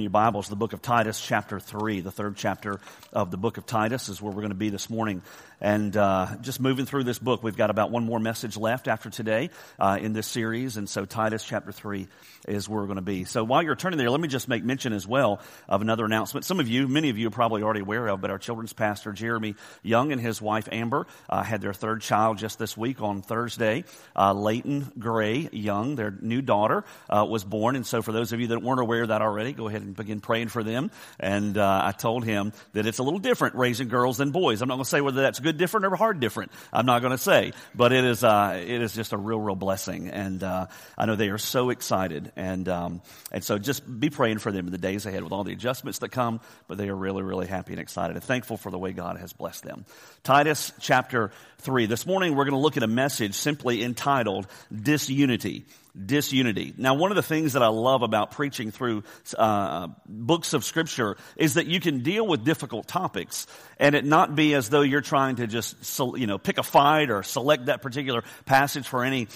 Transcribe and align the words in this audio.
Your 0.00 0.10
Bibles, 0.10 0.48
the 0.48 0.56
book 0.56 0.72
of 0.72 0.82
Titus, 0.82 1.20
chapter 1.20 1.58
3, 1.58 2.00
the 2.00 2.10
third 2.10 2.36
chapter 2.36 2.80
of 3.12 3.30
the 3.30 3.36
book 3.36 3.56
of 3.56 3.66
Titus 3.66 4.08
is 4.08 4.22
where 4.22 4.32
we're 4.32 4.42
going 4.42 4.50
to 4.50 4.54
be 4.54 4.70
this 4.70 4.88
morning. 4.88 5.22
And 5.60 5.96
uh, 5.96 6.36
just 6.40 6.60
moving 6.60 6.86
through 6.86 7.04
this 7.04 7.18
book, 7.18 7.42
we've 7.42 7.56
got 7.56 7.70
about 7.70 7.90
one 7.90 8.04
more 8.04 8.20
message 8.20 8.56
left 8.56 8.86
after 8.86 9.10
today 9.10 9.50
uh, 9.78 9.98
in 10.00 10.12
this 10.12 10.26
series. 10.26 10.76
And 10.76 10.88
so 10.88 11.04
Titus 11.04 11.42
chapter 11.42 11.72
3 11.72 12.06
is 12.46 12.68
where 12.68 12.80
we're 12.80 12.86
going 12.86 12.96
to 12.96 13.02
be. 13.02 13.24
So 13.24 13.42
while 13.42 13.62
you're 13.62 13.74
turning 13.74 13.98
there, 13.98 14.10
let 14.10 14.20
me 14.20 14.28
just 14.28 14.48
make 14.48 14.62
mention 14.62 14.92
as 14.92 15.06
well 15.06 15.40
of 15.68 15.82
another 15.82 16.04
announcement. 16.04 16.44
Some 16.44 16.60
of 16.60 16.68
you, 16.68 16.86
many 16.86 17.10
of 17.10 17.18
you 17.18 17.28
are 17.28 17.32
probably 17.32 17.62
already 17.62 17.80
aware 17.80 18.06
of, 18.08 18.20
but 18.20 18.30
our 18.30 18.38
children's 18.38 18.72
pastor, 18.72 19.12
Jeremy 19.12 19.56
Young, 19.82 20.12
and 20.12 20.20
his 20.20 20.40
wife, 20.40 20.68
Amber, 20.70 21.06
uh, 21.28 21.42
had 21.42 21.60
their 21.60 21.74
third 21.74 22.02
child 22.02 22.38
just 22.38 22.58
this 22.58 22.76
week 22.76 23.02
on 23.02 23.22
Thursday. 23.22 23.84
Uh, 24.14 24.32
Leighton 24.32 24.92
Gray 24.98 25.48
Young, 25.50 25.96
their 25.96 26.12
new 26.12 26.40
daughter, 26.40 26.84
uh, 27.10 27.26
was 27.28 27.42
born. 27.42 27.74
And 27.74 27.86
so 27.86 28.00
for 28.00 28.12
those 28.12 28.32
of 28.32 28.40
you 28.40 28.48
that 28.48 28.62
weren't 28.62 28.80
aware 28.80 29.02
of 29.02 29.08
that 29.08 29.22
already, 29.22 29.52
go 29.52 29.66
ahead 29.66 29.82
and 29.82 29.87
begin 29.96 30.20
praying 30.20 30.48
for 30.48 30.62
them. 30.62 30.90
And 31.18 31.56
uh, 31.56 31.82
I 31.84 31.92
told 31.92 32.24
him 32.24 32.52
that 32.72 32.86
it's 32.86 32.98
a 32.98 33.02
little 33.02 33.18
different 33.18 33.54
raising 33.54 33.88
girls 33.88 34.18
than 34.18 34.30
boys. 34.30 34.62
I'm 34.62 34.68
not 34.68 34.76
going 34.76 34.84
to 34.84 34.90
say 34.90 35.00
whether 35.00 35.22
that's 35.22 35.40
good 35.40 35.56
different 35.56 35.86
or 35.86 35.96
hard 35.96 36.20
different. 36.20 36.52
I'm 36.72 36.86
not 36.86 37.00
going 37.00 37.12
to 37.12 37.18
say, 37.18 37.52
but 37.74 37.92
it 37.92 38.04
is 38.04 38.24
uh, 38.24 38.62
it 38.64 38.82
is 38.82 38.94
just 38.94 39.12
a 39.12 39.16
real 39.16 39.40
real 39.40 39.56
blessing, 39.56 40.08
and 40.08 40.42
uh, 40.42 40.66
I 40.96 41.06
know 41.06 41.16
they 41.16 41.30
are 41.30 41.38
so 41.38 41.70
excited, 41.70 42.32
and 42.36 42.68
um, 42.68 43.02
and 43.32 43.42
so 43.42 43.58
just 43.58 43.82
be 44.00 44.10
praying 44.10 44.38
for 44.38 44.52
them 44.52 44.66
in 44.66 44.72
the 44.72 44.78
days 44.78 45.06
ahead 45.06 45.22
with 45.22 45.32
all 45.32 45.44
the 45.44 45.52
adjustments 45.52 45.98
that 46.00 46.10
come. 46.10 46.40
But 46.66 46.78
they 46.78 46.88
are 46.88 46.96
really 46.96 47.22
really 47.22 47.46
happy 47.46 47.72
and 47.72 47.80
excited 47.80 48.16
and 48.16 48.24
thankful 48.24 48.56
for 48.56 48.70
the 48.70 48.78
way 48.78 48.92
God 48.92 49.18
has 49.18 49.32
blessed 49.32 49.64
them. 49.64 49.84
Titus 50.22 50.72
chapter 50.80 51.30
three. 51.58 51.86
This 51.86 52.06
morning 52.06 52.36
we're 52.36 52.44
going 52.44 52.52
to 52.52 52.58
look 52.58 52.76
at 52.76 52.82
a 52.82 52.88
message 52.88 53.34
simply 53.34 53.82
entitled 53.82 54.46
"Disunity." 54.72 55.64
Disunity. 56.04 56.74
Now, 56.76 56.94
one 56.94 57.10
of 57.10 57.16
the 57.16 57.22
things 57.22 57.54
that 57.54 57.62
I 57.62 57.68
love 57.68 58.02
about 58.02 58.30
preaching 58.32 58.70
through 58.70 59.04
uh, 59.36 59.88
books 60.06 60.52
of 60.52 60.64
Scripture 60.64 61.16
is 61.36 61.54
that 61.54 61.66
you 61.66 61.80
can 61.80 62.02
deal 62.02 62.26
with 62.26 62.44
difficult 62.44 62.86
topics 62.86 63.46
and 63.78 63.94
it 63.94 64.04
not 64.04 64.34
be 64.34 64.54
as 64.54 64.68
though 64.68 64.82
you're 64.82 65.00
trying 65.00 65.36
to 65.36 65.46
just, 65.46 65.76
you 66.16 66.26
know, 66.26 66.38
pick 66.38 66.58
a 66.58 66.62
fight 66.62 67.10
or 67.10 67.22
select 67.22 67.66
that 67.66 67.82
particular 67.82 68.22
passage 68.44 68.86
for 68.86 69.04
any 69.04 69.28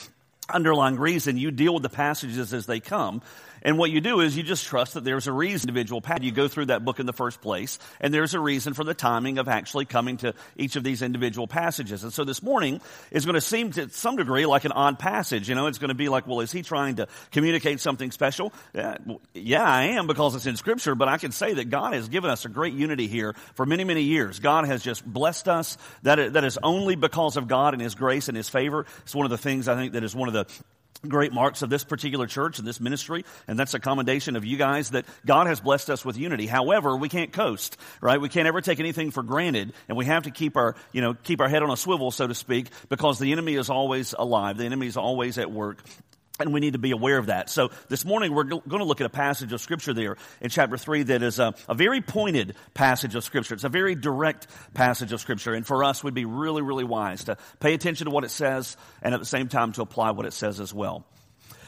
underlying 0.54 0.96
reason. 0.96 1.36
You 1.36 1.50
deal 1.50 1.74
with 1.74 1.82
the 1.82 1.88
passages 1.88 2.52
as 2.52 2.66
they 2.66 2.80
come. 2.80 3.22
And 3.62 3.78
what 3.78 3.90
you 3.90 4.00
do 4.00 4.20
is 4.20 4.36
you 4.36 4.42
just 4.42 4.66
trust 4.66 4.94
that 4.94 5.04
there's 5.04 5.28
a 5.28 5.32
reason 5.32 5.62
individual 5.72 6.00
path. 6.00 6.22
You 6.22 6.32
go 6.32 6.48
through 6.48 6.66
that 6.66 6.84
book 6.84 7.00
in 7.00 7.06
the 7.06 7.12
first 7.12 7.40
place, 7.40 7.78
and 8.00 8.12
there's 8.12 8.34
a 8.34 8.40
reason 8.40 8.74
for 8.74 8.84
the 8.84 8.94
timing 8.94 9.38
of 9.38 9.48
actually 9.48 9.84
coming 9.84 10.18
to 10.18 10.34
each 10.56 10.76
of 10.76 10.84
these 10.84 11.02
individual 11.02 11.46
passages. 11.46 12.02
And 12.02 12.12
so 12.12 12.24
this 12.24 12.42
morning 12.42 12.80
is 13.10 13.24
going 13.24 13.34
to 13.34 13.40
seem 13.40 13.70
to 13.72 13.88
some 13.90 14.16
degree 14.16 14.44
like 14.44 14.64
an 14.64 14.72
odd 14.72 14.98
passage. 14.98 15.48
You 15.48 15.54
know, 15.54 15.66
it's 15.68 15.78
going 15.78 15.88
to 15.88 15.94
be 15.94 16.08
like, 16.08 16.26
well, 16.26 16.40
is 16.40 16.52
he 16.52 16.62
trying 16.62 16.96
to 16.96 17.06
communicate 17.30 17.80
something 17.80 18.10
special? 18.10 18.52
Yeah, 18.74 18.98
yeah, 19.34 19.64
I 19.64 19.84
am 19.84 20.06
because 20.06 20.34
it's 20.34 20.46
in 20.46 20.56
scripture, 20.56 20.94
but 20.94 21.08
I 21.08 21.18
can 21.18 21.32
say 21.32 21.54
that 21.54 21.70
God 21.70 21.94
has 21.94 22.08
given 22.08 22.30
us 22.30 22.44
a 22.44 22.48
great 22.48 22.74
unity 22.74 23.06
here 23.06 23.34
for 23.54 23.64
many, 23.64 23.84
many 23.84 24.02
years. 24.02 24.40
God 24.40 24.66
has 24.66 24.82
just 24.82 25.04
blessed 25.04 25.48
us. 25.48 25.78
That, 26.02 26.34
that 26.34 26.44
is 26.44 26.58
only 26.62 26.96
because 26.96 27.36
of 27.36 27.48
God 27.48 27.74
and 27.74 27.82
His 27.82 27.94
grace 27.94 28.28
and 28.28 28.36
His 28.36 28.48
favor. 28.48 28.86
It's 29.02 29.14
one 29.14 29.24
of 29.24 29.30
the 29.30 29.38
things 29.38 29.68
I 29.68 29.76
think 29.76 29.92
that 29.92 30.04
is 30.04 30.14
one 30.14 30.28
of 30.28 30.34
the 30.34 30.41
great 31.08 31.32
marks 31.32 31.62
of 31.62 31.70
this 31.70 31.84
particular 31.84 32.26
church 32.26 32.58
and 32.58 32.66
this 32.66 32.80
ministry, 32.80 33.24
and 33.48 33.58
that's 33.58 33.74
a 33.74 33.80
commendation 33.80 34.36
of 34.36 34.44
you 34.44 34.56
guys 34.56 34.90
that 34.90 35.04
God 35.26 35.46
has 35.46 35.60
blessed 35.60 35.90
us 35.90 36.04
with 36.04 36.16
unity. 36.16 36.46
However, 36.46 36.96
we 36.96 37.08
can't 37.08 37.32
coast, 37.32 37.76
right? 38.00 38.20
We 38.20 38.28
can't 38.28 38.46
ever 38.46 38.60
take 38.60 38.78
anything 38.78 39.10
for 39.10 39.22
granted, 39.22 39.72
and 39.88 39.98
we 39.98 40.04
have 40.06 40.24
to 40.24 40.30
keep 40.30 40.56
our, 40.56 40.76
you 40.92 41.00
know, 41.00 41.14
keep 41.14 41.40
our 41.40 41.48
head 41.48 41.62
on 41.62 41.70
a 41.70 41.76
swivel, 41.76 42.10
so 42.10 42.26
to 42.26 42.34
speak, 42.34 42.68
because 42.88 43.18
the 43.18 43.32
enemy 43.32 43.54
is 43.54 43.68
always 43.68 44.14
alive. 44.16 44.58
The 44.58 44.64
enemy 44.64 44.86
is 44.86 44.96
always 44.96 45.38
at 45.38 45.50
work. 45.50 45.82
And 46.40 46.52
we 46.52 46.60
need 46.60 46.72
to 46.72 46.78
be 46.78 46.92
aware 46.92 47.18
of 47.18 47.26
that. 47.26 47.50
So 47.50 47.70
this 47.88 48.04
morning 48.04 48.34
we're 48.34 48.44
going 48.44 48.62
to 48.66 48.84
look 48.84 49.00
at 49.00 49.06
a 49.06 49.10
passage 49.10 49.52
of 49.52 49.60
scripture 49.60 49.92
there 49.92 50.16
in 50.40 50.48
chapter 50.48 50.78
3 50.78 51.04
that 51.04 51.22
is 51.22 51.38
a, 51.38 51.54
a, 51.68 51.74
very 51.74 52.00
pointed 52.00 52.56
passage 52.72 53.14
of 53.14 53.22
scripture. 53.22 53.54
It's 53.54 53.64
a 53.64 53.68
very 53.68 53.94
direct 53.94 54.46
passage 54.72 55.12
of 55.12 55.20
scripture. 55.20 55.52
And 55.52 55.66
for 55.66 55.84
us, 55.84 56.02
we'd 56.02 56.14
be 56.14 56.24
really, 56.24 56.62
really 56.62 56.84
wise 56.84 57.24
to 57.24 57.36
pay 57.60 57.74
attention 57.74 58.06
to 58.06 58.10
what 58.10 58.24
it 58.24 58.30
says 58.30 58.76
and 59.02 59.12
at 59.12 59.20
the 59.20 59.26
same 59.26 59.48
time 59.48 59.72
to 59.72 59.82
apply 59.82 60.12
what 60.12 60.24
it 60.24 60.32
says 60.32 60.58
as 60.58 60.72
well. 60.72 61.04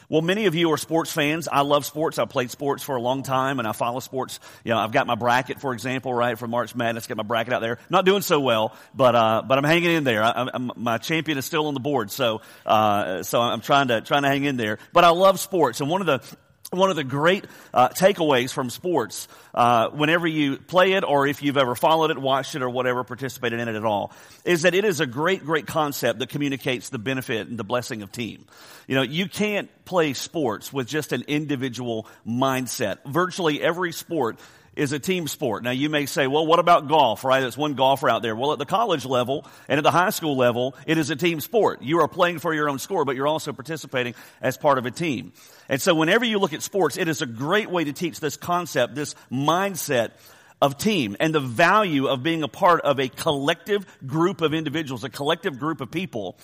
Well, 0.09 0.21
many 0.21 0.45
of 0.45 0.55
you 0.55 0.71
are 0.71 0.77
sports 0.77 1.11
fans. 1.11 1.47
I 1.51 1.61
love 1.61 1.85
sports. 1.85 2.19
I 2.19 2.25
played 2.25 2.51
sports 2.51 2.83
for 2.83 2.95
a 2.95 3.01
long 3.01 3.23
time 3.23 3.59
and 3.59 3.67
I 3.67 3.71
follow 3.71 3.99
sports. 3.99 4.39
You 4.63 4.71
know, 4.71 4.77
I've 4.77 4.91
got 4.91 5.07
my 5.07 5.15
bracket, 5.15 5.59
for 5.59 5.73
example, 5.73 6.13
right, 6.13 6.37
for 6.37 6.47
March 6.47 6.75
Madness. 6.75 7.07
Got 7.07 7.17
my 7.17 7.23
bracket 7.23 7.53
out 7.53 7.61
there. 7.61 7.79
Not 7.89 8.05
doing 8.05 8.21
so 8.21 8.39
well, 8.39 8.75
but, 8.93 9.15
uh, 9.15 9.43
but 9.47 9.57
I'm 9.57 9.63
hanging 9.63 9.91
in 9.91 10.03
there. 10.03 10.23
I, 10.23 10.49
my 10.75 10.97
champion 10.97 11.37
is 11.37 11.45
still 11.45 11.67
on 11.67 11.73
the 11.73 11.79
board. 11.79 12.11
So, 12.11 12.41
uh, 12.65 13.23
so 13.23 13.41
I'm 13.41 13.61
trying 13.61 13.87
to, 13.87 14.01
trying 14.01 14.23
to 14.23 14.29
hang 14.29 14.43
in 14.43 14.57
there. 14.57 14.79
But 14.93 15.03
I 15.03 15.09
love 15.09 15.39
sports. 15.39 15.81
And 15.81 15.89
one 15.89 16.01
of 16.01 16.07
the, 16.07 16.37
one 16.71 16.89
of 16.89 16.95
the 16.95 17.03
great 17.03 17.45
uh, 17.73 17.89
takeaways 17.89 18.51
from 18.51 18.69
sports, 18.69 19.27
uh, 19.53 19.89
whenever 19.89 20.27
you 20.27 20.57
play 20.57 20.93
it, 20.93 21.03
or 21.03 21.27
if 21.27 21.41
you've 21.41 21.57
ever 21.57 21.75
followed 21.75 22.11
it, 22.11 22.17
watched 22.17 22.55
it, 22.55 22.61
or 22.61 22.69
whatever, 22.69 23.03
participated 23.03 23.59
in 23.59 23.67
it 23.67 23.75
at 23.75 23.85
all, 23.85 24.11
is 24.43 24.63
that 24.63 24.73
it 24.73 24.83
is 24.83 24.99
a 24.99 25.05
great, 25.05 25.45
great 25.45 25.67
concept 25.67 26.19
that 26.19 26.29
communicates 26.29 26.89
the 26.89 26.99
benefit 26.99 27.47
and 27.47 27.57
the 27.57 27.63
blessing 27.63 28.01
of 28.01 28.11
team. 28.11 28.45
You 28.87 28.95
know, 28.95 29.03
you 29.03 29.27
can't 29.27 29.69
play 29.85 30.13
sports 30.13 30.73
with 30.73 30.87
just 30.87 31.11
an 31.13 31.23
individual 31.27 32.07
mindset. 32.27 32.97
Virtually 33.05 33.61
every 33.61 33.91
sport 33.91 34.39
is 34.75 34.91
a 34.91 34.99
team 34.99 35.27
sport. 35.27 35.63
Now 35.63 35.71
you 35.71 35.89
may 35.89 36.05
say, 36.05 36.27
well, 36.27 36.45
what 36.45 36.59
about 36.59 36.87
golf, 36.87 37.23
right? 37.23 37.41
There's 37.41 37.57
one 37.57 37.75
golfer 37.75 38.09
out 38.09 38.21
there. 38.21 38.35
Well, 38.35 38.53
at 38.53 38.59
the 38.59 38.65
college 38.65 39.05
level 39.05 39.45
and 39.67 39.77
at 39.77 39.83
the 39.83 39.91
high 39.91 40.09
school 40.09 40.35
level, 40.35 40.75
it 40.85 40.97
is 40.97 41.09
a 41.09 41.15
team 41.15 41.39
sport. 41.39 41.81
You 41.81 41.99
are 41.99 42.07
playing 42.07 42.39
for 42.39 42.53
your 42.53 42.69
own 42.69 42.79
score, 42.79 43.05
but 43.05 43.15
you're 43.15 43.27
also 43.27 43.53
participating 43.53 44.15
as 44.41 44.57
part 44.57 44.77
of 44.77 44.85
a 44.85 44.91
team. 44.91 45.33
And 45.69 45.81
so 45.81 45.95
whenever 45.95 46.25
you 46.25 46.39
look 46.39 46.53
at 46.53 46.61
sports, 46.61 46.97
it 46.97 47.07
is 47.07 47.21
a 47.21 47.25
great 47.25 47.69
way 47.69 47.85
to 47.85 47.93
teach 47.93 48.19
this 48.19 48.37
concept, 48.37 48.95
this 48.95 49.15
mindset 49.31 50.11
of 50.61 50.77
team 50.77 51.15
and 51.19 51.35
the 51.35 51.39
value 51.39 52.07
of 52.07 52.23
being 52.23 52.43
a 52.43 52.47
part 52.47 52.81
of 52.81 52.99
a 52.99 53.09
collective 53.09 53.85
group 54.05 54.41
of 54.41 54.53
individuals, 54.53 55.03
a 55.03 55.09
collective 55.09 55.59
group 55.59 55.81
of 55.81 55.91
people 55.91 56.37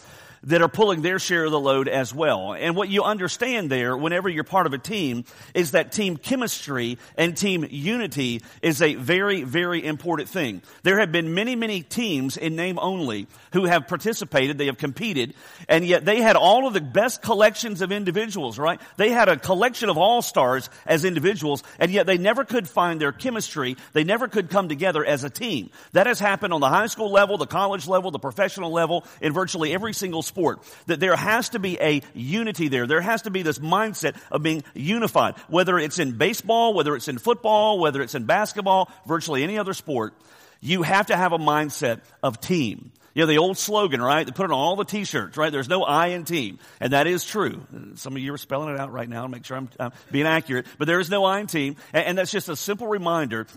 that 0.44 0.62
are 0.62 0.68
pulling 0.68 1.02
their 1.02 1.20
share 1.20 1.46
of 1.46 1.52
the 1.52 1.60
load 1.60 1.88
as 1.88 2.14
well. 2.14 2.54
And 2.54 2.76
what 2.76 2.90
you 2.90 3.04
understand 3.04 3.70
there, 3.70 3.96
whenever 3.96 4.28
you're 4.28 4.44
part 4.44 4.66
of 4.66 4.74
a 4.74 4.78
team, 4.78 5.26
is 5.54 5.72
that 5.72 5.92
team 5.92 6.18
chemistry 6.18 6.98
and 7.16 7.38
team 7.38 7.66
unity 7.70 8.42
is 8.62 8.82
a 8.82 8.96
very, 8.96 9.44
very 9.44 9.86
important 9.86 10.30
thing. 10.30 10.62
There 10.84 11.00
have 11.00 11.12
been 11.12 11.34
many, 11.34 11.56
many 11.56 11.82
teams 11.82 12.38
in 12.38 12.56
name 12.56 12.80
only 12.80 13.28
who 13.54 13.66
have 13.66 13.88
participated, 13.88 14.58
they 14.58 14.66
have 14.66 14.78
competed, 14.78 15.36
and 15.70 15.86
yet 15.86 16.06
they 16.06 16.22
had 16.22 16.36
all 16.36 16.68
of 16.68 16.74
the 16.74 16.82
best 16.82 17.22
collections 17.22 17.82
of 17.82 17.92
individuals, 17.92 18.58
right? 18.58 18.82
They 18.98 19.10
had 19.10 19.30
a 19.30 19.38
collection 19.38 19.90
of 19.90 19.98
all-stars 19.98 20.70
as 20.86 21.06
individuals, 21.06 21.64
and 21.80 21.92
yet 21.92 22.06
they 22.08 22.18
never 22.18 22.46
could 22.46 22.68
find 22.68 23.00
their 23.00 23.12
chemistry. 23.12 23.78
They 23.94 24.04
never 24.04 24.28
could 24.28 24.50
come 24.50 24.70
together 24.70 25.06
as 25.06 25.24
a 25.24 25.30
team. 25.30 25.70
That 25.92 26.08
has 26.08 26.20
happened 26.20 26.54
on 26.54 26.62
the 26.62 26.70
high 26.70 26.88
school 26.88 27.12
level, 27.12 27.38
the 27.38 27.46
college 27.46 27.88
level, 27.88 28.10
the 28.10 28.20
professional 28.20 28.72
level, 28.72 29.06
in 29.22 29.34
virtually 29.34 29.74
every 29.74 29.94
single 29.94 30.24
sport. 30.32 30.64
That 30.86 31.02
there 31.02 31.16
has 31.16 31.50
to 31.50 31.60
be 31.60 31.78
a 31.80 32.02
unity 32.14 32.70
there. 32.70 32.88
There 32.88 33.02
has 33.02 33.24
to 33.24 33.30
be 33.30 33.44
this 33.44 33.60
mindset 33.60 34.16
of 34.32 34.42
being 34.42 34.64
unified. 34.74 35.36
Whether 35.50 35.78
it's 35.78 36.00
in 36.00 36.18
baseball, 36.18 36.74
whether 36.74 36.96
it's 36.96 37.10
in 37.10 37.18
football, 37.18 37.80
whether 37.80 38.02
it's 38.02 38.16
in 38.16 38.24
basketball, 38.24 38.90
virtually 39.06 39.44
any 39.44 39.60
other 39.60 39.74
sport, 39.74 40.14
you 40.62 40.84
have 40.84 41.08
to 41.08 41.18
have 41.18 41.34
a 41.34 41.38
mindset 41.38 42.00
of 42.24 42.40
team. 42.40 42.94
You 43.14 43.24
know, 43.24 43.28
the 43.28 43.40
old 43.40 43.58
slogan, 43.58 44.02
right? 44.02 44.26
They 44.26 44.32
put 44.32 44.46
it 44.46 44.54
on 44.54 44.58
all 44.58 44.78
the 44.78 44.86
t-shirts, 44.86 45.36
right? 45.36 45.52
There's 45.52 45.68
no 45.68 45.84
I 45.84 46.08
in 46.08 46.24
team. 46.24 46.60
And 46.80 46.94
that 46.94 47.08
is 47.08 47.26
true. 47.26 47.62
Some 47.96 48.16
of 48.16 48.22
you 48.22 48.34
are 48.34 48.38
spelling 48.38 48.74
it 48.74 48.80
out 48.80 48.94
right 48.94 49.10
now 49.10 49.24
to 49.24 49.28
make 49.28 49.44
sure 49.44 49.58
I'm, 49.58 49.70
I'm 49.78 49.92
being 50.12 50.26
accurate. 50.26 50.66
But 50.78 50.88
there 50.88 51.02
is 51.02 51.10
no 51.10 51.26
I 51.26 51.40
in 51.40 51.48
team. 51.48 51.76
And, 51.92 52.06
and 52.06 52.18
that's 52.18 52.32
just 52.32 52.48
a 52.48 52.56
simple 52.56 52.88
reminder 52.88 53.48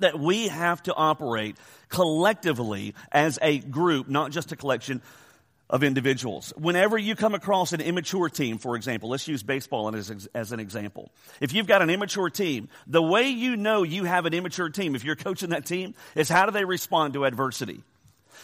that 0.00 0.18
we 0.18 0.48
have 0.48 0.82
to 0.84 0.94
operate 0.94 1.56
collectively 1.88 2.94
as 3.12 3.38
a 3.40 3.58
group, 3.58 4.08
not 4.08 4.32
just 4.32 4.50
a 4.50 4.56
collection 4.56 5.00
of 5.70 5.82
individuals. 5.82 6.52
Whenever 6.56 6.98
you 6.98 7.14
come 7.14 7.34
across 7.34 7.72
an 7.72 7.80
immature 7.80 8.28
team, 8.28 8.58
for 8.58 8.76
example, 8.76 9.08
let's 9.08 9.26
use 9.26 9.42
baseball 9.42 9.94
as, 9.94 10.28
as 10.34 10.52
an 10.52 10.60
example. 10.60 11.10
If 11.40 11.52
you've 11.52 11.66
got 11.66 11.82
an 11.82 11.90
immature 11.90 12.30
team, 12.30 12.68
the 12.86 13.02
way 13.02 13.28
you 13.28 13.56
know 13.56 13.82
you 13.82 14.04
have 14.04 14.26
an 14.26 14.34
immature 14.34 14.68
team, 14.68 14.94
if 14.94 15.04
you're 15.04 15.16
coaching 15.16 15.50
that 15.50 15.64
team, 15.64 15.94
is 16.14 16.28
how 16.28 16.46
do 16.46 16.52
they 16.52 16.64
respond 16.64 17.14
to 17.14 17.24
adversity? 17.24 17.82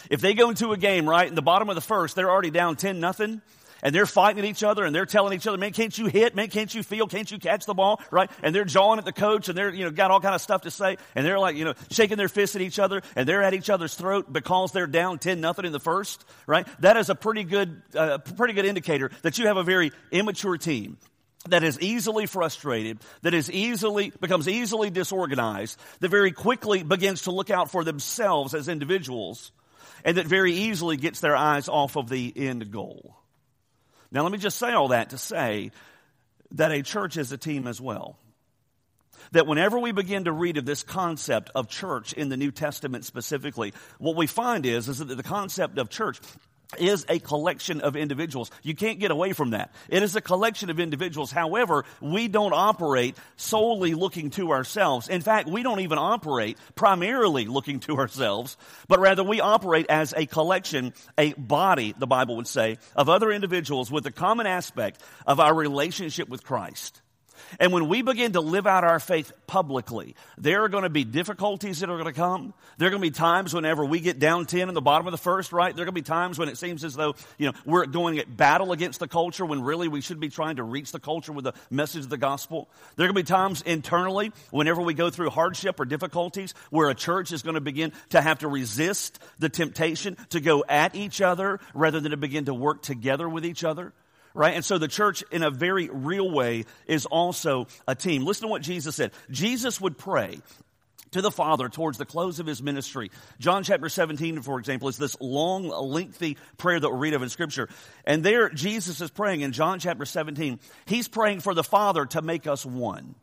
If 0.08 0.20
they 0.20 0.34
go 0.34 0.48
into 0.48 0.72
a 0.72 0.78
game, 0.78 1.08
right, 1.08 1.28
in 1.28 1.34
the 1.34 1.42
bottom 1.42 1.68
of 1.68 1.74
the 1.74 1.82
first, 1.82 2.16
they're 2.16 2.30
already 2.30 2.50
down 2.50 2.76
10 2.76 3.00
nothing, 3.00 3.42
and 3.82 3.94
they're 3.94 4.06
fighting 4.06 4.44
at 4.44 4.48
each 4.48 4.62
other 4.62 4.84
and 4.84 4.94
they're 4.94 5.06
telling 5.06 5.34
each 5.34 5.46
other, 5.46 5.58
man, 5.58 5.72
can't 5.72 5.96
you 5.96 6.06
hit? 6.06 6.34
Man, 6.34 6.48
can't 6.48 6.74
you 6.74 6.82
feel? 6.82 7.06
Can't 7.06 7.30
you 7.30 7.38
catch 7.38 7.66
the 7.66 7.74
ball? 7.74 8.00
Right? 8.10 8.30
And 8.42 8.54
they're 8.54 8.64
jawing 8.64 8.98
at 8.98 9.04
the 9.04 9.12
coach 9.12 9.48
and 9.48 9.56
they're, 9.56 9.72
you 9.72 9.84
know, 9.84 9.90
got 9.90 10.10
all 10.10 10.20
kind 10.20 10.34
of 10.34 10.40
stuff 10.40 10.62
to 10.62 10.70
say 10.70 10.96
and 11.14 11.26
they're 11.26 11.38
like, 11.38 11.56
you 11.56 11.64
know, 11.64 11.74
shaking 11.90 12.16
their 12.16 12.28
fists 12.28 12.56
at 12.56 12.62
each 12.62 12.78
other 12.78 13.02
and 13.16 13.28
they're 13.28 13.42
at 13.42 13.54
each 13.54 13.70
other's 13.70 13.94
throat 13.94 14.32
because 14.32 14.72
they're 14.72 14.86
down 14.86 15.18
10 15.18 15.40
nothing 15.40 15.64
in 15.64 15.72
the 15.72 15.80
first, 15.80 16.24
right? 16.46 16.66
That 16.80 16.96
is 16.96 17.10
a 17.10 17.14
pretty 17.14 17.44
good, 17.44 17.82
uh, 17.94 18.18
pretty 18.18 18.54
good 18.54 18.66
indicator 18.66 19.10
that 19.22 19.38
you 19.38 19.46
have 19.46 19.56
a 19.56 19.64
very 19.64 19.92
immature 20.10 20.56
team 20.56 20.98
that 21.48 21.64
is 21.64 21.80
easily 21.80 22.26
frustrated, 22.26 22.98
that 23.22 23.32
is 23.32 23.50
easily, 23.50 24.12
becomes 24.20 24.46
easily 24.46 24.90
disorganized, 24.90 25.80
that 26.00 26.10
very 26.10 26.32
quickly 26.32 26.82
begins 26.82 27.22
to 27.22 27.30
look 27.30 27.48
out 27.48 27.70
for 27.70 27.82
themselves 27.82 28.54
as 28.54 28.68
individuals 28.68 29.52
and 30.04 30.16
that 30.16 30.26
very 30.26 30.52
easily 30.52 30.96
gets 30.96 31.20
their 31.20 31.36
eyes 31.36 31.68
off 31.68 31.96
of 31.96 32.08
the 32.08 32.32
end 32.36 32.70
goal. 32.70 33.19
Now, 34.12 34.22
let 34.22 34.32
me 34.32 34.38
just 34.38 34.58
say 34.58 34.72
all 34.72 34.88
that 34.88 35.10
to 35.10 35.18
say 35.18 35.70
that 36.52 36.72
a 36.72 36.82
church 36.82 37.16
is 37.16 37.30
a 37.32 37.38
team 37.38 37.66
as 37.66 37.80
well. 37.80 38.16
that 39.32 39.46
whenever 39.46 39.78
we 39.78 39.92
begin 39.92 40.24
to 40.24 40.32
read 40.32 40.56
of 40.56 40.64
this 40.64 40.82
concept 40.82 41.50
of 41.54 41.68
church 41.68 42.12
in 42.12 42.28
the 42.28 42.36
New 42.36 42.50
Testament 42.50 43.04
specifically, 43.04 43.72
what 43.98 44.16
we 44.16 44.26
find 44.26 44.66
is, 44.66 44.88
is 44.88 44.98
that 44.98 45.14
the 45.14 45.22
concept 45.22 45.78
of 45.78 45.88
church 45.88 46.18
is 46.78 47.04
a 47.08 47.18
collection 47.18 47.80
of 47.80 47.96
individuals. 47.96 48.50
You 48.62 48.74
can't 48.74 48.98
get 48.98 49.10
away 49.10 49.32
from 49.32 49.50
that. 49.50 49.72
It 49.88 50.02
is 50.02 50.16
a 50.16 50.20
collection 50.20 50.70
of 50.70 50.80
individuals. 50.80 51.30
However, 51.30 51.84
we 52.00 52.28
don't 52.28 52.52
operate 52.52 53.16
solely 53.36 53.94
looking 53.94 54.30
to 54.30 54.52
ourselves. 54.52 55.08
In 55.08 55.20
fact, 55.20 55.48
we 55.48 55.62
don't 55.62 55.80
even 55.80 55.98
operate 55.98 56.58
primarily 56.74 57.46
looking 57.46 57.80
to 57.80 57.96
ourselves, 57.96 58.56
but 58.88 59.00
rather 59.00 59.24
we 59.24 59.40
operate 59.40 59.86
as 59.88 60.14
a 60.16 60.26
collection, 60.26 60.94
a 61.18 61.32
body, 61.34 61.94
the 61.98 62.06
Bible 62.06 62.36
would 62.36 62.46
say, 62.46 62.78
of 62.94 63.08
other 63.08 63.30
individuals 63.30 63.90
with 63.90 64.06
a 64.06 64.12
common 64.12 64.46
aspect 64.46 65.00
of 65.26 65.40
our 65.40 65.54
relationship 65.54 66.28
with 66.28 66.44
Christ. 66.44 67.00
And 67.58 67.72
when 67.72 67.88
we 67.88 68.02
begin 68.02 68.32
to 68.32 68.40
live 68.40 68.66
out 68.66 68.84
our 68.84 69.00
faith 69.00 69.32
publicly, 69.46 70.14
there 70.38 70.64
are 70.64 70.68
going 70.68 70.84
to 70.84 70.90
be 70.90 71.04
difficulties 71.04 71.80
that 71.80 71.90
are 71.90 71.96
going 71.96 72.12
to 72.12 72.12
come. 72.12 72.54
There 72.78 72.88
are 72.88 72.90
going 72.90 73.02
to 73.02 73.06
be 73.06 73.14
times 73.14 73.52
whenever 73.52 73.84
we 73.84 74.00
get 74.00 74.18
down 74.18 74.46
10 74.46 74.68
in 74.68 74.74
the 74.74 74.80
bottom 74.80 75.06
of 75.06 75.12
the 75.12 75.18
first, 75.18 75.52
right? 75.52 75.74
There 75.74 75.82
are 75.82 75.86
going 75.86 75.94
to 75.94 76.00
be 76.00 76.06
times 76.06 76.38
when 76.38 76.48
it 76.48 76.58
seems 76.58 76.84
as 76.84 76.94
though, 76.94 77.14
you 77.38 77.46
know, 77.46 77.52
we're 77.64 77.86
going 77.86 78.18
at 78.18 78.36
battle 78.36 78.72
against 78.72 79.00
the 79.00 79.08
culture 79.08 79.44
when 79.44 79.62
really 79.62 79.88
we 79.88 80.00
should 80.00 80.20
be 80.20 80.28
trying 80.28 80.56
to 80.56 80.62
reach 80.62 80.92
the 80.92 81.00
culture 81.00 81.32
with 81.32 81.44
the 81.44 81.54
message 81.70 82.04
of 82.04 82.10
the 82.10 82.18
gospel. 82.18 82.68
There 82.96 83.04
are 83.04 83.08
going 83.08 83.16
to 83.16 83.22
be 83.22 83.34
times 83.34 83.62
internally 83.62 84.32
whenever 84.50 84.80
we 84.80 84.94
go 84.94 85.10
through 85.10 85.30
hardship 85.30 85.80
or 85.80 85.84
difficulties 85.84 86.54
where 86.70 86.88
a 86.88 86.94
church 86.94 87.32
is 87.32 87.42
going 87.42 87.54
to 87.54 87.60
begin 87.60 87.92
to 88.10 88.20
have 88.20 88.40
to 88.40 88.48
resist 88.48 89.18
the 89.38 89.48
temptation 89.48 90.16
to 90.30 90.40
go 90.40 90.64
at 90.68 90.94
each 90.94 91.20
other 91.20 91.60
rather 91.74 92.00
than 92.00 92.10
to 92.10 92.16
begin 92.16 92.44
to 92.46 92.54
work 92.54 92.82
together 92.82 93.28
with 93.28 93.44
each 93.44 93.64
other 93.64 93.92
right? 94.34 94.54
And 94.54 94.64
so 94.64 94.78
the 94.78 94.88
church, 94.88 95.22
in 95.30 95.42
a 95.42 95.50
very 95.50 95.88
real 95.90 96.30
way, 96.30 96.64
is 96.86 97.06
also 97.06 97.66
a 97.86 97.94
team. 97.94 98.24
Listen 98.24 98.42
to 98.42 98.48
what 98.48 98.62
Jesus 98.62 98.96
said. 98.96 99.12
Jesus 99.30 99.80
would 99.80 99.98
pray 99.98 100.38
to 101.12 101.20
the 101.20 101.30
Father 101.30 101.68
towards 101.68 101.98
the 101.98 102.04
close 102.04 102.38
of 102.38 102.46
his 102.46 102.62
ministry. 102.62 103.10
John 103.38 103.64
chapter 103.64 103.88
17, 103.88 104.42
for 104.42 104.58
example, 104.58 104.88
is 104.88 104.96
this 104.96 105.16
long, 105.20 105.68
lengthy 105.68 106.36
prayer 106.56 106.78
that 106.78 106.90
we 106.90 106.98
read 106.98 107.14
of 107.14 107.22
in 107.22 107.28
Scripture. 107.28 107.68
And 108.04 108.22
there, 108.22 108.48
Jesus 108.48 109.00
is 109.00 109.10
praying 109.10 109.40
in 109.40 109.52
John 109.52 109.80
chapter 109.80 110.04
17. 110.04 110.60
He's 110.86 111.08
praying 111.08 111.40
for 111.40 111.54
the 111.54 111.64
Father 111.64 112.06
to 112.06 112.22
make 112.22 112.46
us 112.46 112.64
one. 112.64 113.14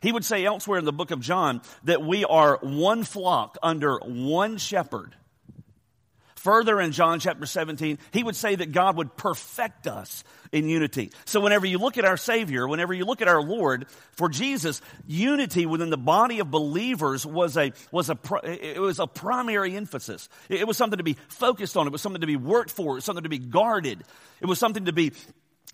He 0.00 0.10
would 0.10 0.24
say 0.24 0.44
elsewhere 0.44 0.78
in 0.78 0.84
the 0.84 0.92
book 0.92 1.12
of 1.12 1.20
John 1.20 1.62
that 1.84 2.02
we 2.02 2.24
are 2.24 2.58
one 2.60 3.04
flock 3.04 3.56
under 3.62 3.98
one 3.98 4.56
shepherd. 4.58 5.14
Further 6.42 6.80
in 6.80 6.90
John 6.90 7.20
chapter 7.20 7.46
17, 7.46 7.98
he 8.10 8.24
would 8.24 8.34
say 8.34 8.56
that 8.56 8.72
God 8.72 8.96
would 8.96 9.16
perfect 9.16 9.86
us 9.86 10.24
in 10.50 10.68
unity. 10.68 11.12
So 11.24 11.38
whenever 11.38 11.66
you 11.66 11.78
look 11.78 11.98
at 11.98 12.04
our 12.04 12.16
Savior, 12.16 12.66
whenever 12.66 12.92
you 12.92 13.04
look 13.04 13.22
at 13.22 13.28
our 13.28 13.40
Lord, 13.40 13.86
for 14.10 14.28
Jesus, 14.28 14.80
unity 15.06 15.66
within 15.66 15.90
the 15.90 15.96
body 15.96 16.40
of 16.40 16.50
believers 16.50 17.24
was 17.24 17.56
a, 17.56 17.72
was 17.92 18.10
a, 18.10 18.18
it 18.42 18.80
was 18.80 18.98
a 18.98 19.06
primary 19.06 19.76
emphasis. 19.76 20.28
It 20.48 20.66
was 20.66 20.76
something 20.76 20.96
to 20.96 21.04
be 21.04 21.16
focused 21.28 21.76
on. 21.76 21.86
It 21.86 21.92
was 21.92 22.02
something 22.02 22.22
to 22.22 22.26
be 22.26 22.34
worked 22.34 22.72
for. 22.72 22.94
It 22.94 22.94
was 22.96 23.04
something 23.04 23.22
to 23.22 23.28
be 23.28 23.38
guarded. 23.38 24.02
It 24.40 24.46
was 24.46 24.58
something 24.58 24.86
to 24.86 24.92
be 24.92 25.12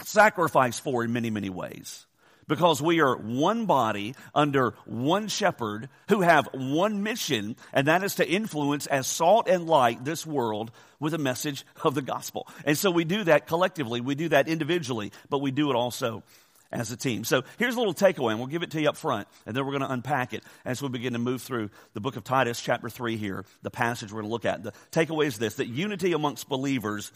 sacrificed 0.05 0.85
for 0.85 1.03
in 1.03 1.15
many, 1.15 1.31
many 1.31 1.49
ways 1.49 2.05
because 2.49 2.83
we 2.83 3.01
are 3.01 3.17
one 3.17 3.67
body 3.67 4.15
under 4.35 4.75
one 4.87 5.29
shepherd 5.29 5.89
who 6.09 6.23
have 6.23 6.49
one 6.53 7.03
mission, 7.03 7.57
and 7.73 7.87
that 7.87 8.03
is 8.03 8.17
to 8.17 8.29
influence 8.29 8.87
as 8.87 9.07
salt 9.07 9.49
and 9.49 9.67
light 9.67 10.05
this 10.05 10.27
world 10.27 10.73
with 10.99 11.15
a 11.15 11.19
message 11.19 11.65
of 11.85 11.95
the 11.95 12.03
gospel. 12.03 12.49
And 12.65 12.77
so 12.77 12.91
we 12.91 13.05
do 13.05 13.25
that 13.25 13.47
collectively, 13.47 14.01
we 14.01 14.15
do 14.15 14.31
that 14.31 14.49
individually, 14.49 15.13
but 15.31 15.39
we 15.39 15.51
do 15.51 15.71
it 15.71 15.77
also 15.77 16.25
as 16.71 16.91
a 16.91 16.97
team. 16.97 17.25
So 17.25 17.45
here's 17.59 17.77
a 17.77 17.79
little 17.79 17.95
takeaway, 17.95 18.31
and 18.31 18.39
we'll 18.39 18.49
give 18.49 18.63
it 18.63 18.73
to 18.73 18.81
you 18.81 18.89
up 18.89 18.97
front, 18.97 19.29
and 19.47 19.57
then 19.57 19.65
we're 19.65 19.73
going 19.73 19.83
to 19.83 19.93
unpack 19.93 20.35
it 20.35 20.43
as 20.65 20.83
we 20.83 20.89
begin 20.89 21.15
to 21.15 21.19
move 21.19 21.43
through 21.43 21.71
the 21.95 22.01
book 22.01 22.17
of 22.17 22.25
Titus, 22.25 22.61
chapter 22.61 22.89
3 22.89 23.17
here, 23.17 23.45
the 23.63 23.71
passage 23.71 24.13
we're 24.13 24.23
going 24.23 24.31
to 24.31 24.33
look 24.33 24.45
at. 24.45 24.63
The 24.63 24.73
takeaway 24.93 25.27
is 25.27 25.39
this 25.39 25.55
that 25.55 25.69
unity 25.69 26.13
amongst 26.13 26.49
believers 26.49 27.13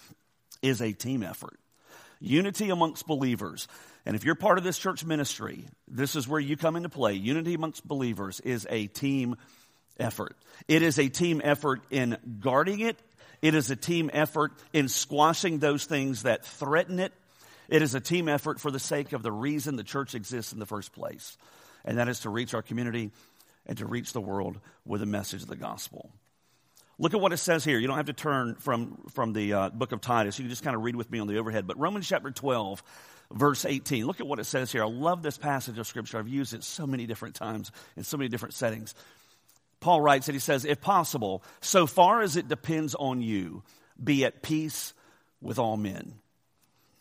is 0.63 0.81
a 0.81 0.93
team 0.93 1.23
effort. 1.23 1.59
Unity 2.21 2.71
amongst 2.71 3.07
believers. 3.07 3.67
And 4.05 4.17
if 4.17 4.25
you're 4.25 4.35
part 4.35 4.59
of 4.59 4.65
this 4.65 4.79
church 4.79 5.05
ministry, 5.05 5.65
this 5.87 6.17
is 6.17 6.27
where 6.27 6.41
you 6.41 6.57
come 6.57 6.77
into 6.77 6.89
play. 6.89 7.15
Unity 7.15 7.55
amongst 7.55 7.87
believers 7.87 8.41
is 8.41 8.67
a 8.69 8.89
team 8.89 9.37
effort. 9.99 10.37
It 10.67 10.83
is 10.83 10.99
a 10.99 11.09
team 11.09 11.41
effort 11.45 11.83
in 11.91 12.19
guarding 12.41 12.81
it. 12.81 12.99
It 13.41 13.55
is 13.55 13.71
a 13.71 13.77
team 13.77 14.11
effort 14.13 14.53
in 14.73 14.89
squashing 14.89 15.59
those 15.59 15.85
things 15.85 16.25
that 16.25 16.45
threaten 16.45 16.99
it. 16.99 17.13
It 17.69 17.83
is 17.83 17.95
a 17.95 18.01
team 18.01 18.29
effort 18.29 18.61
for 18.61 18.71
the 18.71 18.79
sake 18.79 19.13
of 19.13 19.23
the 19.23 19.33
reason 19.33 19.77
the 19.77 19.85
church 19.85 20.15
exists 20.15 20.53
in 20.53 20.59
the 20.59 20.67
first 20.67 20.93
place. 20.93 21.37
And 21.85 21.99
that 21.99 22.09
is 22.09 22.21
to 22.21 22.31
reach 22.31 22.55
our 22.55 22.63
community 22.63 23.11
and 23.67 23.79
to 23.79 23.87
reach 23.87 24.13
the 24.13 24.21
world 24.21 24.59
with 24.85 25.03
a 25.03 25.07
message 25.07 25.43
of 25.43 25.49
the 25.49 25.57
gospel. 25.57 26.11
Look 26.99 27.15
at 27.15 27.21
what 27.21 27.33
it 27.33 27.39
says 27.39 27.65
here. 27.65 27.79
You 27.79 27.87
don't 27.87 27.97
have 27.97 28.07
to 28.07 28.13
turn 28.13 28.57
from, 28.57 29.07
from 29.13 29.33
the 29.33 29.53
uh, 29.55 29.69
book 29.71 29.93
of 29.93 30.01
Titus. 30.01 30.39
You 30.39 30.45
can 30.45 30.51
just 30.51 30.63
kind 30.63 30.77
of 30.77 30.83
read 30.83 30.95
with 30.95 31.11
me 31.11 31.19
on 31.19 31.27
the 31.27 31.39
overhead. 31.39 31.67
But 31.67 31.79
Romans 31.79 32.07
chapter 32.07 32.31
12, 32.31 32.83
verse 33.33 33.65
18. 33.65 34.07
Look 34.07 34.21
at 34.21 34.27
what 34.27 34.39
it 34.39 34.45
says 34.45 34.73
here. 34.73 34.85
I 34.85 34.89
love 34.89 35.23
this 35.23 35.39
passage 35.39 35.79
of 35.79 35.87
Scripture. 35.87 36.19
I've 36.19 36.29
used 36.29 36.55
it 36.55 36.65
so 36.65 36.87
many 36.87 37.07
different 37.07 37.35
times 37.35 37.71
in 37.97 38.05
so 38.05 38.17
many 38.17 38.29
different 38.29 38.55
settings. 38.55 38.95
Paul 39.81 40.01
writes 40.01 40.29
and 40.29 40.35
he 40.35 40.41
says, 40.41 40.65
If 40.65 40.81
possible, 40.81 41.43
so 41.61 41.87
far 41.87 42.23
as 42.23 42.37
it 42.37 42.49
depends 42.49 42.95
on 42.95 43.21
you, 43.21 43.63
be 44.03 44.25
at 44.25 44.43
peace 44.43 44.95
with 45.41 45.59
all 45.59 45.77
men. 45.77 46.15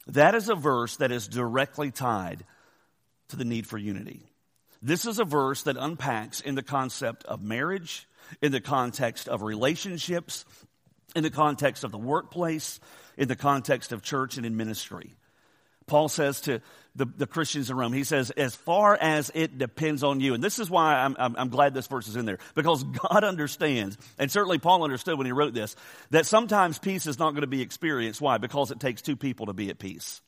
That 0.08 0.36
is 0.36 0.50
a 0.50 0.56
verse 0.56 0.98
that 0.98 1.12
is 1.12 1.28
directly 1.28 1.92
tied 1.92 2.44
to 3.30 3.36
the 3.36 3.46
need 3.46 3.68
for 3.68 3.78
unity. 3.78 4.24
This 4.82 5.06
is 5.06 5.20
a 5.20 5.26
verse 5.26 5.64
that 5.64 5.78
unpacks 5.78 6.42
in 6.42 6.56
the 6.56 6.64
concept 6.64 7.24
of 7.26 7.44
marriage, 7.44 8.08
in 8.42 8.52
the 8.52 8.62
context 8.62 9.30
of 9.30 9.44
relationships, 9.44 10.44
in 11.16 11.22
the 11.24 11.30
context 11.30 11.84
of 11.84 11.92
the 11.92 12.00
workplace, 12.00 12.80
in 13.16 13.28
the 13.28 13.36
context 13.36 13.92
of 13.92 14.02
church 14.02 14.38
and 14.38 14.46
in 14.46 14.58
ministry. 14.58 15.14
Paul 15.92 16.08
says 16.08 16.40
to 16.42 16.62
the, 16.96 17.06
the, 17.06 17.28
Christians 17.28 17.70
in 17.70 17.76
Rome, 17.76 17.92
he 17.92 18.06
says, 18.06 18.32
as 18.32 18.56
far 18.56 18.96
as 18.96 19.30
it 19.36 19.58
depends 19.58 20.04
on 20.04 20.22
you. 20.22 20.34
And 20.34 20.42
this 20.42 20.58
is 20.58 20.70
why 20.70 20.96
I'm, 20.96 21.18
I'm, 21.20 21.36
I'm, 21.38 21.50
glad 21.50 21.74
this 21.74 21.88
verse 21.88 22.08
is 22.08 22.16
in 22.16 22.24
there. 22.24 22.38
Because 22.56 22.82
God 22.86 23.26
understands, 23.26 23.98
and 24.18 24.32
certainly 24.32 24.58
Paul 24.58 24.86
understood 24.86 25.18
when 25.18 25.26
he 25.26 25.34
wrote 25.34 25.54
this, 25.54 25.76
that 26.12 26.26
sometimes 26.26 26.80
peace 26.80 27.08
is 27.08 27.20
not 27.20 27.32
going 27.32 27.42
to 27.42 27.48
be 27.48 27.62
experienced. 27.62 28.22
Why? 28.22 28.38
Because 28.38 28.72
it 28.72 28.80
takes 28.80 29.02
two 29.02 29.18
people 29.18 29.48
to 29.48 29.54
be 29.54 29.70
at 29.70 29.80
peace. 29.80 30.22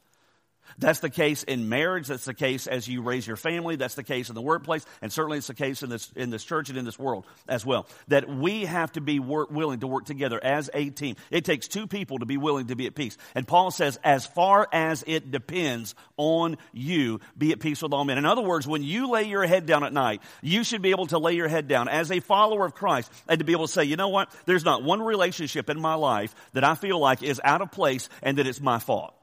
That's 0.78 1.00
the 1.00 1.10
case 1.10 1.44
in 1.44 1.70
marriage. 1.70 2.08
That's 2.08 2.26
the 2.26 2.34
case 2.34 2.68
as 2.68 2.88
you 2.88 3.02
raise 3.02 3.26
your 3.28 3.36
family. 3.36 3.76
That's 3.76 3.96
the 3.96 4.04
case 4.04 4.30
in 4.30 4.36
the 4.36 4.42
workplace. 4.42 4.86
And 5.02 5.12
certainly 5.12 5.38
it's 5.38 5.48
the 5.48 5.54
case 5.54 5.84
in 5.84 5.90
this, 5.90 6.12
in 6.16 6.30
this 6.30 6.44
church 6.44 6.70
and 6.70 6.78
in 6.78 6.86
this 6.86 7.00
world 7.00 7.26
as 7.48 7.66
well. 7.66 7.88
That 8.08 8.30
we 8.30 8.66
have 8.66 8.92
to 8.94 9.02
be 9.02 9.20
work, 9.20 9.52
willing 9.52 9.82
to 9.82 9.88
work 9.88 10.06
together 10.06 10.44
as 10.44 10.70
a 10.74 10.90
team. 10.90 11.16
It 11.32 11.46
takes 11.46 11.68
two 11.68 11.88
people 11.88 12.20
to 12.20 12.26
be 12.26 12.38
willing 12.38 12.68
to 12.68 12.76
be 12.76 12.88
at 12.88 12.96
peace. 12.96 13.18
And 13.36 13.48
Paul 13.48 13.72
says, 13.72 14.00
as 14.04 14.26
far 14.26 14.68
as 14.72 15.04
it 15.08 15.32
depends 15.32 15.96
on 16.18 16.58
you, 16.72 17.20
be 17.38 17.52
at 17.52 17.60
peace 17.60 17.82
with 17.82 17.94
all 17.94 18.06
men. 18.06 18.18
In 18.18 18.26
other 18.26 18.42
words, 18.42 18.68
when 18.68 18.84
you 18.84 19.10
lay 19.10 19.24
your 19.24 19.46
head 19.46 19.66
down 19.66 19.84
at 19.84 19.94
night, 19.94 20.22
you 20.42 20.64
should 20.64 20.82
be 20.82 20.92
able 20.92 21.08
to 21.08 21.20
lay 21.20 21.34
your 21.34 21.48
head 21.48 21.68
down 21.68 21.88
as 21.88 22.12
a 22.12 22.20
follower 22.20 22.66
of 22.66 22.74
Christ 22.74 23.12
and 23.28 23.40
to 23.40 23.46
be 23.46 23.52
able 23.52 23.68
to 23.68 23.72
say, 23.74 23.84
you 23.84 23.96
know 23.96 24.10
what? 24.10 24.30
There's 24.46 24.66
not 24.66 24.84
one 24.84 25.02
relationship 25.02 25.70
in 25.70 25.80
my 25.80 25.96
life 25.96 26.34
that 26.54 26.64
I 26.64 26.76
feel 26.76 27.00
like 27.00 27.24
is 27.24 27.42
out 27.44 27.62
of 27.62 27.72
place 27.72 28.10
and 28.22 28.38
that 28.38 28.48
it's 28.48 28.62
my 28.62 28.80
fault 28.80 29.14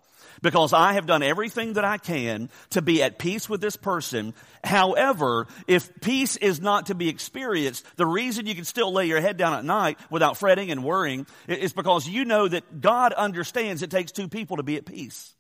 because 0.43 0.73
I 0.73 0.95
have 0.95 1.07
done 1.07 1.23
everything 1.23 1.75
that 1.75 1.85
I 1.85 1.99
can 1.99 2.51
to 2.71 2.83
be 2.83 3.03
at 3.03 3.19
peace 3.19 3.49
with 3.49 3.61
this 3.61 3.77
person. 3.77 4.35
However, 4.65 5.47
if 5.67 6.01
peace 6.01 6.37
is 6.37 6.61
not 6.61 6.87
to 6.87 6.95
be 6.95 7.09
experienced, 7.09 7.85
the 7.97 8.07
reason 8.07 8.47
you 8.47 8.55
can 8.55 8.65
still 8.65 8.93
lay 8.93 9.07
your 9.07 9.21
head 9.21 9.37
down 9.37 9.55
at 9.55 9.65
night 9.65 9.99
without 10.11 10.37
fretting 10.37 10.71
and 10.71 10.85
worrying 10.85 11.27
is 11.47 11.73
because 11.73 12.09
you 12.09 12.25
know 12.25 12.49
that 12.49 12.81
God 12.81 13.13
understands 13.13 13.83
it 13.83 13.91
takes 13.91 14.13
two 14.13 14.29
people 14.29 14.57
to 14.57 14.63
be 14.63 14.77
at 14.77 14.85
peace. 14.85 15.35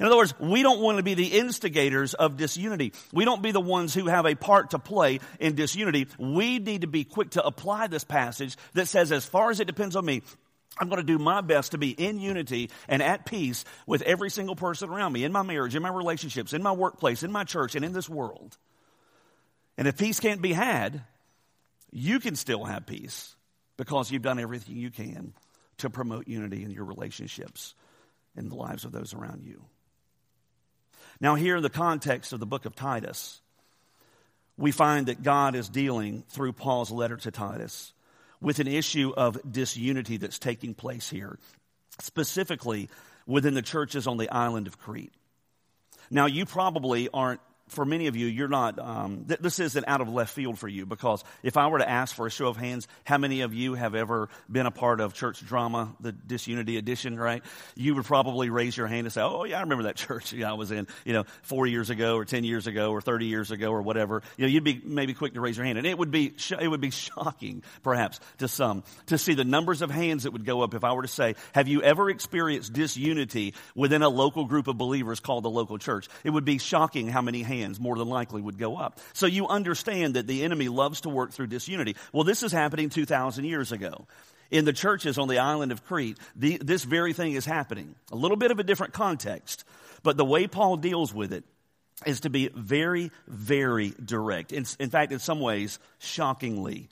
In 0.00 0.06
other 0.06 0.16
words, 0.16 0.32
we 0.38 0.62
don't 0.62 0.80
want 0.80 0.98
to 0.98 1.02
be 1.02 1.14
the 1.14 1.38
instigators 1.38 2.14
of 2.14 2.36
disunity. 2.36 2.92
We 3.12 3.24
don't 3.24 3.42
be 3.42 3.50
the 3.50 3.60
ones 3.60 3.94
who 3.94 4.06
have 4.06 4.26
a 4.26 4.36
part 4.36 4.70
to 4.70 4.78
play 4.78 5.18
in 5.40 5.56
disunity. 5.56 6.06
We 6.18 6.60
need 6.60 6.82
to 6.82 6.86
be 6.86 7.04
quick 7.04 7.30
to 7.30 7.44
apply 7.44 7.88
this 7.88 8.04
passage 8.04 8.56
that 8.74 8.86
says, 8.86 9.10
as 9.10 9.24
far 9.24 9.50
as 9.50 9.58
it 9.58 9.66
depends 9.66 9.96
on 9.96 10.04
me, 10.04 10.22
I'm 10.80 10.88
going 10.88 11.00
to 11.00 11.06
do 11.06 11.18
my 11.18 11.40
best 11.40 11.72
to 11.72 11.78
be 11.78 11.90
in 11.90 12.18
unity 12.18 12.70
and 12.88 13.02
at 13.02 13.26
peace 13.26 13.64
with 13.86 14.02
every 14.02 14.30
single 14.30 14.56
person 14.56 14.90
around 14.90 15.12
me, 15.12 15.24
in 15.24 15.32
my 15.32 15.42
marriage, 15.42 15.74
in 15.74 15.82
my 15.82 15.90
relationships, 15.90 16.52
in 16.52 16.62
my 16.62 16.72
workplace, 16.72 17.22
in 17.22 17.32
my 17.32 17.44
church, 17.44 17.74
and 17.74 17.84
in 17.84 17.92
this 17.92 18.08
world. 18.08 18.56
And 19.76 19.86
if 19.88 19.96
peace 19.96 20.20
can't 20.20 20.42
be 20.42 20.52
had, 20.52 21.02
you 21.90 22.20
can 22.20 22.36
still 22.36 22.64
have 22.64 22.86
peace 22.86 23.34
because 23.76 24.10
you've 24.10 24.22
done 24.22 24.38
everything 24.38 24.76
you 24.76 24.90
can 24.90 25.32
to 25.78 25.90
promote 25.90 26.28
unity 26.28 26.64
in 26.64 26.70
your 26.70 26.84
relationships 26.84 27.74
and 28.36 28.50
the 28.50 28.56
lives 28.56 28.84
of 28.84 28.92
those 28.92 29.14
around 29.14 29.44
you. 29.44 29.64
Now, 31.20 31.34
here 31.34 31.56
in 31.56 31.62
the 31.62 31.70
context 31.70 32.32
of 32.32 32.40
the 32.40 32.46
book 32.46 32.64
of 32.64 32.76
Titus, 32.76 33.40
we 34.56 34.72
find 34.72 35.06
that 35.06 35.22
God 35.22 35.54
is 35.54 35.68
dealing 35.68 36.24
through 36.28 36.52
Paul's 36.52 36.90
letter 36.90 37.16
to 37.16 37.30
Titus 37.30 37.92
with 38.40 38.58
an 38.58 38.66
issue 38.66 39.12
of 39.16 39.38
disunity 39.50 40.16
that's 40.16 40.38
taking 40.38 40.74
place 40.74 41.10
here, 41.10 41.38
specifically 42.00 42.88
within 43.26 43.54
the 43.54 43.62
churches 43.62 44.06
on 44.06 44.16
the 44.16 44.30
island 44.30 44.66
of 44.66 44.78
Crete. 44.78 45.12
Now, 46.10 46.26
you 46.26 46.46
probably 46.46 47.08
aren't 47.12 47.40
for 47.68 47.84
many 47.84 48.06
of 48.06 48.16
you, 48.16 48.26
you're 48.26 48.48
not, 48.48 48.78
um, 48.78 49.24
th- 49.26 49.40
this 49.40 49.58
isn't 49.58 49.86
out 49.86 50.00
of 50.00 50.08
left 50.08 50.34
field 50.34 50.58
for 50.58 50.68
you 50.68 50.86
because 50.86 51.24
if 51.42 51.56
I 51.56 51.68
were 51.68 51.78
to 51.78 51.88
ask 51.88 52.14
for 52.14 52.26
a 52.26 52.30
show 52.30 52.48
of 52.48 52.56
hands, 52.56 52.88
how 53.04 53.18
many 53.18 53.42
of 53.42 53.54
you 53.54 53.74
have 53.74 53.94
ever 53.94 54.28
been 54.50 54.66
a 54.66 54.70
part 54.70 55.00
of 55.00 55.14
church 55.14 55.44
drama, 55.46 55.94
the 56.00 56.12
disunity 56.12 56.76
edition, 56.76 57.18
right? 57.18 57.42
You 57.74 57.94
would 57.94 58.04
probably 58.04 58.50
raise 58.50 58.76
your 58.76 58.86
hand 58.86 59.06
and 59.06 59.12
say, 59.12 59.22
oh 59.22 59.44
yeah, 59.44 59.58
I 59.58 59.62
remember 59.62 59.84
that 59.84 59.96
church 60.08 60.34
I 60.34 60.52
was 60.54 60.70
in, 60.70 60.86
you 61.04 61.12
know, 61.12 61.24
four 61.42 61.66
years 61.66 61.90
ago 61.90 62.16
or 62.16 62.24
10 62.24 62.44
years 62.44 62.66
ago 62.66 62.90
or 62.90 63.00
30 63.00 63.26
years 63.26 63.50
ago 63.50 63.70
or 63.70 63.82
whatever. 63.82 64.22
You 64.36 64.44
know, 64.44 64.48
you'd 64.48 64.64
be 64.64 64.80
maybe 64.84 65.14
quick 65.14 65.34
to 65.34 65.40
raise 65.40 65.56
your 65.56 65.66
hand. 65.66 65.78
And 65.78 65.86
it 65.86 65.98
would 65.98 66.10
be, 66.10 66.34
sh- 66.36 66.52
it 66.60 66.68
would 66.68 66.80
be 66.80 66.90
shocking 66.90 67.62
perhaps 67.82 68.20
to 68.38 68.48
some 68.48 68.84
to 69.06 69.18
see 69.18 69.34
the 69.34 69.44
numbers 69.44 69.82
of 69.82 69.90
hands 69.90 70.24
that 70.24 70.32
would 70.32 70.44
go 70.44 70.62
up 70.62 70.74
if 70.74 70.84
I 70.84 70.92
were 70.92 71.02
to 71.02 71.08
say, 71.08 71.34
have 71.52 71.68
you 71.68 71.82
ever 71.82 72.10
experienced 72.10 72.72
disunity 72.72 73.54
within 73.74 74.02
a 74.02 74.08
local 74.08 74.44
group 74.44 74.68
of 74.68 74.78
believers 74.78 75.20
called 75.20 75.44
the 75.44 75.50
local 75.50 75.78
church? 75.78 76.08
It 76.24 76.30
would 76.30 76.44
be 76.44 76.58
shocking 76.58 77.08
how 77.08 77.22
many 77.22 77.42
hands 77.42 77.57
more 77.80 77.96
than 77.96 78.08
likely 78.08 78.42
would 78.42 78.58
go 78.58 78.76
up. 78.76 78.98
So 79.12 79.26
you 79.26 79.48
understand 79.48 80.14
that 80.14 80.26
the 80.26 80.44
enemy 80.44 80.68
loves 80.68 81.02
to 81.02 81.08
work 81.08 81.32
through 81.32 81.48
disunity. 81.48 81.96
Well, 82.12 82.24
this 82.24 82.42
is 82.42 82.52
happening 82.52 82.90
2,000 82.90 83.44
years 83.44 83.72
ago. 83.72 84.06
In 84.50 84.64
the 84.64 84.72
churches 84.72 85.18
on 85.18 85.28
the 85.28 85.38
island 85.38 85.72
of 85.72 85.84
Crete, 85.84 86.18
the, 86.34 86.56
this 86.58 86.84
very 86.84 87.12
thing 87.12 87.34
is 87.34 87.44
happening. 87.44 87.94
A 88.10 88.16
little 88.16 88.36
bit 88.36 88.50
of 88.50 88.58
a 88.58 88.62
different 88.62 88.94
context, 88.94 89.64
but 90.02 90.16
the 90.16 90.24
way 90.24 90.46
Paul 90.46 90.76
deals 90.76 91.12
with 91.12 91.32
it 91.32 91.44
is 92.06 92.20
to 92.20 92.30
be 92.30 92.48
very, 92.54 93.10
very 93.26 93.92
direct. 94.02 94.52
In, 94.52 94.64
in 94.78 94.88
fact, 94.88 95.12
in 95.12 95.18
some 95.18 95.40
ways, 95.40 95.78
shockingly 95.98 96.88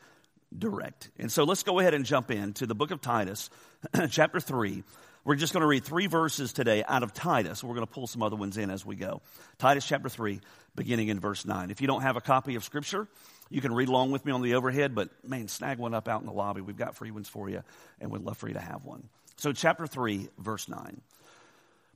direct. 0.57 1.11
And 1.19 1.31
so 1.31 1.45
let's 1.45 1.63
go 1.63 1.79
ahead 1.79 1.95
and 1.95 2.05
jump 2.05 2.31
into 2.31 2.67
the 2.67 2.75
book 2.75 2.91
of 2.91 3.01
Titus, 3.01 3.51
chapter 4.11 4.41
3. 4.41 4.83
We're 5.27 5.35
just 5.35 5.53
going 5.53 5.63
to 5.63 5.67
read 5.67 5.83
three 5.83 6.07
verses 6.07 6.53
today 6.53 6.85
out 6.87 7.03
of 7.03 7.13
Titus. 7.13 7.65
We're 7.65 7.75
going 7.75 7.85
to 7.85 7.93
pull 7.93 8.07
some 8.07 8.23
other 8.23 8.37
ones 8.37 8.57
in 8.57 8.71
as 8.71 8.87
we 8.87 8.95
go. 8.95 9.23
Titus 9.59 9.85
chapter 9.85 10.09
3, 10.09 10.41
beginning 10.77 11.09
in 11.09 11.19
verse 11.19 11.45
9. 11.45 11.73
If 11.73 11.81
you 11.81 11.89
don't 11.89 12.03
have 12.03 12.17
a 12.17 12.21
copy 12.21 12.55
of 12.55 12.63
Scripture, 12.63 13.09
you 13.51 13.61
can 13.61 13.75
read 13.75 13.89
along 13.89 14.13
with 14.13 14.25
me 14.25 14.31
on 14.31 14.41
the 14.41 14.55
overhead, 14.55 14.95
but 14.95 15.09
man, 15.29 15.49
snag 15.49 15.79
one 15.79 15.95
up 15.95 16.07
out 16.07 16.21
in 16.21 16.29
the 16.29 16.33
lobby. 16.33 16.61
We've 16.61 16.77
got 16.77 16.95
free 16.95 17.11
ones 17.11 17.29
for 17.29 17.51
you, 17.51 17.65
and 18.01 18.13
we'd 18.13 18.23
love 18.23 18.39
for 18.39 18.47
you 18.47 18.55
to 18.55 18.61
have 18.61 18.85
one. 18.85 19.09
So, 19.35 19.53
chapter 19.53 19.89
3, 19.89 20.29
verse 20.39 20.69
9. 20.69 21.01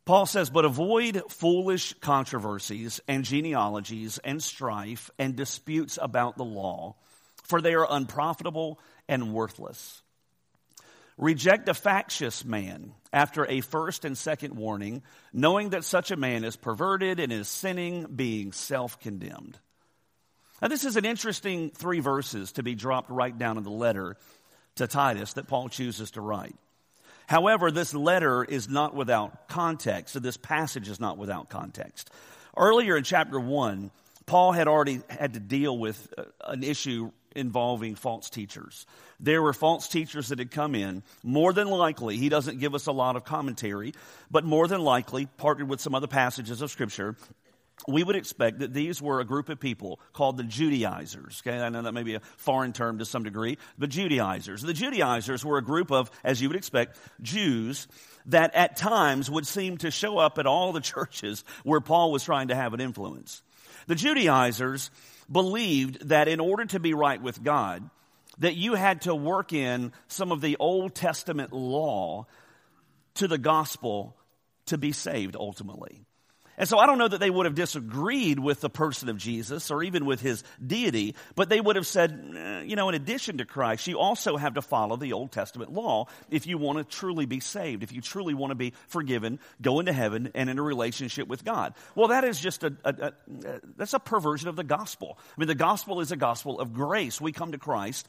Paul 0.07 0.27
says, 0.27 0.51
But 0.51 0.65
avoid 0.65 1.23
foolish 1.29 1.95
controversies 2.01 3.01
and 3.07 3.25
genealogies 3.25 4.19
and 4.19 4.43
strife 4.43 5.09
and 5.21 5.37
disputes 5.37 6.01
about 6.03 6.37
the 6.37 6.45
law, 6.45 6.97
for 7.45 7.61
they 7.61 7.75
are 7.75 7.87
unprofitable 7.89 8.81
and 9.09 9.33
worthless. 9.33 10.03
Reject 11.21 11.69
a 11.69 11.75
factious 11.75 12.47
man 12.47 12.95
after 13.13 13.45
a 13.45 13.61
first 13.61 14.07
and 14.07 14.17
second 14.17 14.57
warning, 14.57 15.03
knowing 15.35 15.71
that 15.71 15.85
such 15.85 16.11
a 16.11 16.17
man 16.17 16.45
is 16.45 16.57
perverted 16.57 17.21
and 17.21 17.31
is 17.31 17.47
sinning, 17.47 18.07
being 18.07 18.53
self 18.53 18.99
condemned. 18.99 19.59
Now, 20.63 20.69
this 20.69 20.87
is 20.87 20.97
an 20.97 21.05
interesting 21.05 21.73
three 21.73 22.01
verses 22.01 22.53
to 22.53 22.63
be 22.63 22.75
dropped 22.75 23.11
right 23.11 23.37
down 23.37 23.59
in 23.59 23.65
the 23.65 23.71
letter 23.71 24.17
to 24.77 24.87
Titus 24.87 25.35
that 25.35 25.47
Paul 25.47 25.69
chooses 25.69 26.13
to 26.13 26.23
write. 26.23 26.57
However, 27.27 27.71
this 27.71 27.93
letter 27.93 28.43
is 28.43 28.71
not 28.71 28.95
without 28.95 29.47
context, 29.47 30.15
so 30.15 30.21
this 30.21 30.39
passage 30.39 30.89
is 30.89 31.01
not 31.01 31.19
without 31.19 31.51
context. 31.51 32.11
Earlier 32.57 32.97
in 32.97 33.05
chapter 33.05 33.39
1, 33.39 33.91
Paul 34.25 34.53
had 34.53 34.69
already 34.69 35.03
had 35.11 35.35
to 35.35 35.41
deal 35.41 35.77
with 35.77 36.15
uh, 36.17 36.25
an 36.45 36.63
issue 36.63 37.13
involving 37.35 37.95
false 37.95 38.31
teachers. 38.31 38.87
There 39.19 39.43
were 39.43 39.53
false 39.53 39.89
teachers 39.89 40.29
that 40.29 40.39
had 40.39 40.51
come 40.51 40.75
in. 40.75 41.03
More 41.23 41.53
than 41.53 41.69
likely, 41.69 42.17
he 42.17 42.29
doesn't 42.29 42.59
give 42.59 42.75
us 42.75 42.87
a 42.87 42.93
lot 42.93 43.17
of 43.17 43.25
commentary, 43.25 43.95
but 44.31 44.45
more 44.45 44.67
than 44.67 44.81
likely, 44.81 45.27
partnered 45.27 45.69
with 45.69 45.81
some 45.81 45.95
other 45.95 46.07
passages 46.07 46.63
of 46.63 46.71
Scripture, 46.71 47.17
we 47.89 48.03
would 48.03 48.17
expect 48.17 48.59
that 48.59 48.75
these 48.75 49.01
were 49.01 49.21
a 49.21 49.25
group 49.25 49.49
of 49.49 49.59
people 49.59 50.01
called 50.13 50.37
the 50.37 50.45
Judaizers. 50.45 51.43
Okay, 51.43 51.59
I 51.59 51.69
know 51.69 51.83
that 51.83 51.93
may 51.93 52.03
be 52.03 52.15
a 52.15 52.21
foreign 52.37 52.73
term 52.73 52.99
to 52.99 53.05
some 53.05 53.25
degree, 53.25 53.59
but 53.79 53.91
Judaizers. 53.91 54.63
The 54.63 54.75
Judaizers 54.75 55.45
were 55.45 55.59
a 55.59 55.63
group 55.63 55.91
of, 55.91 56.11
as 56.23 56.43
you 56.43 56.49
would 56.49 56.57
expect, 56.57 56.99
Jews 57.23 57.89
that 58.27 58.55
at 58.55 58.77
times 58.77 59.31
would 59.31 59.47
seem 59.47 59.79
to 59.79 59.91
show 59.91 60.19
up 60.19 60.39
at 60.39 60.47
all 60.47 60.73
the 60.73 60.81
churches 60.81 61.45
where 61.65 61.81
Paul 61.81 62.13
was 62.13 62.25
trying 62.25 62.49
to 62.49 62.55
have 62.55 62.75
an 62.75 62.81
influence. 62.81 63.43
The 63.87 63.95
Judaizers 63.95 64.91
believed 65.31 66.09
that 66.09 66.29
in 66.29 66.41
order 66.41 66.65
to 66.67 66.81
be 66.81 66.95
right 66.95 67.21
with 67.21 67.43
God, 67.43 67.89
that 68.39 68.57
you 68.57 68.75
had 68.75 69.03
to 69.03 69.15
work 69.15 69.53
in 69.53 69.93
some 70.09 70.33
of 70.33 70.41
the 70.41 70.57
Old 70.59 70.95
Testament 70.95 71.53
law 71.53 72.27
to 73.15 73.29
the 73.29 73.39
gospel 73.39 74.17
to 74.67 74.79
be 74.79 74.93
saved 74.93 75.37
ultimately. 75.37 76.05
And 76.61 76.69
so 76.69 76.79
I 76.79 76.85
don't 76.85 76.99
know 76.99 77.09
that 77.09 77.21
they 77.21 77.31
would 77.31 77.47
have 77.47 77.55
disagreed 77.55 78.39
with 78.39 78.61
the 78.61 78.69
person 78.69 79.09
of 79.09 79.17
Jesus 79.17 79.71
or 79.71 79.83
even 79.83 80.05
with 80.05 80.21
his 80.21 80.45
deity, 80.65 81.15
but 81.35 81.49
they 81.49 81.59
would 81.59 81.77
have 81.77 81.87
said, 81.87 82.35
eh, 82.37 82.61
you 82.67 82.77
know, 82.77 82.91
in 82.91 82.95
addition 82.95 83.39
to 83.39 83.47
Christ, 83.47 83.87
you 83.87 83.99
also 83.99 84.37
have 84.37 84.53
to 84.55 84.61
follow 84.61 84.97
the 84.97 85.15
Old 85.15 85.33
Testament 85.33 85.73
law 85.73 86.05
if 86.31 86.47
you 86.47 86.59
want 86.59 86.77
to 86.77 86.85
truly 86.85 87.25
be 87.25 87.41
saved, 87.41 87.83
if 87.83 87.95
you 87.95 88.03
truly 88.03 88.35
want 88.35 88.51
to 88.51 88.57
be 88.57 88.75
forgiven, 88.89 89.41
go 89.63 89.81
into 89.81 89.95
heaven 89.95 90.33
and 90.35 90.51
in 90.51 90.59
a 90.59 90.63
relationship 90.63 91.29
with 91.29 91.47
God. 91.47 91.73
Well, 91.95 92.09
that 92.09 92.25
is 92.25 92.39
just 92.39 92.63
a, 92.63 92.77
a, 92.85 92.91
a 92.91 93.13
that's 93.79 93.95
a 93.95 93.99
perversion 93.99 94.51
of 94.51 94.57
the 94.57 94.63
gospel. 94.63 95.19
I 95.19 95.41
mean, 95.41 95.49
the 95.49 95.55
gospel 95.55 96.03
is 96.03 96.13
a 96.13 96.17
gospel 96.17 96.61
of 96.61 96.75
grace. 96.75 97.23
We 97.23 97.33
come 97.33 97.53
to 97.53 97.59
Christ 97.59 98.07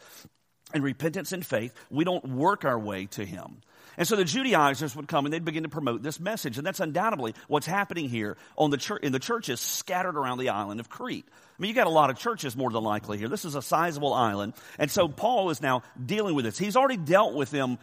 in 0.73 0.81
repentance 0.81 1.31
and 1.31 1.45
faith. 1.45 1.73
We 1.89 2.03
don't 2.03 2.35
work 2.35 2.65
our 2.65 2.77
way 2.77 3.05
to 3.11 3.25
him. 3.25 3.61
And 3.97 4.07
so 4.07 4.15
the 4.15 4.25
Judaizers 4.25 4.95
would 4.95 5.07
come 5.07 5.25
and 5.25 5.33
they'd 5.33 5.45
begin 5.45 5.63
to 5.63 5.69
promote 5.69 6.01
this 6.03 6.19
message. 6.19 6.57
And 6.57 6.65
that's 6.65 6.79
undoubtedly 6.79 7.35
what's 7.47 7.67
happening 7.67 8.09
here 8.09 8.37
on 8.57 8.71
the 8.71 8.77
church, 8.77 9.01
in 9.03 9.11
the 9.11 9.19
churches 9.19 9.59
scattered 9.59 10.15
around 10.15 10.37
the 10.37 10.49
island 10.49 10.79
of 10.79 10.89
Crete. 10.89 11.25
I 11.27 11.61
mean, 11.61 11.69
you 11.69 11.75
got 11.75 11.87
a 11.87 11.91
lot 11.91 12.09
of 12.09 12.17
churches 12.17 12.55
more 12.55 12.71
than 12.71 12.83
likely 12.83 13.17
here. 13.17 13.27
This 13.27 13.45
is 13.45 13.55
a 13.55 13.61
sizable 13.61 14.13
island. 14.13 14.53
And 14.79 14.89
so 14.89 15.07
Paul 15.07 15.49
is 15.49 15.61
now 15.61 15.83
dealing 16.03 16.35
with 16.35 16.45
this. 16.45 16.57
He's 16.57 16.75
already 16.75 16.97
dealt 16.97 17.35
with 17.35 17.51
them 17.51 17.77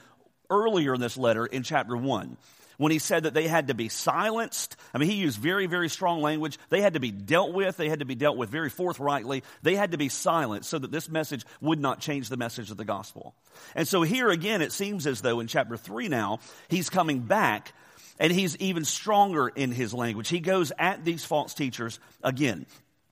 earlier 0.50 0.94
in 0.94 1.00
this 1.00 1.16
letter 1.16 1.46
in 1.46 1.62
chapter 1.62 1.96
1 1.96 2.36
when 2.78 2.90
he 2.90 2.98
said 2.98 3.24
that 3.24 3.34
they 3.34 3.46
had 3.46 3.68
to 3.68 3.74
be 3.74 3.88
silenced. 3.88 4.76
I 4.94 4.98
mean, 4.98 5.10
he 5.10 5.16
used 5.16 5.38
very, 5.38 5.66
very 5.66 5.88
strong 5.88 6.22
language. 6.22 6.58
They 6.70 6.80
had 6.80 6.94
to 6.94 7.00
be 7.00 7.10
dealt 7.10 7.52
with. 7.52 7.76
They 7.76 7.88
had 7.88 7.98
to 7.98 8.04
be 8.04 8.14
dealt 8.14 8.38
with 8.38 8.48
very 8.48 8.70
forthrightly. 8.70 9.42
They 9.62 9.74
had 9.74 9.90
to 9.90 9.98
be 9.98 10.08
silenced 10.08 10.70
so 10.70 10.78
that 10.78 10.90
this 10.90 11.08
message 11.08 11.44
would 11.60 11.80
not 11.80 12.00
change 12.00 12.28
the 12.28 12.36
message 12.36 12.70
of 12.70 12.76
the 12.76 12.84
gospel. 12.84 13.34
And 13.74 13.86
so 13.86 14.02
here 14.02 14.30
again, 14.30 14.62
it 14.62 14.72
seems 14.72 15.06
as 15.06 15.20
though 15.20 15.40
in 15.40 15.48
chapter 15.48 15.76
three 15.76 16.08
now, 16.08 16.38
he's 16.68 16.88
coming 16.88 17.20
back 17.20 17.74
and 18.20 18.32
he's 18.32 18.56
even 18.56 18.84
stronger 18.84 19.48
in 19.48 19.72
his 19.72 19.92
language. 19.92 20.28
He 20.28 20.40
goes 20.40 20.72
at 20.78 21.04
these 21.04 21.24
false 21.24 21.54
teachers 21.54 21.98
again. 22.22 22.66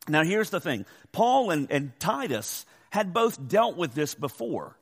Now 0.09 0.23
here's 0.23 0.51
the 0.51 0.61
thing. 0.61 0.87
Paul 1.11 1.51
and, 1.51 1.71
and 1.71 1.99
Titus 1.99 2.65
had 2.91 3.13
both 3.13 3.49
dealt 3.49 3.77
with 3.77 3.95
this 3.95 4.15
before. 4.15 4.77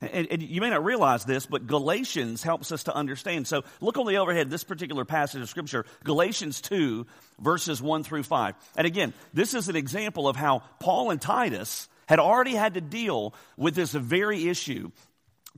And, 0.00 0.28
and, 0.30 0.42
you 0.42 0.60
may 0.60 0.70
not 0.70 0.84
realize 0.84 1.24
this, 1.24 1.46
but 1.46 1.66
Galatians 1.66 2.42
helps 2.42 2.70
us 2.70 2.84
to 2.84 2.94
understand. 2.94 3.48
So 3.48 3.64
look 3.80 3.98
on 3.98 4.06
the 4.06 4.18
overhead, 4.18 4.48
this 4.48 4.62
particular 4.62 5.04
passage 5.04 5.42
of 5.42 5.48
scripture, 5.48 5.86
Galatians 6.04 6.60
2, 6.60 7.04
verses 7.40 7.82
1 7.82 8.04
through 8.04 8.22
5. 8.22 8.54
And 8.76 8.86
again, 8.86 9.12
this 9.34 9.54
is 9.54 9.68
an 9.68 9.74
example 9.76 10.28
of 10.28 10.36
how 10.36 10.62
Paul 10.78 11.10
and 11.10 11.20
Titus 11.20 11.88
had 12.06 12.20
already 12.20 12.54
had 12.54 12.74
to 12.74 12.80
deal 12.80 13.34
with 13.56 13.74
this 13.74 13.92
very 13.92 14.48
issue 14.48 14.90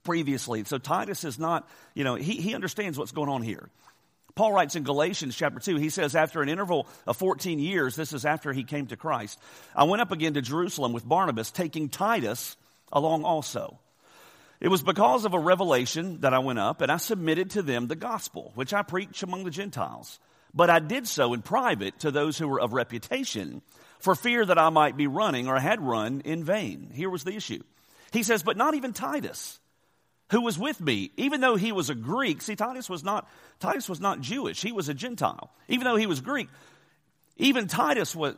previously. 0.05 0.65
So 0.65 0.79
Titus 0.79 1.25
is 1.25 1.39
not, 1.39 1.69
you 1.95 2.05
know, 2.05 2.15
he, 2.15 2.37
he 2.37 2.55
understands 2.55 2.99
what's 2.99 3.13
going 3.13 3.29
on 3.29 3.43
here. 3.43 3.69
Paul 4.35 4.53
writes 4.53 4.75
in 4.75 4.85
Galatians 4.85 5.37
chapter 5.37 5.61
2, 5.61 5.77
he 5.77 5.91
says, 5.91 6.17
after 6.17 6.41
an 6.41 6.49
interval 6.49 6.89
of 7.07 7.17
14 7.19 7.59
years, 7.59 7.95
this 7.95 8.15
is 8.15 8.25
after 8.25 8.53
he 8.53 8.65
came 8.65 8.87
to 8.87 8.97
Christ, 8.97 9.39
I 9.77 9.85
went 9.85 10.01
up 10.01 10.13
again 10.13 10.35
to 10.35 10.41
Jerusalem 10.41 10.93
with 10.93 11.07
Barnabas, 11.07 11.51
taking 11.51 11.91
Titus 11.91 12.57
along 12.91 13.25
also. 13.25 13.79
It 14.61 14.69
was 14.69 14.83
because 14.83 15.25
of 15.25 15.33
a 15.33 15.39
revelation 15.39 16.21
that 16.21 16.35
I 16.35 16.39
went 16.39 16.59
up 16.59 16.83
and 16.83 16.93
I 16.93 16.99
submitted 16.99 17.51
to 17.51 17.63
them 17.63 17.87
the 17.87 17.97
gospel, 17.97 18.53
which 18.55 18.75
I 18.75 18.83
preach 18.83 19.23
among 19.23 19.45
the 19.45 19.51
Gentiles. 19.51 20.19
But 20.53 20.69
I 20.69 20.81
did 20.81 21.07
so 21.07 21.33
in 21.33 21.43
private 21.43 22.01
to 22.01 22.11
those 22.11 22.37
who 22.37 22.47
were 22.47 22.61
of 22.61 22.73
reputation 22.73 23.63
for 24.01 24.15
fear 24.15 24.45
that 24.45 24.59
I 24.59 24.69
might 24.69 24.97
be 24.97 25.07
running 25.07 25.49
or 25.49 25.59
had 25.59 25.81
run 25.81 26.23
in 26.25 26.45
vain. 26.45 26.91
Here 26.93 27.09
was 27.09 27.25
the 27.25 27.35
issue. 27.35 27.63
He 28.13 28.23
says, 28.23 28.43
but 28.43 28.57
not 28.57 28.75
even 28.75 28.93
Titus, 28.93 29.61
who 30.31 30.43
was 30.43 30.59
with 30.59 30.81
me, 30.81 31.11
even 31.17 31.41
though 31.41 31.57
he 31.57 31.73
was 31.73 31.89
a 31.89 31.95
Greek. 31.95 32.43
See, 32.43 32.57
Titus 32.57 32.91
was 32.91 33.05
not, 33.05 33.29
Titus 33.61 33.89
was 33.89 34.01
not 34.01 34.21
Jewish. 34.21 34.61
He 34.61 34.73
was 34.73 34.89
a 34.89 34.95
Gentile. 34.95 35.51
Even 35.69 35.85
though 35.85 35.97
he 35.97 36.07
was 36.07 36.21
Greek, 36.21 36.49
even 37.37 37.67
Titus 37.67 38.15
was, 38.15 38.35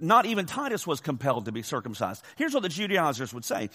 not 0.00 0.26
even 0.26 0.46
Titus 0.46 0.86
was 0.86 1.00
compelled 1.00 1.44
to 1.44 1.52
be 1.52 1.62
circumcised. 1.62 2.24
Here's 2.36 2.54
what 2.54 2.62
the 2.62 2.68
Judaizers 2.68 3.32
would 3.34 3.44
say. 3.44 3.68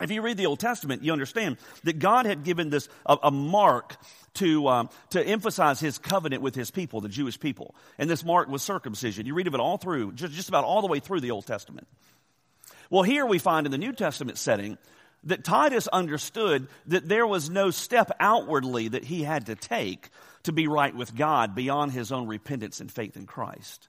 If 0.00 0.10
you 0.10 0.22
read 0.22 0.36
the 0.36 0.46
Old 0.46 0.60
Testament, 0.60 1.02
you 1.02 1.12
understand 1.12 1.56
that 1.84 1.98
God 1.98 2.26
had 2.26 2.44
given 2.44 2.70
this 2.70 2.88
a, 3.04 3.16
a 3.24 3.30
mark 3.30 3.96
to 4.34 4.68
um, 4.68 4.90
to 5.10 5.24
emphasize 5.24 5.80
His 5.80 5.98
covenant 5.98 6.42
with 6.42 6.54
His 6.54 6.70
people, 6.70 7.00
the 7.00 7.08
Jewish 7.08 7.38
people, 7.40 7.74
and 7.98 8.08
this 8.08 8.24
mark 8.24 8.48
was 8.48 8.62
circumcision. 8.62 9.26
You 9.26 9.34
read 9.34 9.48
of 9.48 9.54
it 9.54 9.60
all 9.60 9.78
through, 9.78 10.12
just, 10.12 10.34
just 10.34 10.48
about 10.48 10.64
all 10.64 10.80
the 10.80 10.86
way 10.86 11.00
through 11.00 11.20
the 11.20 11.32
Old 11.32 11.46
Testament. 11.46 11.88
Well, 12.90 13.02
here 13.02 13.26
we 13.26 13.38
find 13.38 13.66
in 13.66 13.72
the 13.72 13.78
New 13.78 13.92
Testament 13.92 14.38
setting 14.38 14.78
that 15.24 15.44
Titus 15.44 15.88
understood 15.88 16.68
that 16.86 17.08
there 17.08 17.26
was 17.26 17.50
no 17.50 17.70
step 17.70 18.10
outwardly 18.20 18.88
that 18.88 19.04
he 19.04 19.24
had 19.24 19.46
to 19.46 19.54
take 19.54 20.10
to 20.44 20.52
be 20.52 20.68
right 20.68 20.94
with 20.94 21.14
God 21.14 21.54
beyond 21.54 21.92
his 21.92 22.12
own 22.12 22.28
repentance 22.28 22.80
and 22.80 22.90
faith 22.90 23.16
in 23.16 23.26
Christ. 23.26 23.88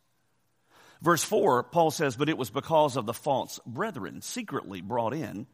Verse 1.02 1.24
4, 1.24 1.64
Paul 1.64 1.92
says, 1.92 2.18
But 2.18 2.30
it 2.30 2.38
was 2.38 2.50
because 2.50 2.98
of 2.98 3.06
the 3.06 3.14
false 3.14 3.60
brethren, 3.66 4.22
secretly 4.22 4.82
brought 4.82 5.14
in, 5.14 5.48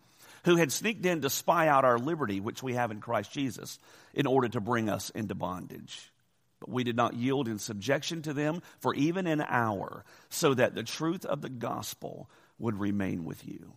who 0.45 0.55
had 0.55 0.71
sneaked 0.71 1.05
in 1.05 1.21
to 1.21 1.29
spy 1.29 1.67
out 1.67 1.85
our 1.85 1.99
liberty, 1.99 2.39
which 2.39 2.63
we 2.63 2.75
have 2.75 2.91
in 2.91 3.01
Christ 3.01 3.31
Jesus, 3.31 3.79
in 4.13 4.27
order 4.27 4.47
to 4.47 4.61
bring 4.61 4.89
us 4.89 5.09
into 5.09 5.35
bondage. 5.35 6.11
But 6.59 6.69
we 6.69 6.83
did 6.83 6.95
not 6.95 7.15
yield 7.15 7.47
in 7.47 7.59
subjection 7.59 8.21
to 8.23 8.33
them 8.33 8.61
for 8.79 8.93
even 8.95 9.27
an 9.27 9.41
hour, 9.41 10.05
so 10.29 10.53
that 10.53 10.75
the 10.75 10.83
truth 10.83 11.25
of 11.25 11.41
the 11.41 11.49
gospel 11.49 12.29
would 12.59 12.79
remain 12.79 13.25
with 13.25 13.45
you. 13.45 13.73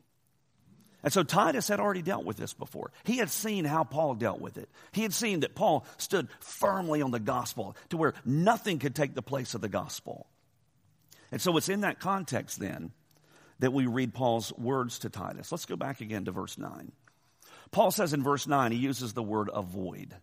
And 1.02 1.12
so 1.12 1.22
Titus 1.22 1.68
had 1.68 1.80
already 1.80 2.02
dealt 2.02 2.24
with 2.24 2.36
this 2.36 2.54
before. 2.54 2.92
He 3.04 3.18
had 3.18 3.30
seen 3.30 3.64
how 3.64 3.84
Paul 3.84 4.14
dealt 4.14 4.40
with 4.40 4.58
it. 4.58 4.68
He 4.92 5.02
had 5.02 5.14
seen 5.14 5.40
that 5.40 5.54
Paul 5.54 5.86
stood 5.96 6.28
firmly 6.40 7.02
on 7.02 7.12
the 7.12 7.20
gospel 7.20 7.76
to 7.90 7.96
where 7.96 8.14
nothing 8.24 8.78
could 8.78 8.94
take 8.94 9.14
the 9.14 9.22
place 9.22 9.54
of 9.54 9.60
the 9.60 9.68
gospel. 9.68 10.26
And 11.30 11.40
so 11.40 11.56
it's 11.56 11.68
in 11.68 11.82
that 11.82 12.00
context 12.00 12.58
then 12.58 12.92
that 13.60 13.72
we 13.72 13.86
read 13.86 14.14
Paul's 14.14 14.52
words 14.56 15.00
to 15.00 15.10
Titus. 15.10 15.50
Let's 15.52 15.66
go 15.66 15.76
back 15.76 16.00
again 16.00 16.24
to 16.26 16.32
verse 16.32 16.58
9. 16.58 16.92
Paul 17.70 17.90
says 17.90 18.12
in 18.12 18.22
verse 18.22 18.46
9, 18.46 18.72
he 18.72 18.78
uses 18.78 19.12
the 19.12 19.22
word 19.22 19.50
avoid. 19.52 20.14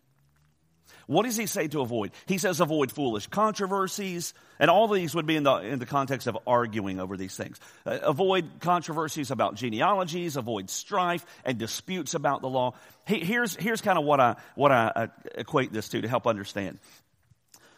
What 1.06 1.24
does 1.24 1.36
he 1.36 1.46
say 1.46 1.68
to 1.68 1.82
avoid? 1.82 2.10
He 2.26 2.38
says 2.38 2.60
avoid 2.60 2.90
foolish 2.90 3.28
controversies, 3.28 4.34
and 4.58 4.68
all 4.68 4.88
these 4.88 5.14
would 5.14 5.26
be 5.26 5.36
in 5.36 5.44
the, 5.44 5.54
in 5.58 5.78
the 5.78 5.86
context 5.86 6.26
of 6.26 6.36
arguing 6.46 6.98
over 6.98 7.16
these 7.16 7.36
things. 7.36 7.60
Uh, 7.84 7.98
avoid 8.02 8.58
controversies 8.58 9.30
about 9.30 9.54
genealogies, 9.54 10.36
avoid 10.36 10.68
strife 10.68 11.24
and 11.44 11.58
disputes 11.58 12.14
about 12.14 12.42
the 12.42 12.48
law. 12.48 12.74
He, 13.06 13.20
here's, 13.20 13.54
here's 13.54 13.80
kind 13.80 13.98
of 13.98 14.04
what 14.04 14.18
I, 14.18 14.34
what 14.56 14.72
I 14.72 14.86
uh, 14.96 15.06
equate 15.36 15.72
this 15.72 15.88
to 15.90 16.00
to 16.00 16.08
help 16.08 16.26
understand. 16.26 16.80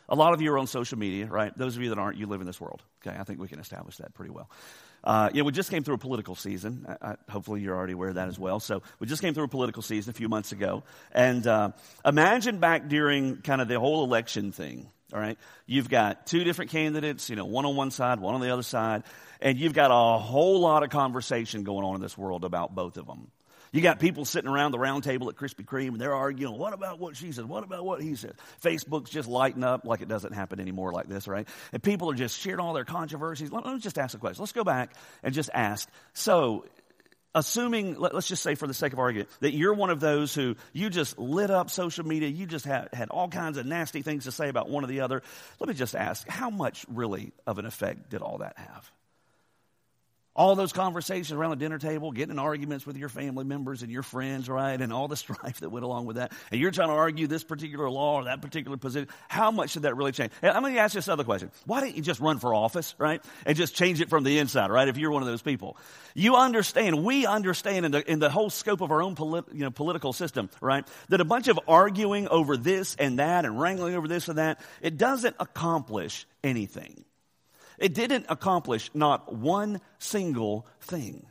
A 0.09 0.15
lot 0.15 0.33
of 0.33 0.41
you 0.41 0.51
are 0.53 0.59
on 0.59 0.67
social 0.67 0.99
media, 0.99 1.27
right? 1.27 1.57
Those 1.57 1.77
of 1.77 1.83
you 1.83 1.91
that 1.91 1.99
aren't, 1.99 2.17
you 2.17 2.27
live 2.27 2.41
in 2.41 2.47
this 2.47 2.59
world. 2.59 2.83
Okay, 3.07 3.15
I 3.15 3.25
think 3.25 3.41
we 3.41 3.49
can 3.49 3.61
establish 3.61 3.99
that 3.99 4.15
pretty 4.15 4.31
well. 4.31 4.49
Uh, 5.05 5.31
you 5.33 5.41
know, 5.41 5.45
we 5.45 5.53
just 5.53 5.71
came 5.71 5.85
through 5.85 5.95
a 5.95 5.99
political 5.99 6.35
season. 6.35 6.87
I, 6.89 7.11
I, 7.11 7.17
hopefully, 7.31 7.61
you're 7.61 7.77
already 7.77 7.93
aware 7.93 8.11
of 8.11 8.17
that 8.17 8.29
as 8.29 8.39
well. 8.39 8.61
So, 8.61 8.83
we 8.99 9.07
just 9.07 9.23
came 9.23 9.35
through 9.35 9.45
a 9.45 9.49
political 9.49 9.83
season 9.83 10.11
a 10.11 10.15
few 10.15 10.29
months 10.29 10.53
ago. 10.53 10.83
And 11.13 11.47
uh, 11.47 11.71
imagine 12.05 12.59
back 12.59 12.89
during 12.89 13.39
kind 13.39 13.61
of 13.61 13.69
the 13.69 13.79
whole 13.79 14.05
election 14.05 14.53
thing, 14.53 14.89
all 15.13 15.21
right? 15.21 15.39
You've 15.67 15.89
got 15.89 16.27
two 16.27 16.45
different 16.45 16.71
candidates, 16.71 17.31
you 17.31 17.37
know, 17.37 17.45
one 17.45 17.65
on 17.65 17.77
one 17.77 17.91
side, 17.91 18.21
one 18.21 18.35
on 18.35 18.41
the 18.41 18.53
other 18.53 18.63
side, 18.63 19.05
and 19.41 19.59
you've 19.59 19.75
got 19.75 19.91
a 19.91 20.19
whole 20.19 20.61
lot 20.61 20.83
of 20.83 20.91
conversation 20.91 21.65
going 21.65 21.85
on 21.85 21.95
in 21.95 22.01
this 22.01 22.19
world 22.19 22.45
about 22.45 22.75
both 22.75 22.97
of 22.97 23.07
them. 23.07 23.31
You 23.73 23.81
got 23.81 23.99
people 23.99 24.25
sitting 24.25 24.51
around 24.51 24.73
the 24.73 24.79
round 24.79 25.05
table 25.05 25.29
at 25.29 25.37
Krispy 25.37 25.65
Kreme 25.65 25.89
and 25.89 26.01
they're 26.01 26.15
arguing, 26.15 26.59
what 26.59 26.73
about 26.73 26.99
what 26.99 27.17
she 27.17 27.33
says? 27.33 27.45
What 27.45 27.65
about 27.65 27.85
what 27.85 28.03
he 28.03 28.15
says? 28.15 28.35
Facebook's 28.63 29.11
just 29.11 29.29
lighting 29.29 29.65
up 29.65 29.85
like 29.85 30.01
it 30.01 30.09
doesn't 30.09 30.33
happen 30.33 30.61
anymore 30.61 30.93
like 30.93 31.09
this, 31.09 31.29
right? 31.29 31.47
And 31.73 31.83
people 31.83 32.11
are 32.11 32.15
just 32.15 32.39
sharing 32.39 32.61
all 32.61 32.73
their 32.73 32.85
controversies. 32.85 33.53
Let, 33.53 33.67
me 33.67 33.79
just 33.79 33.99
ask 33.99 34.17
a 34.17 34.19
question. 34.19 34.43
Let's 34.43 34.53
go 34.53 34.65
back 34.65 34.95
and 35.23 35.35
just 35.35 35.51
ask. 35.53 35.89
So, 36.15 36.65
assuming, 37.35 37.99
let, 37.99 38.15
us 38.15 38.27
just 38.27 38.43
say 38.43 38.55
for 38.55 38.67
the 38.67 38.75
sake 38.75 38.93
of 38.93 38.99
argument, 38.99 39.29
that 39.41 39.53
you're 39.53 39.75
one 39.75 39.91
of 39.91 40.01
those 40.01 40.35
who 40.35 40.57
you 40.73 40.91
just 40.91 41.19
lit 41.19 41.51
up 41.51 41.71
social 41.71 42.07
media, 42.07 42.29
you 42.29 42.47
just 42.47 42.65
had, 42.65 42.89
had 42.93 43.11
all 43.11 43.29
kinds 43.29 43.59
of 43.59 43.67
nasty 43.67 44.03
things 44.03 44.25
to 44.25 44.33
say 44.33 44.49
about 44.49 44.69
one 44.69 44.85
or 44.85 44.87
the 44.87 45.01
other. 45.01 45.23
Let 45.61 45.69
me 45.69 45.75
just 45.75 45.95
ask, 45.95 46.27
how 46.29 46.51
much 46.51 46.87
really 46.89 47.33
of 47.47 47.59
an 47.59 47.67
effect 47.67 48.11
did 48.11 48.23
all 48.23 48.39
that 48.39 48.59
have? 48.59 48.91
All 50.39 50.55
those 50.55 50.73
conversations 50.73 51.33
around 51.33 51.51
the 51.51 51.57
dinner 51.57 51.79
table, 51.79 52.13
getting 52.13 52.31
in 52.31 52.39
arguments 52.39 52.87
with 52.87 52.97
your 52.97 53.09
family 53.09 53.45
members 53.45 53.83
and 53.83 53.91
your 53.91 54.05
friends, 54.05 54.49
right? 54.49 54.81
And 54.81 54.93
all 54.93 55.09
the 55.09 55.17
strife 55.17 55.61
that 55.61 55.71
went 55.71 55.85
along 55.85 56.07
with 56.07 56.17
that. 56.17 56.33
And 56.53 56.61
you're 56.61 56.71
trying 56.71 56.89
to 56.89 56.95
argue 56.95 57.27
this 57.27 57.43
particular 57.43 57.91
law 57.91 58.21
or 58.21 58.25
that 58.25 58.41
particular 58.41 58.77
position. 58.77 59.09
How 59.27 59.51
much 59.51 59.73
did 59.73 59.83
that 59.83 59.97
really 59.97 60.13
change? 60.13 60.31
And 60.41 60.53
I'm 60.53 60.63
going 60.63 60.75
to 60.75 60.81
ask 60.81 60.95
you 60.95 60.99
this 60.99 61.09
other 61.09 61.25
question. 61.25 61.51
Why 61.67 61.81
didn't 61.81 61.97
you 61.97 62.03
just 62.03 62.21
run 62.21 62.39
for 62.39 62.55
office, 62.55 62.95
right? 62.99 63.21
And 63.47 63.57
just 63.57 63.75
change 63.75 64.01
it 64.01 64.09
from 64.09 64.23
the 64.23 64.39
inside, 64.39 64.71
right? 64.71 64.87
If 64.87 64.97
you're 64.97 65.11
one 65.11 65.23
of 65.23 65.29
those 65.29 65.43
people. 65.43 65.77
You 66.15 66.37
understand, 66.37 67.05
we 67.05 67.27
understand 67.27 67.85
in 67.85 67.91
the, 67.91 68.09
in 68.09 68.21
the 68.21 68.31
whole 68.31 68.49
scope 68.49 68.81
of 68.81 68.93
our 68.93 69.03
own 69.03 69.17
polit, 69.17 69.47
you 69.53 69.65
know, 69.65 69.73
political 69.73 70.13
system, 70.13 70.51
right? 70.61 70.87
That 71.09 71.21
a 71.21 71.25
bunch 71.25 71.49
of 71.49 71.59
arguing 71.67 72.29
over 72.29 72.57
this 72.57 72.95
and 72.95 73.19
that 73.19 73.45
and 73.45 73.61
wrangling 73.61 73.97
over 73.97 74.07
this 74.07 74.29
and 74.29 74.39
that, 74.39 74.61
it 74.81 74.99
doesn't 74.99 75.35
accomplish 75.41 76.29
anything. 76.45 77.05
It 77.79 77.95
didn't 77.95 78.27
accomplish 78.29 78.91
not 78.95 79.33
one 79.33 79.81
single 79.99 80.67
thing. 80.81 81.27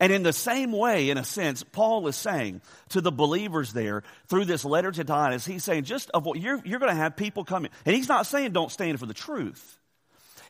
And 0.00 0.12
in 0.12 0.22
the 0.22 0.32
same 0.32 0.72
way, 0.72 1.10
in 1.10 1.18
a 1.18 1.24
sense, 1.24 1.62
Paul 1.62 2.06
is 2.08 2.16
saying 2.16 2.62
to 2.90 3.00
the 3.00 3.12
believers 3.12 3.72
there 3.72 4.02
through 4.28 4.46
this 4.46 4.64
letter 4.64 4.90
to 4.90 5.04
Titus, 5.04 5.44
he's 5.44 5.64
saying, 5.64 5.84
just 5.84 6.10
avoid, 6.14 6.38
you're, 6.38 6.60
you're 6.64 6.78
going 6.78 6.92
to 6.92 6.96
have 6.96 7.16
people 7.16 7.44
coming. 7.44 7.70
And 7.84 7.94
he's 7.94 8.08
not 8.08 8.26
saying 8.26 8.52
don't 8.52 8.72
stand 8.72 8.98
for 8.98 9.06
the 9.06 9.14
truth. 9.14 9.78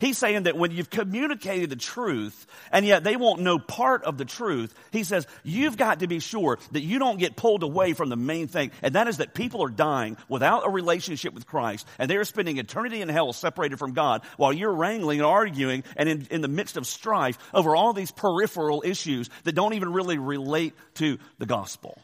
He's 0.02 0.18
saying 0.18 0.42
that 0.42 0.56
when 0.56 0.72
you've 0.72 0.90
communicated 0.90 1.70
the 1.70 1.76
truth 1.76 2.48
and 2.72 2.84
yet 2.84 3.04
they 3.04 3.14
won't 3.14 3.40
know 3.40 3.60
part 3.60 4.02
of 4.02 4.18
the 4.18 4.24
truth, 4.24 4.74
he 4.90 5.04
says 5.04 5.28
you've 5.44 5.76
got 5.76 6.00
to 6.00 6.08
be 6.08 6.18
sure 6.18 6.58
that 6.72 6.80
you 6.80 6.98
don't 6.98 7.20
get 7.20 7.36
pulled 7.36 7.62
away 7.62 7.92
from 7.92 8.08
the 8.08 8.16
main 8.16 8.48
thing. 8.48 8.72
And 8.82 8.96
that 8.96 9.06
is 9.06 9.18
that 9.18 9.32
people 9.32 9.62
are 9.62 9.68
dying 9.68 10.16
without 10.28 10.66
a 10.66 10.70
relationship 10.70 11.34
with 11.34 11.46
Christ 11.46 11.86
and 12.00 12.10
they're 12.10 12.24
spending 12.24 12.58
eternity 12.58 13.00
in 13.00 13.08
hell 13.08 13.32
separated 13.32 13.78
from 13.78 13.92
God 13.92 14.22
while 14.38 14.52
you're 14.52 14.74
wrangling 14.74 15.20
and 15.20 15.26
arguing 15.26 15.84
and 15.96 16.08
in, 16.08 16.26
in 16.32 16.40
the 16.40 16.48
midst 16.48 16.76
of 16.76 16.84
strife 16.84 17.38
over 17.54 17.76
all 17.76 17.92
these 17.92 18.10
peripheral 18.10 18.82
issues 18.84 19.30
that 19.44 19.54
don't 19.54 19.74
even 19.74 19.92
really 19.92 20.18
relate 20.18 20.74
to 20.94 21.18
the 21.38 21.46
gospel. 21.46 21.96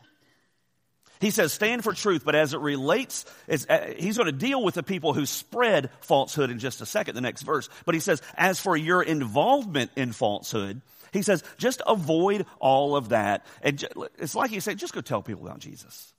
He 1.21 1.31
says, 1.31 1.53
stand 1.53 1.83
for 1.83 1.93
truth, 1.93 2.23
but 2.25 2.35
as 2.35 2.55
it 2.55 2.61
relates, 2.61 3.25
uh, 3.49 3.79
he's 3.97 4.17
going 4.17 4.27
to 4.27 4.33
deal 4.33 4.63
with 4.63 4.75
the 4.75 4.83
people 4.83 5.15
who 5.15 5.27
spread 5.27 5.91
falsehood 6.01 6.51
in 6.51 6.59
just 6.59 6.81
a 6.81 6.87
second, 6.87 7.15
the 7.15 7.21
next 7.21 7.43
verse. 7.43 7.69
But 7.85 7.95
he 7.95 8.01
says, 8.01 8.23
as 8.37 8.61
for 8.61 8.77
your 8.77 9.03
involvement 9.03 9.91
in 9.97 10.13
falsehood, 10.13 10.81
he 11.13 11.23
says, 11.23 11.43
just 11.57 11.83
avoid 11.87 12.47
all 12.61 12.97
of 12.97 13.09
that. 13.11 13.47
And 13.63 13.85
it's 14.19 14.35
like 14.35 14.51
he 14.51 14.61
said, 14.61 14.79
just 14.79 14.95
go 14.95 15.01
tell 15.01 15.23
people 15.23 15.47
about 15.47 15.59
Jesus. 15.59 16.13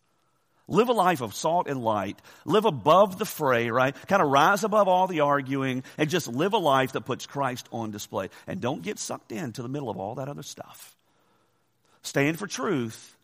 Live 0.68 0.90
a 0.90 0.94
life 0.94 1.22
of 1.22 1.34
salt 1.34 1.68
and 1.68 1.82
light. 1.82 2.20
Live 2.46 2.66
above 2.66 3.18
the 3.18 3.26
fray, 3.26 3.72
right? 3.72 3.96
Kind 4.08 4.22
of 4.22 4.30
rise 4.30 4.64
above 4.64 4.88
all 4.88 5.08
the 5.08 5.22
arguing 5.22 5.84
and 5.98 6.10
just 6.10 6.28
live 6.28 6.54
a 6.54 6.60
life 6.60 6.92
that 6.92 7.02
puts 7.02 7.26
Christ 7.26 7.68
on 7.72 7.90
display. 7.90 8.30
And 8.46 8.62
don't 8.62 8.84
get 8.84 9.00
sucked 9.00 9.32
into 9.32 9.64
the 9.64 9.70
middle 9.70 9.90
of 9.90 9.98
all 9.98 10.16
that 10.16 10.30
other 10.30 10.44
stuff. 10.44 10.96
Stand 12.04 12.38
for 12.38 12.46
truth 12.46 13.16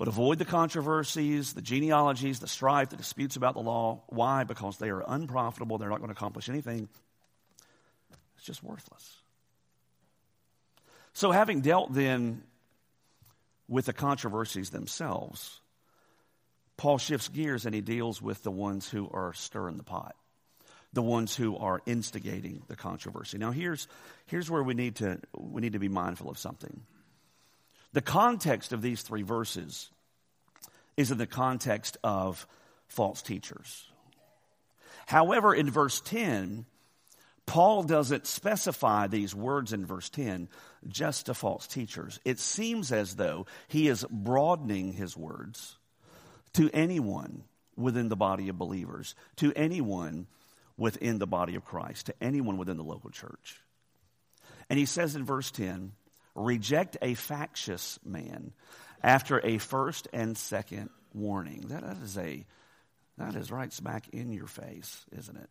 but 0.00 0.08
avoid 0.08 0.38
the 0.38 0.46
controversies, 0.46 1.52
the 1.52 1.60
genealogies, 1.60 2.40
the 2.40 2.48
strife, 2.48 2.88
the 2.88 2.96
disputes 2.96 3.36
about 3.36 3.52
the 3.52 3.60
law. 3.60 4.02
Why? 4.06 4.44
Because 4.44 4.78
they 4.78 4.88
are 4.88 5.04
unprofitable. 5.06 5.76
They're 5.76 5.90
not 5.90 5.98
going 5.98 6.08
to 6.08 6.14
accomplish 6.16 6.48
anything. 6.48 6.88
It's 8.38 8.46
just 8.46 8.62
worthless. 8.62 9.18
So, 11.12 11.32
having 11.32 11.60
dealt 11.60 11.92
then 11.92 12.42
with 13.68 13.84
the 13.84 13.92
controversies 13.92 14.70
themselves, 14.70 15.60
Paul 16.78 16.96
shifts 16.96 17.28
gears 17.28 17.66
and 17.66 17.74
he 17.74 17.82
deals 17.82 18.22
with 18.22 18.42
the 18.42 18.50
ones 18.50 18.88
who 18.88 19.06
are 19.12 19.34
stirring 19.34 19.76
the 19.76 19.82
pot, 19.82 20.16
the 20.94 21.02
ones 21.02 21.36
who 21.36 21.58
are 21.58 21.82
instigating 21.84 22.62
the 22.68 22.76
controversy. 22.76 23.36
Now, 23.36 23.50
here's, 23.50 23.86
here's 24.24 24.50
where 24.50 24.62
we 24.62 24.72
need, 24.72 24.96
to, 24.96 25.20
we 25.36 25.60
need 25.60 25.74
to 25.74 25.78
be 25.78 25.90
mindful 25.90 26.30
of 26.30 26.38
something. 26.38 26.86
The 27.92 28.02
context 28.02 28.72
of 28.72 28.82
these 28.82 29.02
three 29.02 29.22
verses 29.22 29.90
is 30.96 31.10
in 31.10 31.18
the 31.18 31.26
context 31.26 31.96
of 32.04 32.46
false 32.88 33.22
teachers. 33.22 33.86
However, 35.06 35.54
in 35.54 35.70
verse 35.70 36.00
10, 36.00 36.66
Paul 37.46 37.82
doesn't 37.82 38.28
specify 38.28 39.08
these 39.08 39.34
words 39.34 39.72
in 39.72 39.84
verse 39.84 40.08
10 40.08 40.48
just 40.86 41.26
to 41.26 41.34
false 41.34 41.66
teachers. 41.66 42.20
It 42.24 42.38
seems 42.38 42.92
as 42.92 43.16
though 43.16 43.46
he 43.66 43.88
is 43.88 44.06
broadening 44.08 44.92
his 44.92 45.16
words 45.16 45.76
to 46.52 46.70
anyone 46.72 47.42
within 47.76 48.08
the 48.08 48.16
body 48.16 48.48
of 48.50 48.58
believers, 48.58 49.16
to 49.36 49.52
anyone 49.56 50.28
within 50.76 51.18
the 51.18 51.26
body 51.26 51.56
of 51.56 51.64
Christ, 51.64 52.06
to 52.06 52.14
anyone 52.20 52.56
within 52.56 52.76
the 52.76 52.84
local 52.84 53.10
church. 53.10 53.60
And 54.68 54.78
he 54.78 54.86
says 54.86 55.16
in 55.16 55.24
verse 55.24 55.50
10, 55.50 55.92
reject 56.34 56.96
a 57.02 57.14
factious 57.14 57.98
man 58.04 58.52
after 59.02 59.44
a 59.44 59.58
first 59.58 60.08
and 60.12 60.36
second 60.36 60.90
warning. 61.12 61.66
That, 61.68 61.82
that 61.82 61.96
is 62.02 62.16
a 62.18 62.44
that 63.18 63.34
is 63.34 63.52
right 63.52 63.72
smack 63.72 64.08
in 64.10 64.32
your 64.32 64.46
face, 64.46 65.04
isn't 65.16 65.36
it? 65.36 65.50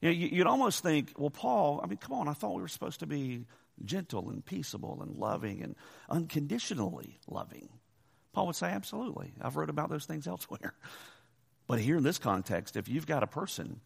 You 0.00 0.08
know, 0.08 0.14
you'd 0.14 0.46
almost 0.46 0.82
think, 0.82 1.12
well, 1.18 1.30
Paul, 1.30 1.80
I 1.82 1.86
mean, 1.86 1.98
come 1.98 2.16
on, 2.16 2.28
I 2.28 2.32
thought 2.32 2.54
we 2.54 2.62
were 2.62 2.68
supposed 2.68 3.00
to 3.00 3.06
be 3.06 3.44
gentle 3.84 4.30
and 4.30 4.44
peaceable 4.44 5.00
and 5.02 5.16
loving 5.16 5.62
and 5.62 5.74
unconditionally 6.08 7.18
loving. 7.26 7.68
Paul 8.32 8.46
would 8.46 8.56
say, 8.56 8.68
absolutely. 8.68 9.34
I've 9.40 9.56
wrote 9.56 9.70
about 9.70 9.90
those 9.90 10.06
things 10.06 10.26
elsewhere. 10.26 10.74
But 11.66 11.80
here 11.80 11.98
in 11.98 12.02
this 12.02 12.18
context, 12.18 12.76
if 12.76 12.88
you've 12.88 13.06
got 13.06 13.22
a 13.22 13.26
person 13.26 13.80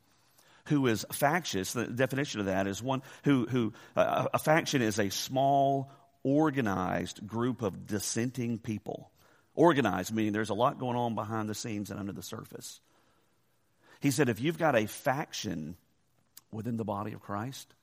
who 0.67 0.87
is 0.87 1.05
factious. 1.13 1.73
The 1.73 1.87
definition 1.87 2.41
of 2.41 2.47
that 2.47 2.67
is 2.67 2.83
one 2.83 3.03
who, 3.25 3.47
who 3.47 3.73
uh, 3.97 4.29
a 4.33 4.39
faction 4.39 4.83
is 4.83 4.99
a 4.99 5.11
small, 5.11 5.91
organized 6.23 7.27
group 7.27 7.63
of 7.63 7.87
dissenting 7.87 8.59
people. 8.59 9.11
Organized, 9.55 10.15
meaning 10.15 10.33
there's 10.33 10.51
a 10.51 10.55
lot 10.55 10.79
going 10.79 10.97
on 10.97 11.15
behind 11.15 11.49
the 11.49 11.55
scenes 11.55 11.91
and 11.91 12.01
under 12.01 12.13
the 12.13 12.23
surface. 12.23 12.81
He 14.01 14.11
said, 14.11 14.29
if 14.29 14.41
you've 14.41 14.59
got 14.59 14.75
a 14.75 14.87
faction 14.87 15.77
within 16.51 16.77
the 16.77 16.85
body 16.85 17.13
of 17.13 17.21
Christ, 17.21 17.75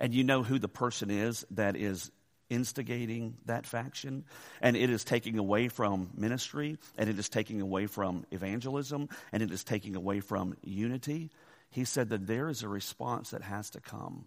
and 0.00 0.12
you 0.12 0.24
know 0.24 0.42
who 0.42 0.58
the 0.58 0.68
person 0.68 1.10
is 1.10 1.46
that 1.52 1.76
is 1.76 2.10
instigating 2.50 3.36
that 3.46 3.66
faction, 3.66 4.24
and 4.60 4.76
it 4.76 4.90
is 4.90 5.04
taking 5.04 5.38
away 5.38 5.68
from 5.68 6.10
ministry, 6.16 6.76
and 6.98 7.08
it 7.08 7.18
is 7.18 7.28
taking 7.28 7.60
away 7.60 7.86
from 7.86 8.24
evangelism, 8.30 9.08
and 9.32 9.42
it 9.42 9.50
is 9.50 9.64
taking 9.64 9.96
away 9.96 10.20
from 10.20 10.56
unity, 10.62 11.30
he 11.70 11.84
said 11.84 12.10
that 12.10 12.26
there 12.26 12.48
is 12.48 12.62
a 12.62 12.68
response 12.68 13.30
that 13.30 13.42
has 13.42 13.70
to 13.70 13.80
come. 13.80 14.26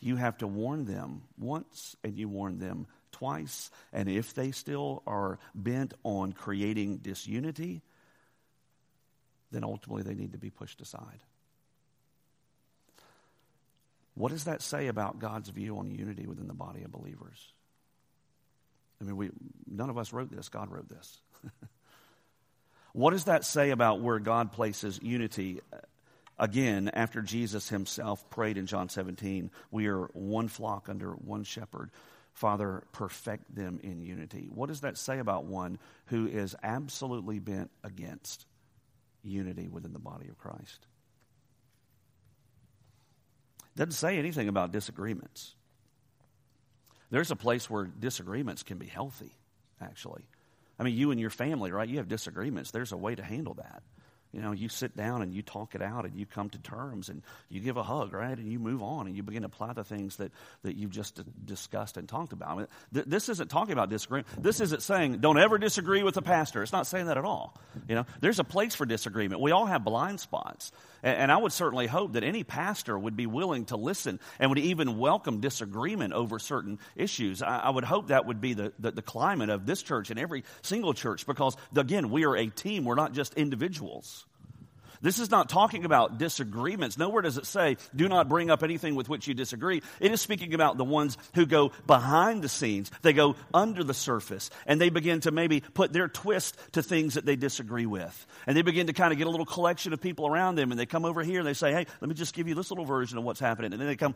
You 0.00 0.16
have 0.16 0.38
to 0.38 0.46
warn 0.46 0.84
them 0.84 1.22
once, 1.38 1.96
and 2.04 2.16
you 2.16 2.28
warn 2.28 2.58
them 2.58 2.86
twice, 3.10 3.70
and 3.92 4.08
if 4.08 4.34
they 4.34 4.52
still 4.52 5.02
are 5.06 5.38
bent 5.54 5.94
on 6.04 6.32
creating 6.32 6.98
disunity, 6.98 7.82
then 9.50 9.64
ultimately 9.64 10.02
they 10.02 10.14
need 10.14 10.32
to 10.32 10.38
be 10.38 10.50
pushed 10.50 10.80
aside. 10.80 11.20
What 14.14 14.32
does 14.32 14.44
that 14.44 14.62
say 14.62 14.88
about 14.88 15.20
God's 15.20 15.48
view 15.48 15.78
on 15.78 15.90
unity 15.90 16.26
within 16.26 16.48
the 16.48 16.54
body 16.54 16.82
of 16.82 16.90
believers? 16.90 17.52
I 19.00 19.04
mean, 19.04 19.16
we, 19.16 19.30
none 19.66 19.90
of 19.90 19.98
us 19.98 20.12
wrote 20.12 20.30
this, 20.30 20.48
God 20.48 20.70
wrote 20.70 20.88
this. 20.88 21.20
what 22.92 23.10
does 23.10 23.24
that 23.24 23.44
say 23.44 23.70
about 23.70 24.00
where 24.00 24.18
God 24.18 24.52
places 24.52 24.98
unity? 25.00 25.60
Again, 26.38 26.88
after 26.92 27.20
Jesus 27.20 27.68
himself 27.68 28.28
prayed 28.30 28.58
in 28.58 28.66
John 28.66 28.88
17, 28.88 29.50
we 29.70 29.88
are 29.88 30.04
one 30.12 30.48
flock 30.48 30.88
under 30.88 31.10
one 31.12 31.42
shepherd. 31.44 31.90
Father, 32.32 32.84
perfect 32.92 33.52
them 33.52 33.80
in 33.82 34.00
unity. 34.00 34.48
What 34.48 34.68
does 34.68 34.82
that 34.82 34.96
say 34.96 35.18
about 35.18 35.44
one 35.44 35.78
who 36.06 36.28
is 36.28 36.54
absolutely 36.62 37.40
bent 37.40 37.72
against 37.82 38.46
unity 39.24 39.66
within 39.66 39.92
the 39.92 39.98
body 39.98 40.28
of 40.28 40.38
Christ? 40.38 40.86
Doesn't 43.74 43.92
say 43.92 44.18
anything 44.18 44.48
about 44.48 44.70
disagreements. 44.70 45.54
There's 47.10 47.32
a 47.32 47.36
place 47.36 47.68
where 47.68 47.84
disagreements 47.86 48.62
can 48.62 48.78
be 48.78 48.86
healthy, 48.86 49.32
actually. 49.80 50.22
I 50.78 50.84
mean, 50.84 50.96
you 50.96 51.10
and 51.10 51.18
your 51.18 51.30
family, 51.30 51.72
right? 51.72 51.88
You 51.88 51.96
have 51.98 52.08
disagreements. 52.08 52.70
There's 52.70 52.92
a 52.92 52.96
way 52.96 53.16
to 53.16 53.22
handle 53.22 53.54
that. 53.54 53.82
You 54.32 54.42
know, 54.42 54.52
you 54.52 54.68
sit 54.68 54.94
down 54.94 55.22
and 55.22 55.32
you 55.32 55.40
talk 55.40 55.74
it 55.74 55.80
out 55.80 56.04
and 56.04 56.14
you 56.14 56.26
come 56.26 56.50
to 56.50 56.58
terms 56.58 57.08
and 57.08 57.22
you 57.48 57.60
give 57.60 57.78
a 57.78 57.82
hug, 57.82 58.12
right? 58.12 58.36
And 58.36 58.52
you 58.52 58.58
move 58.58 58.82
on 58.82 59.06
and 59.06 59.16
you 59.16 59.22
begin 59.22 59.42
to 59.42 59.46
apply 59.46 59.72
the 59.72 59.84
things 59.84 60.16
that, 60.16 60.32
that 60.64 60.76
you've 60.76 60.90
just 60.90 61.20
discussed 61.46 61.96
and 61.96 62.06
talked 62.06 62.34
about. 62.34 62.68
this 62.92 63.30
isn't 63.30 63.48
talking 63.48 63.72
about 63.72 63.88
disagreement. 63.88 64.26
This 64.42 64.60
isn't 64.60 64.82
saying 64.82 65.18
don't 65.18 65.38
ever 65.38 65.56
disagree 65.56 66.02
with 66.02 66.14
the 66.14 66.22
pastor. 66.22 66.62
It's 66.62 66.72
not 66.72 66.86
saying 66.86 67.06
that 67.06 67.16
at 67.16 67.24
all. 67.24 67.56
You 67.88 67.94
know, 67.94 68.06
there's 68.20 68.38
a 68.38 68.44
place 68.44 68.74
for 68.74 68.84
disagreement. 68.84 69.40
We 69.40 69.50
all 69.50 69.64
have 69.64 69.82
blind 69.82 70.20
spots. 70.20 70.72
And, 71.02 71.16
and 71.16 71.32
I 71.32 71.38
would 71.38 71.52
certainly 71.52 71.86
hope 71.86 72.12
that 72.12 72.22
any 72.22 72.44
pastor 72.44 72.98
would 72.98 73.16
be 73.16 73.26
willing 73.26 73.64
to 73.66 73.76
listen 73.76 74.20
and 74.38 74.50
would 74.50 74.58
even 74.58 74.98
welcome 74.98 75.40
disagreement 75.40 76.12
over 76.12 76.38
certain 76.38 76.78
issues. 76.96 77.40
I, 77.40 77.60
I 77.60 77.70
would 77.70 77.84
hope 77.84 78.08
that 78.08 78.26
would 78.26 78.42
be 78.42 78.52
the, 78.52 78.74
the, 78.78 78.90
the 78.90 79.02
climate 79.02 79.48
of 79.48 79.64
this 79.64 79.82
church 79.82 80.10
and 80.10 80.18
every 80.18 80.44
single 80.60 80.92
church 80.92 81.26
because, 81.26 81.56
again, 81.74 82.10
we 82.10 82.26
are 82.26 82.36
a 82.36 82.48
team. 82.48 82.84
We're 82.84 82.94
not 82.94 83.12
just 83.12 83.34
individuals. 83.34 84.26
This 85.00 85.18
is 85.18 85.30
not 85.30 85.48
talking 85.48 85.84
about 85.84 86.18
disagreements. 86.18 86.98
Nowhere 86.98 87.22
does 87.22 87.38
it 87.38 87.46
say, 87.46 87.76
do 87.94 88.08
not 88.08 88.28
bring 88.28 88.50
up 88.50 88.62
anything 88.62 88.94
with 88.94 89.08
which 89.08 89.28
you 89.28 89.34
disagree. 89.34 89.82
It 90.00 90.12
is 90.12 90.20
speaking 90.20 90.54
about 90.54 90.76
the 90.76 90.84
ones 90.84 91.16
who 91.34 91.46
go 91.46 91.72
behind 91.86 92.42
the 92.42 92.48
scenes. 92.48 92.90
They 93.02 93.12
go 93.12 93.36
under 93.54 93.84
the 93.84 93.94
surface 93.94 94.50
and 94.66 94.80
they 94.80 94.90
begin 94.90 95.20
to 95.20 95.30
maybe 95.30 95.60
put 95.60 95.92
their 95.92 96.08
twist 96.08 96.56
to 96.72 96.82
things 96.82 97.14
that 97.14 97.24
they 97.24 97.36
disagree 97.36 97.86
with. 97.86 98.26
And 98.46 98.56
they 98.56 98.62
begin 98.62 98.88
to 98.88 98.92
kind 98.92 99.12
of 99.12 99.18
get 99.18 99.26
a 99.26 99.30
little 99.30 99.46
collection 99.46 99.92
of 99.92 100.00
people 100.00 100.26
around 100.26 100.56
them 100.56 100.70
and 100.70 100.78
they 100.78 100.86
come 100.86 101.04
over 101.04 101.22
here 101.22 101.40
and 101.40 101.48
they 101.48 101.54
say, 101.54 101.72
hey, 101.72 101.86
let 102.00 102.08
me 102.08 102.14
just 102.14 102.34
give 102.34 102.48
you 102.48 102.54
this 102.54 102.70
little 102.70 102.84
version 102.84 103.18
of 103.18 103.24
what's 103.24 103.40
happening. 103.40 103.72
And 103.72 103.80
then 103.80 103.88
they 103.88 103.96
come 103.96 104.14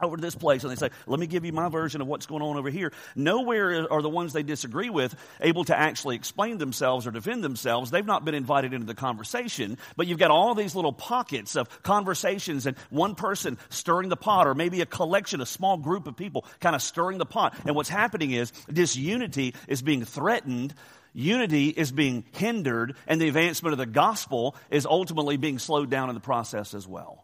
over 0.00 0.16
to 0.16 0.22
this 0.22 0.34
place 0.34 0.64
and 0.64 0.72
they 0.72 0.76
say, 0.76 0.90
let 1.06 1.20
me 1.20 1.26
give 1.26 1.44
you 1.44 1.52
my 1.52 1.68
version 1.68 2.00
of 2.00 2.06
what's 2.06 2.26
going 2.26 2.42
on 2.42 2.56
over 2.56 2.70
here. 2.70 2.92
Nowhere 3.14 3.90
are 3.92 4.02
the 4.02 4.08
ones 4.08 4.32
they 4.32 4.42
disagree 4.42 4.90
with 4.90 5.14
able 5.40 5.64
to 5.64 5.78
actually 5.78 6.16
explain 6.16 6.58
themselves 6.58 7.06
or 7.06 7.10
defend 7.10 7.44
themselves. 7.44 7.90
They've 7.90 8.04
not 8.04 8.24
been 8.24 8.34
invited 8.34 8.72
into 8.72 8.86
the 8.86 8.94
conversation, 8.94 9.78
but 9.96 10.06
you've 10.06 10.18
got 10.18 10.30
all 10.30 10.54
these 10.54 10.74
little 10.74 10.92
pockets 10.92 11.56
of 11.56 11.82
conversations 11.82 12.66
and 12.66 12.76
one 12.90 13.14
person 13.14 13.58
stirring 13.70 14.08
the 14.08 14.16
pot 14.16 14.46
or 14.46 14.54
maybe 14.54 14.80
a 14.80 14.86
collection, 14.86 15.40
a 15.40 15.46
small 15.46 15.76
group 15.76 16.06
of 16.06 16.16
people 16.16 16.44
kind 16.60 16.74
of 16.74 16.82
stirring 16.82 17.18
the 17.18 17.26
pot. 17.26 17.54
And 17.64 17.76
what's 17.76 17.88
happening 17.88 18.32
is 18.32 18.50
disunity 18.72 19.54
is 19.68 19.82
being 19.82 20.04
threatened 20.04 20.74
unity 21.16 21.68
is 21.68 21.92
being 21.92 22.24
hindered 22.32 22.96
and 23.06 23.20
the 23.20 23.28
advancement 23.28 23.72
of 23.72 23.78
the 23.78 23.86
gospel 23.86 24.56
is 24.68 24.84
ultimately 24.84 25.36
being 25.36 25.60
slowed 25.60 25.88
down 25.88 26.08
in 26.08 26.14
the 26.14 26.20
process 26.20 26.74
as 26.74 26.88
well. 26.88 27.23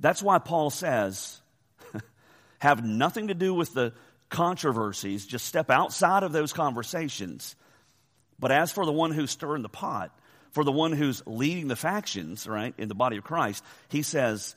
That's 0.00 0.22
why 0.22 0.38
Paul 0.38 0.70
says, 0.70 1.40
have 2.58 2.84
nothing 2.84 3.28
to 3.28 3.34
do 3.34 3.54
with 3.54 3.72
the 3.72 3.92
controversies, 4.28 5.26
just 5.26 5.46
step 5.46 5.70
outside 5.70 6.22
of 6.22 6.32
those 6.32 6.52
conversations. 6.52 7.56
But 8.38 8.52
as 8.52 8.72
for 8.72 8.84
the 8.84 8.92
one 8.92 9.12
who's 9.12 9.30
stirring 9.30 9.62
the 9.62 9.68
pot, 9.68 10.16
for 10.50 10.64
the 10.64 10.72
one 10.72 10.92
who's 10.92 11.22
leading 11.26 11.68
the 11.68 11.76
factions, 11.76 12.46
right, 12.46 12.74
in 12.78 12.88
the 12.88 12.94
body 12.94 13.16
of 13.16 13.24
Christ, 13.24 13.64
he 13.88 14.02
says 14.02 14.54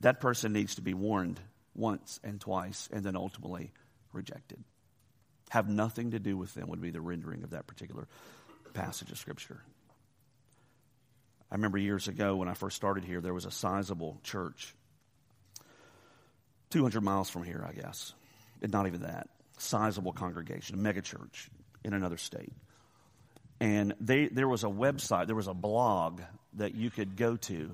that 0.00 0.20
person 0.20 0.52
needs 0.52 0.76
to 0.76 0.82
be 0.82 0.94
warned 0.94 1.40
once 1.74 2.20
and 2.22 2.40
twice 2.40 2.88
and 2.92 3.04
then 3.04 3.16
ultimately 3.16 3.72
rejected. 4.12 4.62
Have 5.50 5.68
nothing 5.68 6.10
to 6.10 6.18
do 6.18 6.36
with 6.36 6.54
them 6.54 6.68
would 6.68 6.80
be 6.80 6.90
the 6.90 7.00
rendering 7.00 7.42
of 7.42 7.50
that 7.50 7.66
particular 7.66 8.06
passage 8.74 9.10
of 9.10 9.18
Scripture. 9.18 9.62
I 11.50 11.54
remember 11.54 11.78
years 11.78 12.08
ago 12.08 12.36
when 12.36 12.48
I 12.48 12.54
first 12.54 12.76
started 12.76 13.04
here, 13.04 13.20
there 13.20 13.32
was 13.32 13.46
a 13.46 13.50
sizable 13.50 14.20
church, 14.22 14.74
200 16.70 17.00
miles 17.00 17.30
from 17.30 17.44
here, 17.44 17.64
I 17.66 17.72
guess. 17.72 18.12
And 18.60 18.70
Not 18.70 18.86
even 18.86 19.02
that. 19.02 19.28
Sizable 19.56 20.12
congregation, 20.12 20.78
a 20.78 20.78
megachurch 20.78 21.48
in 21.84 21.94
another 21.94 22.18
state. 22.18 22.52
And 23.60 23.94
they, 24.00 24.26
there 24.28 24.48
was 24.48 24.62
a 24.62 24.68
website, 24.68 25.26
there 25.26 25.34
was 25.34 25.48
a 25.48 25.54
blog 25.54 26.20
that 26.54 26.74
you 26.74 26.90
could 26.90 27.16
go 27.16 27.36
to. 27.36 27.70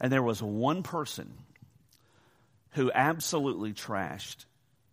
And 0.00 0.12
there 0.12 0.22
was 0.22 0.42
one 0.42 0.82
person 0.82 1.32
who 2.72 2.90
absolutely 2.92 3.74
trashed 3.74 4.46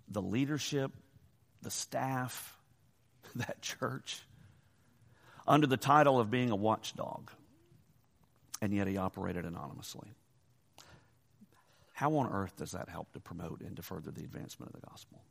the 0.09 0.21
leadership, 0.21 0.91
the 1.61 1.71
staff, 1.71 2.57
that 3.35 3.61
church, 3.61 4.21
under 5.47 5.65
the 5.65 5.77
title 5.77 6.19
of 6.19 6.29
being 6.29 6.51
a 6.51 6.55
watchdog 6.55 7.31
and 8.61 8.73
yet 8.73 8.87
he 8.87 8.97
operated 8.97 9.45
anonymously. 9.45 10.09
How 11.93 12.15
on 12.15 12.31
earth 12.31 12.55
does 12.55 12.71
that 12.71 12.89
help 12.89 13.11
to 13.13 13.19
promote 13.19 13.61
and 13.61 13.75
to 13.75 13.81
further 13.81 14.11
the 14.11 14.23
advancement 14.23 14.73
of 14.73 14.81
the 14.81 14.87
gospel? 14.87 15.21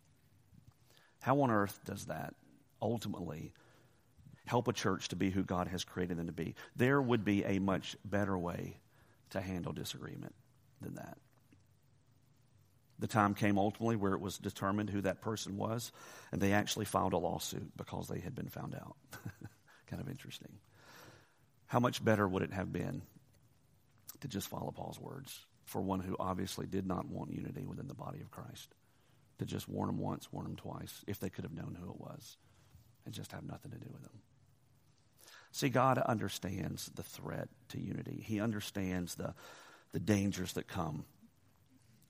How 1.20 1.40
on 1.40 1.50
earth 1.50 1.80
does 1.84 2.06
that 2.06 2.34
ultimately 2.80 3.54
help 4.46 4.68
a 4.68 4.72
church 4.72 5.08
to 5.08 5.16
be 5.16 5.30
who 5.30 5.44
God 5.44 5.68
has 5.68 5.84
created 5.84 6.18
them 6.18 6.26
to 6.26 6.32
be? 6.32 6.54
There 6.76 7.00
would 7.00 7.24
be 7.24 7.44
a 7.44 7.58
much 7.58 7.96
better 8.04 8.36
way 8.36 8.76
to 9.30 9.40
handle 9.40 9.72
disagreement 9.72 10.34
than 10.80 10.94
that. 10.96 11.18
The 12.98 13.06
time 13.06 13.34
came 13.34 13.58
ultimately 13.58 13.96
where 13.96 14.12
it 14.12 14.20
was 14.20 14.38
determined 14.38 14.90
who 14.90 15.02
that 15.02 15.20
person 15.20 15.56
was, 15.56 15.92
and 16.32 16.40
they 16.40 16.52
actually 16.52 16.84
filed 16.84 17.12
a 17.12 17.18
lawsuit 17.18 17.76
because 17.76 18.08
they 18.08 18.18
had 18.18 18.34
been 18.34 18.48
found 18.48 18.74
out. 18.74 18.96
kind 19.86 20.02
of 20.02 20.08
interesting. 20.08 20.52
How 21.66 21.80
much 21.80 22.04
better 22.04 22.26
would 22.26 22.42
it 22.42 22.52
have 22.52 22.72
been 22.72 23.02
to 24.20 24.28
just 24.28 24.48
follow 24.48 24.70
Paul's 24.70 25.00
words 25.00 25.46
for 25.64 25.82
one 25.82 26.00
who 26.00 26.16
obviously 26.18 26.66
did 26.66 26.86
not 26.86 27.08
want 27.08 27.32
unity 27.32 27.66
within 27.66 27.88
the 27.88 27.94
body 27.94 28.20
of 28.20 28.30
Christ. 28.30 28.74
To 29.38 29.44
just 29.44 29.68
warn 29.68 29.86
them 29.86 29.98
once, 29.98 30.32
warn 30.32 30.44
them 30.44 30.56
twice, 30.56 31.04
if 31.06 31.20
they 31.20 31.30
could 31.30 31.44
have 31.44 31.54
known 31.54 31.76
who 31.80 31.90
it 31.90 32.00
was, 32.00 32.36
and 33.04 33.14
just 33.14 33.30
have 33.32 33.44
nothing 33.44 33.70
to 33.70 33.78
do 33.78 33.88
with 33.92 34.02
them. 34.02 34.20
See, 35.52 35.68
God 35.68 35.98
understands 35.98 36.90
the 36.94 37.02
threat 37.02 37.48
to 37.68 37.80
unity. 37.80 38.22
He 38.26 38.40
understands 38.40 39.14
the, 39.14 39.34
the 39.92 40.00
dangers 40.00 40.54
that 40.54 40.66
come 40.66 41.04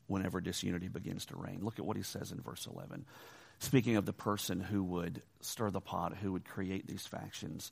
whenever 0.07 0.41
disunity 0.41 0.89
begins 0.89 1.27
to 1.27 1.37
reign. 1.37 1.61
Look 1.63 1.79
at 1.79 1.85
what 1.85 1.97
he 1.97 2.03
says 2.03 2.33
in 2.33 2.41
verse 2.41 2.67
11. 2.67 3.05
Speaking 3.61 3.97
of 3.97 4.07
the 4.07 4.13
person 4.13 4.61
who 4.61 4.83
would 4.85 5.23
stir 5.41 5.71
the 5.71 5.81
pot, 5.81 6.17
who 6.17 6.33
would 6.33 6.45
create 6.45 6.87
these 6.87 7.07
factions, 7.07 7.71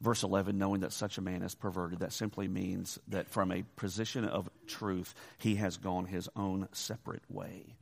Verse 0.00 0.22
11, 0.22 0.58
knowing 0.58 0.82
that 0.82 0.92
such 0.92 1.16
a 1.16 1.22
man 1.22 1.42
is 1.42 1.54
perverted, 1.54 2.00
that 2.00 2.12
simply 2.12 2.48
means 2.48 2.98
that 3.08 3.28
from 3.28 3.50
a 3.50 3.64
position 3.76 4.26
of 4.26 4.50
truth, 4.66 5.14
he 5.38 5.54
has 5.54 5.78
gone 5.78 6.04
his 6.04 6.28
own 6.36 6.68
separate 6.72 7.22
way, 7.30 7.74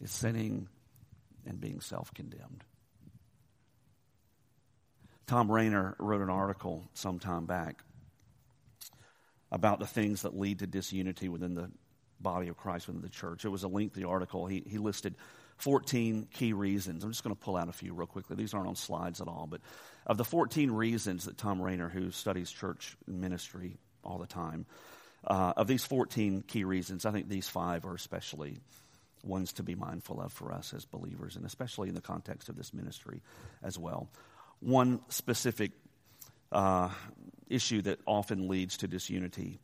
is 0.00 0.10
sinning 0.10 0.68
and 1.46 1.60
being 1.60 1.80
self 1.80 2.12
condemned. 2.12 2.64
Thom 5.28 5.50
Rainer 5.50 5.94
wrote 6.00 6.22
an 6.22 6.30
article 6.30 6.88
some 6.92 7.20
time 7.20 7.46
back 7.46 7.84
about 9.52 9.78
the 9.78 9.86
things 9.86 10.22
that 10.22 10.36
lead 10.36 10.58
to 10.58 10.66
disunity 10.66 11.28
within 11.28 11.54
the 11.54 11.70
body 12.18 12.48
of 12.48 12.56
Christ, 12.56 12.88
within 12.88 13.02
the 13.02 13.08
church. 13.08 13.44
It 13.44 13.48
was 13.48 13.62
a 13.62 13.68
lengthy 13.68 14.02
article. 14.02 14.46
He, 14.46 14.64
he 14.66 14.78
listed 14.78 15.14
14 15.60 16.28
key 16.32 16.52
reasons. 16.52 17.04
I'm 17.04 17.10
just 17.10 17.22
going 17.22 17.34
to 17.34 17.40
pull 17.40 17.56
out 17.56 17.68
a 17.68 17.72
few 17.72 17.92
real 17.94 18.06
quickly. 18.06 18.36
These 18.36 18.54
aren't 18.54 18.68
on 18.68 18.76
slides 18.76 19.20
at 19.20 19.28
all, 19.28 19.46
but 19.50 19.60
of 20.06 20.16
the 20.16 20.24
14 20.24 20.70
reasons 20.70 21.24
that 21.26 21.36
Thom 21.36 21.60
Rainer, 21.60 21.88
who 21.88 22.10
studies 22.10 22.50
church 22.50 22.96
ministry 23.06 23.78
all 24.02 24.18
the 24.18 24.26
time, 24.26 24.66
uh, 25.26 25.52
of 25.56 25.66
these 25.66 25.84
14 25.84 26.42
key 26.46 26.64
reasons, 26.64 27.04
I 27.04 27.10
think 27.10 27.28
these 27.28 27.48
five 27.48 27.84
are 27.84 27.94
especially 27.94 28.58
ones 29.22 29.52
to 29.54 29.62
be 29.62 29.74
mindful 29.74 30.20
of 30.20 30.32
for 30.32 30.52
us 30.52 30.72
as 30.72 30.86
believers, 30.86 31.36
and 31.36 31.44
especially 31.44 31.88
in 31.88 31.94
the 31.94 32.00
context 32.00 32.48
of 32.48 32.56
this 32.56 32.72
ministry 32.72 33.22
as 33.62 33.78
well. 33.78 34.08
One 34.60 35.00
specific 35.08 35.72
uh, 36.52 36.88
issue 37.48 37.82
that 37.82 38.00
often 38.06 38.48
leads 38.48 38.78
to 38.78 38.88
disunity, 38.88 39.60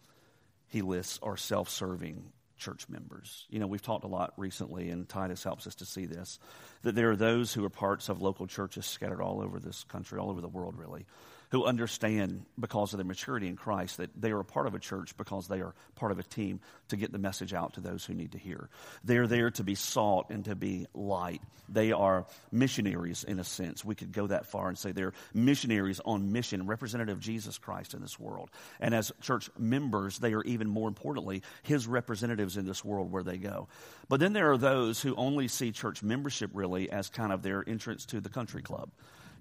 he 0.68 0.82
lists, 0.82 1.18
are 1.22 1.36
self 1.36 1.70
serving 1.70 2.32
church 2.56 2.88
members. 2.88 3.46
You 3.50 3.58
know, 3.58 3.66
we've 3.66 3.82
talked 3.82 4.04
a 4.04 4.08
lot 4.08 4.32
recently, 4.36 4.90
and 4.90 5.08
Titus 5.08 5.44
helps 5.44 5.66
us 5.66 5.74
to 5.76 5.86
see 5.86 6.06
this, 6.06 6.38
that 6.82 6.94
there 6.94 7.10
are 7.10 7.16
those 7.16 7.52
who 7.52 7.64
are 7.64 7.70
parts 7.70 8.08
of 8.08 8.22
local 8.22 8.46
churches 8.46 8.86
scattered 8.86 9.20
all 9.20 9.40
over 9.40 9.58
this 9.58 9.84
country, 9.84 10.18
all 10.18 10.30
over 10.30 10.40
the 10.40 10.48
world, 10.48 10.76
really, 10.78 11.06
who 11.50 11.64
understand 11.64 12.44
because 12.58 12.92
of 12.92 12.98
their 12.98 13.06
maturity 13.06 13.46
in 13.46 13.56
Christ 13.56 13.98
that 13.98 14.10
they 14.20 14.30
are 14.30 14.40
a 14.40 14.44
part 14.44 14.66
of 14.66 14.74
a 14.74 14.78
church 14.78 15.16
because 15.16 15.48
they 15.48 15.60
are 15.60 15.74
part 15.94 16.12
of 16.12 16.18
a 16.18 16.22
team 16.22 16.60
to 16.88 16.96
get 16.96 17.12
the 17.12 17.18
message 17.18 17.54
out 17.54 17.74
to 17.74 17.80
those 17.80 18.04
who 18.04 18.14
need 18.14 18.32
to 18.32 18.38
hear. 18.38 18.68
They're 19.04 19.26
there 19.26 19.50
to 19.52 19.64
be 19.64 19.74
salt 19.74 20.30
and 20.30 20.44
to 20.46 20.54
be 20.54 20.86
light. 20.94 21.42
They 21.68 21.92
are 21.92 22.26
missionaries 22.50 23.24
in 23.24 23.38
a 23.38 23.44
sense. 23.44 23.84
We 23.84 23.94
could 23.94 24.12
go 24.12 24.26
that 24.26 24.46
far 24.46 24.68
and 24.68 24.78
say 24.78 24.92
they're 24.92 25.12
missionaries 25.34 26.00
on 26.04 26.32
mission, 26.32 26.66
representative 26.66 27.16
of 27.16 27.20
Jesus 27.20 27.58
Christ 27.58 27.94
in 27.94 28.00
this 28.00 28.18
world. 28.18 28.50
And 28.80 28.94
as 28.94 29.12
church 29.20 29.50
members, 29.58 30.18
they 30.18 30.34
are 30.34 30.42
even 30.42 30.68
more 30.68 30.88
importantly 30.88 31.42
his 31.62 31.86
representatives 31.86 32.56
in 32.56 32.66
this 32.66 32.84
world 32.84 33.10
where 33.10 33.22
they 33.22 33.38
go. 33.38 33.68
But 34.08 34.20
then 34.20 34.32
there 34.32 34.52
are 34.52 34.58
those 34.58 35.00
who 35.00 35.14
only 35.16 35.48
see 35.48 35.72
church 35.72 36.02
membership 36.02 36.50
really 36.54 36.90
as 36.90 37.08
kind 37.08 37.32
of 37.32 37.42
their 37.42 37.64
entrance 37.66 38.06
to 38.06 38.20
the 38.20 38.28
country 38.28 38.62
club. 38.62 38.90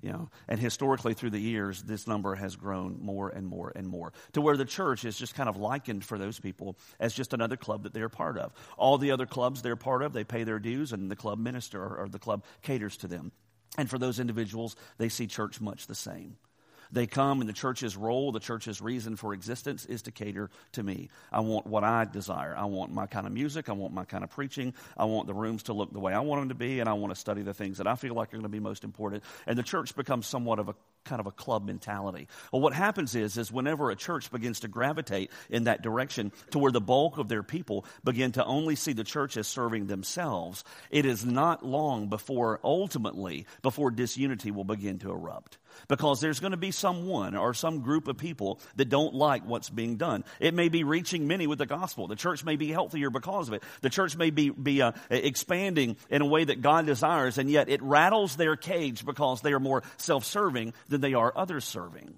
You 0.05 0.11
know, 0.11 0.29
and 0.47 0.59
historically 0.59 1.15
through 1.15 1.31
the 1.31 1.39
years, 1.39 1.81
this 1.81 2.05
number 2.05 2.35
has 2.35 2.55
grown 2.55 2.99
more 3.01 3.29
and 3.29 3.47
more 3.47 3.71
and 3.75 3.87
more 3.87 4.13
to 4.33 4.41
where 4.41 4.55
the 4.55 4.63
church 4.63 5.03
is 5.03 5.17
just 5.17 5.33
kind 5.33 5.49
of 5.49 5.57
likened 5.57 6.05
for 6.05 6.19
those 6.19 6.39
people 6.39 6.77
as 6.99 7.11
just 7.11 7.33
another 7.33 7.57
club 7.57 7.81
that 7.83 7.93
they're 7.95 8.07
part 8.07 8.37
of. 8.37 8.53
All 8.77 8.99
the 8.99 9.09
other 9.09 9.25
clubs 9.25 9.63
they're 9.63 9.75
part 9.75 10.03
of, 10.03 10.13
they 10.13 10.23
pay 10.23 10.43
their 10.43 10.59
dues, 10.59 10.93
and 10.93 11.09
the 11.09 11.15
club 11.15 11.39
minister 11.39 11.81
or 11.81 12.07
the 12.07 12.19
club 12.19 12.43
caters 12.61 12.97
to 12.97 13.07
them. 13.07 13.31
And 13.79 13.89
for 13.89 13.97
those 13.97 14.19
individuals, 14.19 14.75
they 14.99 15.09
see 15.09 15.25
church 15.25 15.59
much 15.59 15.87
the 15.87 15.95
same. 15.95 16.37
They 16.91 17.07
come, 17.07 17.41
and 17.41 17.49
the 17.49 17.53
church's 17.53 17.97
role, 17.97 18.31
the 18.31 18.39
church's 18.39 18.81
reason 18.81 19.15
for 19.15 19.33
existence 19.33 19.85
is 19.85 20.03
to 20.03 20.11
cater 20.11 20.49
to 20.73 20.83
me. 20.83 21.09
I 21.31 21.39
want 21.41 21.67
what 21.67 21.83
I 21.83 22.05
desire. 22.05 22.55
I 22.55 22.65
want 22.65 22.93
my 22.93 23.07
kind 23.07 23.27
of 23.27 23.33
music. 23.33 23.69
I 23.69 23.73
want 23.73 23.93
my 23.93 24.05
kind 24.05 24.23
of 24.23 24.29
preaching. 24.29 24.73
I 24.97 25.05
want 25.05 25.27
the 25.27 25.33
rooms 25.33 25.63
to 25.63 25.73
look 25.73 25.91
the 25.91 25.99
way 25.99 26.13
I 26.13 26.19
want 26.19 26.41
them 26.41 26.49
to 26.49 26.55
be, 26.55 26.79
and 26.79 26.89
I 26.89 26.93
want 26.93 27.13
to 27.13 27.19
study 27.19 27.41
the 27.41 27.53
things 27.53 27.77
that 27.77 27.87
I 27.87 27.95
feel 27.95 28.13
like 28.13 28.29
are 28.29 28.37
going 28.37 28.43
to 28.43 28.49
be 28.49 28.59
most 28.59 28.83
important. 28.83 29.23
And 29.47 29.57
the 29.57 29.63
church 29.63 29.95
becomes 29.95 30.27
somewhat 30.27 30.59
of 30.59 30.69
a 30.69 30.75
kind 31.05 31.19
of 31.19 31.27
a 31.27 31.31
club 31.31 31.65
mentality. 31.65 32.27
Well, 32.51 32.61
what 32.61 32.73
happens 32.73 33.15
is, 33.15 33.37
is 33.37 33.51
whenever 33.51 33.91
a 33.91 33.95
church 33.95 34.31
begins 34.31 34.61
to 34.61 34.67
gravitate 34.67 35.31
in 35.49 35.65
that 35.65 35.81
direction 35.81 36.31
to 36.51 36.59
where 36.59 36.71
the 36.71 36.81
bulk 36.81 37.17
of 37.17 37.27
their 37.27 37.43
people 37.43 37.85
begin 38.03 38.33
to 38.33 38.45
only 38.45 38.75
see 38.75 38.93
the 38.93 39.03
church 39.03 39.37
as 39.37 39.47
serving 39.47 39.87
themselves, 39.87 40.63
it 40.89 41.05
is 41.05 41.23
not 41.23 41.65
long 41.65 42.09
before 42.09 42.59
ultimately, 42.63 43.45
before 43.61 43.91
disunity 43.91 44.51
will 44.51 44.63
begin 44.63 44.99
to 44.99 45.11
erupt 45.11 45.57
because 45.87 46.21
there's 46.21 46.39
going 46.39 46.51
to 46.51 46.57
be 46.57 46.71
someone 46.71 47.35
or 47.35 47.53
some 47.53 47.81
group 47.81 48.07
of 48.07 48.17
people 48.17 48.59
that 48.75 48.89
don't 48.89 49.13
like 49.13 49.45
what's 49.45 49.69
being 49.69 49.97
done. 49.97 50.23
It 50.39 50.53
may 50.53 50.69
be 50.69 50.83
reaching 50.83 51.27
many 51.27 51.47
with 51.47 51.59
the 51.59 51.65
gospel. 51.65 52.07
The 52.07 52.15
church 52.15 52.43
may 52.43 52.55
be 52.55 52.71
healthier 52.71 53.09
because 53.09 53.47
of 53.47 53.53
it. 53.53 53.63
The 53.81 53.89
church 53.89 54.15
may 54.15 54.29
be, 54.29 54.49
be 54.49 54.81
uh, 54.81 54.93
expanding 55.09 55.97
in 56.09 56.21
a 56.21 56.25
way 56.25 56.43
that 56.43 56.61
God 56.61 56.85
desires, 56.85 57.37
and 57.37 57.49
yet 57.49 57.69
it 57.69 57.81
rattles 57.81 58.35
their 58.35 58.55
cage 58.55 59.05
because 59.05 59.41
they 59.41 59.53
are 59.53 59.59
more 59.59 59.83
self 59.97 60.25
serving 60.25 60.73
than 60.87 61.01
they 61.01 61.13
are 61.13 61.31
others 61.35 61.65
serving. 61.65 62.17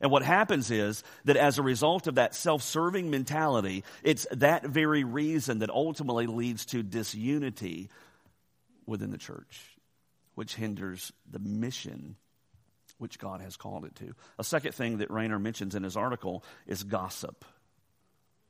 And 0.00 0.10
what 0.10 0.22
happens 0.22 0.70
is 0.70 1.02
that 1.24 1.38
as 1.38 1.58
a 1.58 1.62
result 1.62 2.06
of 2.06 2.16
that 2.16 2.34
self 2.34 2.62
serving 2.62 3.10
mentality, 3.10 3.84
it's 4.02 4.26
that 4.32 4.64
very 4.66 5.02
reason 5.02 5.60
that 5.60 5.70
ultimately 5.70 6.26
leads 6.26 6.66
to 6.66 6.82
disunity 6.82 7.88
within 8.86 9.10
the 9.10 9.18
church, 9.18 9.78
which 10.34 10.56
hinders 10.56 11.10
the 11.30 11.38
mission 11.38 12.16
which 12.98 13.18
God 13.18 13.40
has 13.40 13.56
called 13.56 13.84
it 13.84 13.94
to. 13.96 14.14
A 14.38 14.44
second 14.44 14.72
thing 14.72 14.98
that 14.98 15.10
Rainer 15.10 15.38
mentions 15.38 15.74
in 15.74 15.82
his 15.82 15.96
article 15.96 16.44
is 16.66 16.82
gossip. 16.82 17.44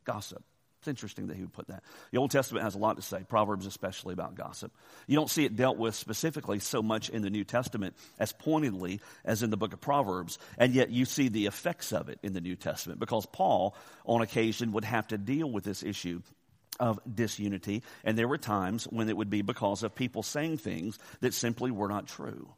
Gossip. 0.05 0.43
It's 0.85 0.89
interesting 0.89 1.29
that 1.29 1.37
he 1.37 1.43
would 1.43 1.55
put 1.55 1.69
that. 1.69 1.83
The 2.11 2.19
Old 2.19 2.31
Testament 2.31 2.63
has 2.63 2.75
a 2.75 2.79
lot 2.79 2.97
to 2.97 3.03
say, 3.03 3.25
Proverbs 3.27 3.65
especially 3.65 4.13
about 4.13 4.35
gossip. 4.35 4.71
You 5.07 5.17
don't 5.17 5.31
see 5.31 5.47
it 5.47 5.57
dealt 5.57 5.79
with 5.79 5.95
specifically 5.95 6.59
so 6.59 6.83
much 6.83 7.09
in 7.09 7.23
the 7.23 7.31
New 7.31 7.45
Testament 7.45 7.97
as 8.19 8.35
pointedly 8.35 9.01
as 9.25 9.43
in 9.43 9.49
the 9.49 9.57
book 9.57 9.73
of 9.73 9.81
Proverbs, 9.81 10.39
and 10.59 10.75
yet 10.75 10.91
you 10.91 11.07
see 11.07 11.29
the 11.29 11.47
effects 11.47 11.91
of 11.91 12.11
it 12.11 12.19
in 12.23 12.35
the 12.35 12.43
New 12.43 12.55
Testament 12.55 13.01
because 13.01 13.25
Paul, 13.25 13.75
on 14.05 14.21
occasion, 14.21 14.73
would 14.73 14.85
have 14.85 15.09
to 15.09 15.17
deal 15.17 15.51
with 15.51 15.65
this 15.65 15.83
issue 15.83 16.21
of 16.79 17.01
disunity, 17.11 17.83
and 18.05 18.19
there 18.19 18.29
were 18.29 18.37
times 18.37 18.85
when 18.85 19.09
it 19.09 19.17
would 19.17 19.31
be 19.31 19.41
because 19.41 19.85
of 19.85 19.95
people 19.95 20.23
saying 20.23 20.59
things 20.59 20.99
that 21.21 21.33
simply 21.33 21.71
were 21.71 21.89
not 21.89 22.09
true. 22.09 22.49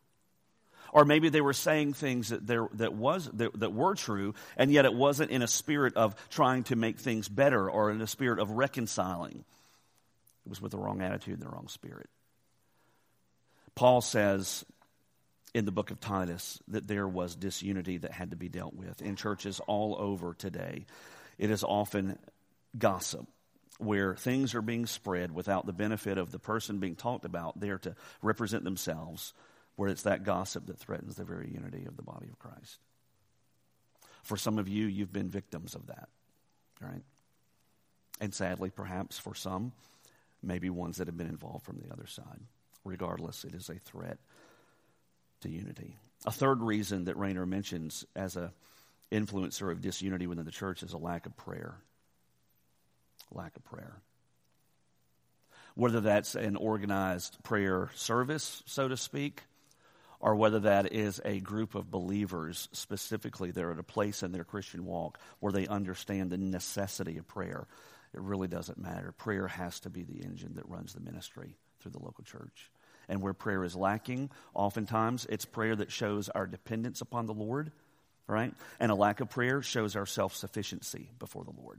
Or 0.97 1.05
maybe 1.05 1.29
they 1.29 1.43
were 1.43 1.53
saying 1.53 1.93
things 1.93 2.31
that, 2.31 2.47
there, 2.47 2.71
that, 2.73 2.95
was, 2.95 3.29
that, 3.35 3.61
that 3.61 3.75
were 3.75 3.95
true, 3.95 4.35
and 4.57 4.71
yet 4.71 4.87
it 4.87 4.95
wasn't 4.95 5.31
in 5.31 5.43
a 5.43 5.47
spirit 5.47 5.95
of 5.95 6.17
trying 6.31 6.65
to 6.65 6.75
make 6.75 6.99
things 6.99 7.29
better 7.29 7.71
or 7.71 7.91
in 7.91 8.01
a 8.01 8.07
spirit 8.07 8.39
of 8.39 8.53
reconciling. 8.53 9.45
It 10.47 10.49
was 10.49 10.63
with 10.63 10.73
the 10.73 10.79
wrong 10.79 11.03
attitude 11.03 11.35
and 11.35 11.43
the 11.43 11.51
wrong 11.51 11.69
spirit. 11.69 12.09
Paul 13.75 14.01
says 14.01 14.65
in 15.53 15.67
the 15.67 15.71
book 15.71 15.91
of 15.91 16.01
Titus 16.01 16.63
that 16.69 16.89
there 16.89 17.07
was 17.07 17.37
disunity 17.37 17.99
that 17.99 18.13
had 18.13 18.31
to 18.31 18.37
be 18.37 18.49
dealt 18.49 18.73
with 18.73 19.03
in 19.03 19.17
churches 19.17 19.61
all 19.67 19.97
over 19.99 20.33
today. 20.33 20.87
It 21.37 21.51
is 21.51 21.63
often 21.63 22.19
gossip 22.79 23.27
where 23.77 24.15
things 24.15 24.55
are 24.55 24.63
being 24.63 24.87
spread 24.87 25.31
without 25.31 25.67
the 25.67 25.75
benefit 25.75 26.17
of 26.17 26.31
the 26.31 26.39
person 26.39 26.79
being 26.79 26.97
talked 26.97 27.27
about 27.27 27.61
there 27.61 27.77
to 27.77 27.95
represent 28.23 28.65
themselves 28.65 29.35
where 29.77 29.89
it's 29.89 30.03
that 30.03 30.25
gossip 30.25 30.67
that 30.67 30.79
threatens 30.79 31.17
the 31.17 31.25
very 31.25 31.51
unity 31.51 31.85
of 31.87 31.97
the 31.97 32.03
body 32.03 32.27
of 32.29 32.39
Christ. 32.39 32.79
For 34.23 34.37
some 34.37 34.59
of 34.59 34.69
you, 34.69 34.87
you've 34.87 35.13
been 35.13 35.31
victims 35.31 35.75
of 35.75 35.87
that, 35.87 36.09
right? 36.81 37.03
And 38.21 38.35
sadly, 38.35 38.71
perhaps 38.71 39.19
for 39.19 39.35
some, 39.35 39.73
maybe 40.43 40.71
ones 40.71 40.97
that 40.97 41.07
have 41.07 41.17
been 41.17 41.29
involved 41.29 41.65
from 41.65 41.79
the 41.79 41.93
other 41.93 42.07
side. 42.07 42.41
Regardless, 42.85 43.45
it 43.45 43.55
is 43.55 43.69
a 43.69 43.79
threat 43.79 44.19
to 45.43 45.51
unity. 45.51 45.97
A 46.25 46.33
third 46.33 46.63
reason 46.63 47.05
that 47.05 47.17
Rainer 47.17 47.47
mentions 47.47 48.05
as 48.17 48.37
a 48.37 48.53
influencer 49.13 49.71
of 49.71 49.81
disunity 49.81 50.27
within 50.27 50.45
the 50.45 50.51
church 50.51 50.83
is 50.83 50.93
a 50.93 50.99
lack 50.99 51.27
of 51.27 51.37
prayer. 51.37 51.77
Lack 53.33 53.57
of 53.57 53.65
prayer 53.65 54.01
whether 55.77 56.01
that's 56.01 56.35
an 56.35 56.57
organized 56.57 57.37
prayer 57.45 57.91
service, 57.95 58.63
so 58.67 58.89
to 58.89 58.97
speak, 58.97 59.43
or 60.27 60.35
whether 60.35 60.59
that 60.59 60.93
is 60.93 61.21
a 61.25 61.39
group 61.39 61.77
of 61.77 61.89
believers 61.89 62.69
specifically 62.73 63.53
they're 63.53 63.71
at 63.71 63.79
a 63.79 63.85
place 63.85 64.25
in 64.25 64.33
their 64.33 64.43
Christian 64.43 64.85
walk 64.85 65.21
where 65.39 65.53
they 65.53 65.69
understand 65.69 66.31
the 66.31 66.37
necessity 66.37 67.17
of 67.19 67.29
prayer. 67.29 67.69
It 68.13 68.21
really 68.21 68.49
doesn't 68.49 68.77
matter. 68.77 69.13
Prayer 69.13 69.47
has 69.47 69.79
to 69.81 69.89
be 69.89 70.03
the 70.03 70.25
engine 70.25 70.55
that 70.57 70.69
runs 70.69 70.95
the 70.95 71.01
ministry 71.01 71.55
through 71.79 71.93
the 71.93 72.03
local 72.03 72.25
church. 72.25 72.73
And 73.09 73.23
where 73.23 73.35
prayer 73.35 73.63
is 73.63 73.77
lacking, 73.77 74.31
oftentimes 74.53 75.29
it's 75.31 75.45
prayer 75.45 75.77
that 75.77 75.93
shows 75.93 76.29
our 76.29 76.49
dependence 76.49 77.03
upon 77.03 77.27
the 77.27 77.33
Lord, 77.33 77.71
right? 78.27 78.53
And 78.81 78.91
a 78.91 78.97
lack 78.97 79.21
of 79.21 79.31
prayer 79.31 79.63
shows 79.63 79.95
our 79.95 80.07
self 80.07 80.35
sufficiency 80.35 81.09
before 81.21 81.45
the 81.45 81.55
Lord. 81.57 81.79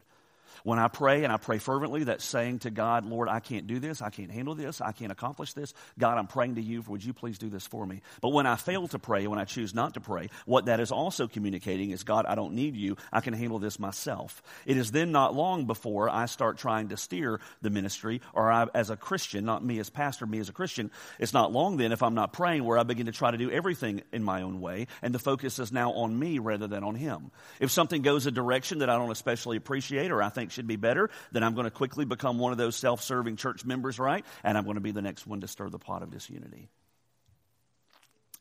When 0.64 0.80
I 0.80 0.88
pray 0.88 1.24
and 1.24 1.32
I 1.32 1.38
pray 1.38 1.58
fervently, 1.58 2.06
that's 2.06 2.26
saying 2.26 2.60
to 2.60 2.70
God, 2.70 3.06
Lord, 3.06 3.30
I 3.30 3.40
can't 3.40 3.68
do 3.68 3.80
this. 3.80 4.02
I 4.02 4.10
can't 4.10 4.32
handle 4.32 4.56
this. 4.56 4.82
I 4.82 4.92
can't 4.92 5.12
accomplish 5.12 5.54
this. 5.54 5.74
God, 5.98 6.18
I'm 6.18 6.28
praying 6.28 6.56
to 6.56 6.62
you. 6.62 6.84
Would 6.88 7.04
you 7.04 7.14
please 7.14 7.38
do 7.38 7.50
this 7.50 7.66
for 7.66 7.86
me? 7.86 8.02
But 8.22 8.30
when 8.30 8.46
I 8.46 8.56
fail 8.56 8.88
to 8.90 9.00
pray, 9.00 9.28
when 9.28 9.40
I 9.40 9.46
choose 9.46 9.74
not 9.74 9.94
to 9.96 10.02
pray, 10.02 10.30
what 10.46 10.66
that 10.66 10.80
is 10.80 10.92
also 10.92 11.28
communicating 11.28 11.92
is, 11.92 12.04
God, 12.04 12.26
I 12.26 12.36
don't 12.36 12.54
need 12.54 12.76
you. 12.76 12.98
I 13.12 13.22
can 13.22 13.34
handle 13.34 13.60
this 13.60 13.80
myself. 13.80 14.42
It 14.66 14.78
is 14.78 14.92
then 14.92 15.12
not 15.12 15.36
long 15.36 15.66
before 15.66 16.10
I 16.10 16.26
start 16.26 16.58
trying 16.58 16.90
to 16.90 16.98
steer 16.98 17.40
the 17.62 17.70
ministry, 17.70 18.22
or 18.34 18.52
I, 18.52 18.68
as 18.74 18.90
a 18.90 18.98
Christian, 18.98 19.46
not 19.46 19.64
me 19.64 19.80
as 19.80 19.90
pastor, 19.90 20.26
me 20.26 20.40
as 20.40 20.50
a 20.50 20.54
Christian, 20.54 20.92
it's 21.20 21.34
not 21.34 21.52
long 21.52 21.78
then 21.78 21.92
if 21.92 22.04
I'm 22.04 22.16
not 22.16 22.34
praying 22.34 22.64
where 22.64 22.78
I 22.78 22.84
begin 22.84 23.06
to 23.08 23.12
try 23.12 23.32
to 23.32 23.38
do 23.38 23.52
everything 23.52 24.02
in 24.12 24.24
my 24.24 24.42
own 24.42 24.62
way, 24.62 24.88
and 25.02 25.14
the 25.14 25.20
focus 25.20 25.60
is 25.60 25.72
now 25.72 25.94
on 25.94 26.18
me 26.18 26.40
rather 26.40 26.68
than 26.68 26.84
on 26.84 26.96
Him. 26.96 27.32
If 27.60 27.72
something 27.72 28.02
goes 28.02 28.26
a 28.26 28.32
direction 28.32 28.80
that 28.80 28.90
I 28.90 28.98
don't 28.98 29.12
especially 29.12 29.58
appreciate 29.58 30.12
or 30.12 30.22
I 30.22 30.30
think 30.30 30.47
should 30.52 30.68
be 30.68 30.76
better, 30.76 31.10
then 31.32 31.44
I'm 31.44 31.54
going 31.54 31.66
to 31.66 31.72
quickly 31.72 32.06
become 32.06 32.38
one 32.38 32.52
of 32.52 32.58
those 32.58 32.76
self 32.76 33.02
serving 33.02 33.38
church 33.38 33.66
members, 33.66 34.00
right? 34.00 34.26
And 34.44 34.58
I'm 34.58 34.64
going 34.64 34.76
to 34.76 34.82
be 34.82 34.92
the 34.92 35.02
next 35.02 35.28
one 35.28 35.42
to 35.42 35.48
stir 35.48 35.70
the 35.70 35.80
pot 35.80 36.04
of 36.04 36.12
disunity. 36.12 36.70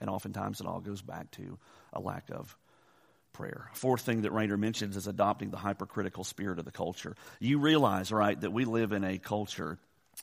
And 0.01 0.11
oftentimes 0.11 0.61
it 0.61 0.67
all 0.67 0.81
goes 0.81 1.03
back 1.03 1.31
to 1.33 1.59
a 1.93 2.01
lack 2.01 2.31
of 2.31 2.57
prayer. 3.33 3.71
Fourth 3.75 4.03
thing 4.03 4.23
that 4.23 4.33
Rainer 4.33 4.57
mentions 4.57 4.97
is 4.97 5.07
adopting 5.07 5.51
the 5.51 5.57
hypercritical 5.57 6.25
spirit 6.25 6.59
of 6.59 6.65
the 6.65 6.73
culture. 6.73 7.15
You 7.39 7.59
realize, 7.59 8.13
right, 8.13 8.39
that 8.41 8.53
we 8.53 8.65
live 8.65 8.93
in 8.93 9.05
a 9.05 9.19
culture 9.19 9.79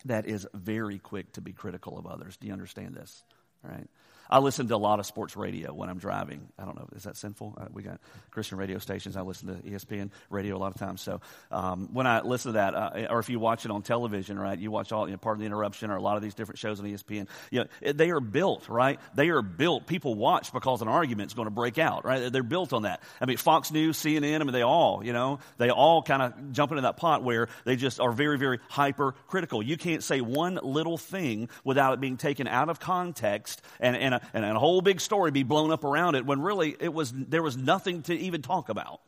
that 0.06 0.26
is 0.26 0.48
very 0.54 1.00
quick 1.00 1.34
to 1.34 1.42
be 1.42 1.54
critical 1.54 1.98
of 1.98 2.08
others. 2.08 2.38
Do 2.38 2.48
you 2.48 2.54
understand 2.54 2.96
this? 2.96 3.24
right? 3.64 3.88
I 4.34 4.40
listen 4.40 4.68
to 4.70 4.76
a 4.76 4.78
lot 4.78 5.00
of 5.00 5.06
sports 5.06 5.38
radio 5.38 5.72
when 5.72 5.90
I'm 5.90 6.00
driving. 6.00 6.48
I 6.58 6.66
don't 6.66 6.76
know, 6.76 6.88
is 6.96 7.04
that 7.04 7.16
sinful? 7.18 7.56
Uh, 7.56 7.66
we 7.72 7.84
got 7.84 8.00
Christian 8.32 8.58
radio 8.58 8.80
stations. 8.80 9.16
I 9.16 9.22
listen 9.22 9.48
to 9.50 9.62
ESPN 9.62 10.10
radio 10.32 10.58
a 10.58 10.60
lot 10.60 10.74
of 10.74 10.80
times. 10.80 11.02
So 11.02 11.22
um, 11.52 11.90
when 11.94 12.08
I 12.08 12.22
listen 12.22 12.54
to 12.54 12.58
that, 12.58 12.74
uh, 12.74 13.08
or 13.12 13.20
if 13.20 13.30
you 13.30 13.38
watch 13.38 13.64
it 13.64 13.70
on 13.70 13.84
television, 13.84 14.40
right, 14.40 14.58
you 14.58 14.72
watch 14.72 14.92
all, 14.92 15.08
you 15.08 15.12
know, 15.12 15.20
Pardon 15.20 15.42
the 15.42 15.46
Interruption 15.46 15.92
or 15.92 15.98
a 15.98 16.02
lot 16.02 16.18
of 16.18 16.24
these 16.24 16.34
different 16.34 16.58
shows 16.58 16.80
on 16.80 16.88
ESPN, 16.88 17.28
you 17.52 17.60
know, 17.60 17.94
they 17.94 18.10
are 18.10 18.20
built, 18.20 18.70
right? 18.70 19.00
They 19.14 19.30
are 19.30 19.44
built. 19.44 19.86
People 19.86 20.16
watch 20.16 20.52
because 20.52 20.82
an 20.82 20.88
argument 20.88 21.30
is 21.30 21.36
going 21.36 21.46
to 21.46 21.52
break 21.52 21.78
out, 21.78 22.04
right? 22.04 22.32
They're 22.32 22.42
built 22.42 22.74
on 22.74 22.84
that. 22.84 23.04
I 23.22 23.28
mean, 23.28 23.38
Fox 23.38 23.72
News, 23.72 24.00
CNN, 24.00 24.42
I 24.42 24.44
mean, 24.46 24.52
they 24.52 24.64
all, 24.64 25.06
you 25.06 25.14
know, 25.14 25.42
they 25.60 25.70
all 25.70 26.02
kind 26.02 26.24
of 26.24 26.54
jump 26.54 26.72
into 26.72 26.82
that 26.82 26.98
pot 26.98 27.24
where 27.24 27.50
they 27.66 27.76
just 27.76 28.00
are 28.00 28.12
very, 28.12 28.40
very 28.40 28.58
hypercritical. 28.68 29.62
You 29.62 29.78
can't 29.78 30.02
say 30.02 30.22
one 30.22 30.60
little 30.64 30.98
thing 30.98 31.50
without 31.64 31.94
it 31.94 32.00
being 32.00 32.18
taken 32.18 32.48
out 32.48 32.70
of 32.70 32.80
context 32.80 33.62
and, 33.80 33.96
and, 33.96 34.23
and 34.34 34.46
a 34.46 34.60
whole 34.60 34.82
big 34.82 35.02
story 35.02 35.32
be 35.32 35.44
blown 35.44 35.72
up 35.72 35.84
around 35.84 36.16
it 36.16 36.26
when 36.26 36.42
really 36.42 36.76
it 36.80 36.94
was, 36.94 37.12
there 37.12 37.44
was 37.44 37.58
nothing 37.58 38.02
to 38.04 38.16
even 38.16 38.42
talk 38.42 38.70
about. 38.70 39.02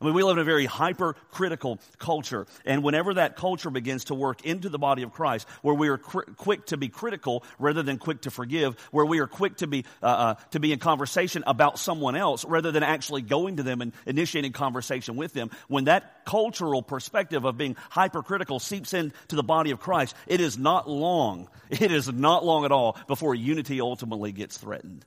I 0.00 0.04
mean, 0.04 0.14
we 0.14 0.22
live 0.22 0.36
in 0.36 0.42
a 0.42 0.44
very 0.44 0.66
hypercritical 0.66 1.78
culture. 1.98 2.46
And 2.64 2.82
whenever 2.82 3.14
that 3.14 3.36
culture 3.36 3.70
begins 3.70 4.04
to 4.04 4.14
work 4.14 4.44
into 4.44 4.68
the 4.68 4.78
body 4.78 5.02
of 5.02 5.12
Christ, 5.12 5.48
where 5.62 5.74
we 5.74 5.88
are 5.88 5.98
cr- 5.98 6.30
quick 6.36 6.66
to 6.66 6.76
be 6.76 6.88
critical 6.88 7.44
rather 7.58 7.82
than 7.82 7.98
quick 7.98 8.22
to 8.22 8.30
forgive, 8.30 8.78
where 8.90 9.06
we 9.06 9.20
are 9.20 9.26
quick 9.26 9.56
to 9.58 9.66
be, 9.66 9.84
uh, 10.02 10.06
uh, 10.06 10.34
to 10.50 10.60
be 10.60 10.72
in 10.72 10.78
conversation 10.78 11.44
about 11.46 11.78
someone 11.78 12.16
else 12.16 12.44
rather 12.44 12.72
than 12.72 12.82
actually 12.82 13.22
going 13.22 13.56
to 13.56 13.62
them 13.62 13.80
and 13.80 13.92
initiating 14.04 14.52
conversation 14.52 15.16
with 15.16 15.32
them, 15.32 15.50
when 15.68 15.84
that 15.84 16.24
cultural 16.24 16.82
perspective 16.82 17.44
of 17.44 17.56
being 17.56 17.76
hypercritical 17.90 18.60
seeps 18.60 18.92
into 18.92 19.36
the 19.36 19.42
body 19.42 19.70
of 19.70 19.80
Christ, 19.80 20.14
it 20.26 20.40
is 20.40 20.58
not 20.58 20.88
long, 20.88 21.48
it 21.70 21.90
is 21.90 22.12
not 22.12 22.44
long 22.44 22.64
at 22.64 22.72
all 22.72 22.98
before 23.06 23.34
unity 23.34 23.80
ultimately 23.80 24.32
gets 24.32 24.58
threatened 24.58 25.04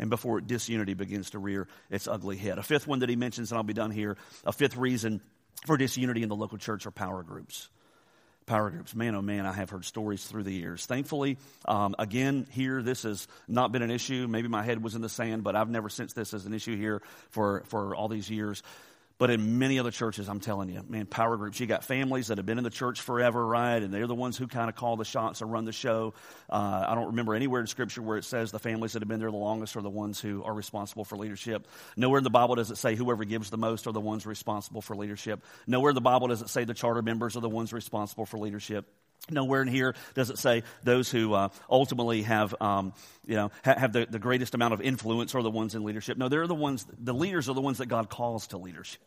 and 0.00 0.10
before 0.10 0.40
disunity 0.40 0.94
begins 0.94 1.30
to 1.30 1.38
rear 1.38 1.68
its 1.90 2.08
ugly 2.08 2.36
head. 2.36 2.58
A 2.58 2.62
fifth 2.62 2.88
one 2.88 3.00
that 3.00 3.08
he 3.08 3.16
mentions, 3.16 3.52
and 3.52 3.58
I'll 3.58 3.62
be 3.62 3.74
done 3.74 3.90
here, 3.92 4.16
a 4.44 4.52
fifth 4.52 4.76
reason 4.76 5.20
for 5.66 5.76
disunity 5.76 6.22
in 6.22 6.28
the 6.28 6.34
local 6.34 6.58
church 6.58 6.86
are 6.86 6.90
power 6.90 7.22
groups. 7.22 7.68
Power 8.46 8.70
groups. 8.70 8.94
Man, 8.94 9.14
oh 9.14 9.22
man, 9.22 9.44
I 9.46 9.52
have 9.52 9.68
heard 9.68 9.84
stories 9.84 10.24
through 10.24 10.44
the 10.44 10.52
years. 10.52 10.86
Thankfully, 10.86 11.36
um, 11.66 11.94
again, 11.98 12.46
here, 12.50 12.82
this 12.82 13.02
has 13.02 13.28
not 13.46 13.70
been 13.70 13.82
an 13.82 13.90
issue. 13.90 14.26
Maybe 14.26 14.48
my 14.48 14.62
head 14.62 14.82
was 14.82 14.94
in 14.94 15.02
the 15.02 15.10
sand, 15.10 15.44
but 15.44 15.54
I've 15.54 15.68
never 15.68 15.90
sensed 15.90 16.16
this 16.16 16.32
as 16.32 16.46
an 16.46 16.54
issue 16.54 16.76
here 16.76 17.02
for, 17.28 17.62
for 17.66 17.94
all 17.94 18.08
these 18.08 18.30
years. 18.30 18.62
But 19.20 19.28
in 19.28 19.58
many 19.58 19.78
other 19.78 19.90
churches, 19.90 20.30
I'm 20.30 20.40
telling 20.40 20.70
you, 20.70 20.82
man, 20.88 21.04
power 21.04 21.36
groups, 21.36 21.60
you 21.60 21.66
got 21.66 21.84
families 21.84 22.28
that 22.28 22.38
have 22.38 22.46
been 22.46 22.56
in 22.56 22.64
the 22.64 22.70
church 22.70 23.02
forever, 23.02 23.46
right? 23.46 23.76
And 23.76 23.92
they're 23.92 24.06
the 24.06 24.14
ones 24.14 24.38
who 24.38 24.46
kind 24.46 24.70
of 24.70 24.76
call 24.76 24.96
the 24.96 25.04
shots 25.04 25.42
and 25.42 25.52
run 25.52 25.66
the 25.66 25.72
show. 25.72 26.14
Uh, 26.48 26.86
I 26.88 26.94
don't 26.94 27.08
remember 27.08 27.34
anywhere 27.34 27.60
in 27.60 27.66
Scripture 27.66 28.00
where 28.00 28.16
it 28.16 28.24
says 28.24 28.50
the 28.50 28.58
families 28.58 28.94
that 28.94 29.02
have 29.02 29.08
been 29.08 29.20
there 29.20 29.30
the 29.30 29.36
longest 29.36 29.76
are 29.76 29.82
the 29.82 29.90
ones 29.90 30.22
who 30.22 30.42
are 30.42 30.54
responsible 30.54 31.04
for 31.04 31.18
leadership. 31.18 31.68
Nowhere 31.98 32.16
in 32.16 32.24
the 32.24 32.30
Bible 32.30 32.54
does 32.54 32.70
it 32.70 32.78
say 32.78 32.94
whoever 32.94 33.24
gives 33.24 33.50
the 33.50 33.58
most 33.58 33.86
are 33.86 33.92
the 33.92 34.00
ones 34.00 34.24
responsible 34.24 34.80
for 34.80 34.96
leadership. 34.96 35.44
Nowhere 35.66 35.90
in 35.90 35.96
the 35.96 36.00
Bible 36.00 36.28
does 36.28 36.40
it 36.40 36.48
say 36.48 36.64
the 36.64 36.72
charter 36.72 37.02
members 37.02 37.36
are 37.36 37.40
the 37.40 37.48
ones 37.50 37.74
responsible 37.74 38.24
for 38.24 38.38
leadership. 38.38 38.86
Nowhere 39.30 39.62
in 39.62 39.68
here 39.68 39.94
does 40.14 40.30
it 40.30 40.38
say 40.38 40.62
those 40.82 41.10
who 41.10 41.34
uh, 41.34 41.48
ultimately 41.68 42.22
have, 42.22 42.54
um, 42.60 42.92
you 43.26 43.36
know, 43.36 43.50
ha- 43.64 43.78
have 43.78 43.92
the, 43.92 44.06
the 44.08 44.18
greatest 44.18 44.54
amount 44.54 44.74
of 44.74 44.80
influence 44.80 45.34
are 45.34 45.42
the 45.42 45.50
ones 45.50 45.74
in 45.74 45.84
leadership. 45.84 46.18
No, 46.18 46.28
they're 46.28 46.46
the 46.46 46.54
ones, 46.54 46.86
the 46.98 47.14
leaders 47.14 47.48
are 47.48 47.54
the 47.54 47.60
ones 47.60 47.78
that 47.78 47.86
God 47.86 48.08
calls 48.08 48.48
to 48.48 48.58
leadership. 48.58 49.00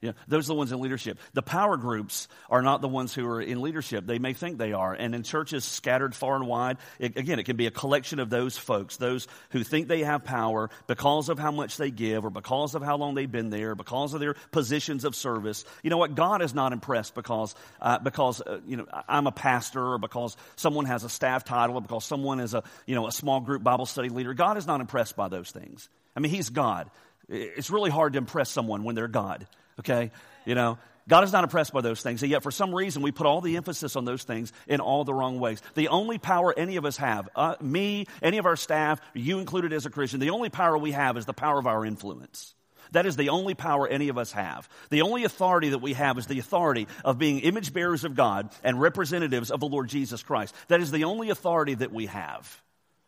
You 0.00 0.10
know, 0.10 0.14
those 0.28 0.46
are 0.46 0.52
the 0.52 0.54
ones 0.54 0.72
in 0.72 0.80
leadership. 0.80 1.18
The 1.32 1.42
power 1.42 1.76
groups 1.76 2.28
are 2.50 2.62
not 2.62 2.80
the 2.80 2.88
ones 2.88 3.14
who 3.14 3.26
are 3.26 3.40
in 3.40 3.62
leadership. 3.62 4.06
They 4.06 4.18
may 4.18 4.32
think 4.32 4.58
they 4.58 4.72
are. 4.72 4.92
And 4.92 5.14
in 5.14 5.22
churches 5.22 5.64
scattered 5.64 6.14
far 6.14 6.36
and 6.36 6.46
wide, 6.46 6.78
it, 6.98 7.16
again, 7.16 7.38
it 7.38 7.44
can 7.44 7.56
be 7.56 7.66
a 7.66 7.70
collection 7.70 8.18
of 8.18 8.30
those 8.30 8.56
folks, 8.56 8.96
those 8.96 9.26
who 9.50 9.64
think 9.64 9.88
they 9.88 10.00
have 10.00 10.24
power 10.24 10.70
because 10.86 11.28
of 11.28 11.38
how 11.38 11.50
much 11.50 11.76
they 11.76 11.90
give 11.90 12.24
or 12.24 12.30
because 12.30 12.74
of 12.74 12.82
how 12.82 12.96
long 12.96 13.14
they've 13.14 13.30
been 13.30 13.50
there, 13.50 13.74
because 13.74 14.14
of 14.14 14.20
their 14.20 14.34
positions 14.50 15.04
of 15.04 15.14
service. 15.14 15.64
You 15.82 15.90
know 15.90 15.98
what? 15.98 16.14
God 16.14 16.42
is 16.42 16.54
not 16.54 16.72
impressed 16.72 17.14
because, 17.14 17.54
uh, 17.80 17.98
because 17.98 18.40
uh, 18.40 18.60
you 18.66 18.76
know, 18.76 18.86
I'm 19.08 19.26
a 19.26 19.32
pastor 19.32 19.94
or 19.94 19.98
because 19.98 20.36
someone 20.56 20.84
has 20.86 21.04
a 21.04 21.08
staff 21.08 21.44
title 21.44 21.76
or 21.76 21.80
because 21.80 22.04
someone 22.04 22.40
is 22.40 22.54
a, 22.54 22.62
you 22.86 22.94
know, 22.94 23.06
a 23.06 23.12
small 23.12 23.40
group 23.40 23.62
Bible 23.62 23.86
study 23.86 24.08
leader. 24.08 24.34
God 24.34 24.56
is 24.56 24.66
not 24.66 24.80
impressed 24.80 25.16
by 25.16 25.28
those 25.28 25.50
things. 25.50 25.88
I 26.14 26.20
mean, 26.20 26.30
He's 26.30 26.50
God. 26.50 26.90
It's 27.28 27.70
really 27.70 27.90
hard 27.90 28.12
to 28.12 28.18
impress 28.18 28.50
someone 28.50 28.84
when 28.84 28.94
they're 28.94 29.08
God. 29.08 29.46
Okay? 29.80 30.10
You 30.44 30.54
know, 30.54 30.78
God 31.08 31.22
is 31.22 31.32
not 31.32 31.44
impressed 31.44 31.72
by 31.72 31.82
those 31.82 32.02
things, 32.02 32.22
and 32.22 32.30
yet 32.30 32.42
for 32.42 32.50
some 32.50 32.74
reason 32.74 33.02
we 33.02 33.12
put 33.12 33.26
all 33.26 33.40
the 33.40 33.56
emphasis 33.56 33.94
on 33.94 34.04
those 34.04 34.24
things 34.24 34.52
in 34.66 34.80
all 34.80 35.04
the 35.04 35.14
wrong 35.14 35.38
ways. 35.38 35.62
The 35.74 35.88
only 35.88 36.18
power 36.18 36.52
any 36.56 36.76
of 36.76 36.84
us 36.84 36.96
have, 36.96 37.28
uh, 37.36 37.54
me, 37.60 38.06
any 38.22 38.38
of 38.38 38.46
our 38.46 38.56
staff, 38.56 39.00
you 39.14 39.38
included 39.38 39.72
as 39.72 39.86
a 39.86 39.90
Christian, 39.90 40.18
the 40.18 40.30
only 40.30 40.48
power 40.48 40.76
we 40.76 40.92
have 40.92 41.16
is 41.16 41.24
the 41.24 41.32
power 41.32 41.58
of 41.58 41.66
our 41.66 41.84
influence. 41.84 42.54
That 42.92 43.06
is 43.06 43.16
the 43.16 43.30
only 43.30 43.54
power 43.54 43.86
any 43.86 44.08
of 44.08 44.18
us 44.18 44.32
have. 44.32 44.68
The 44.90 45.02
only 45.02 45.24
authority 45.24 45.70
that 45.70 45.78
we 45.78 45.92
have 45.92 46.18
is 46.18 46.26
the 46.26 46.38
authority 46.38 46.86
of 47.04 47.18
being 47.18 47.40
image 47.40 47.72
bearers 47.72 48.04
of 48.04 48.14
God 48.14 48.50
and 48.62 48.80
representatives 48.80 49.50
of 49.50 49.60
the 49.60 49.66
Lord 49.66 49.88
Jesus 49.88 50.22
Christ. 50.22 50.54
That 50.68 50.80
is 50.80 50.90
the 50.90 51.04
only 51.04 51.30
authority 51.30 51.74
that 51.74 51.92
we 51.92 52.06
have 52.06 52.62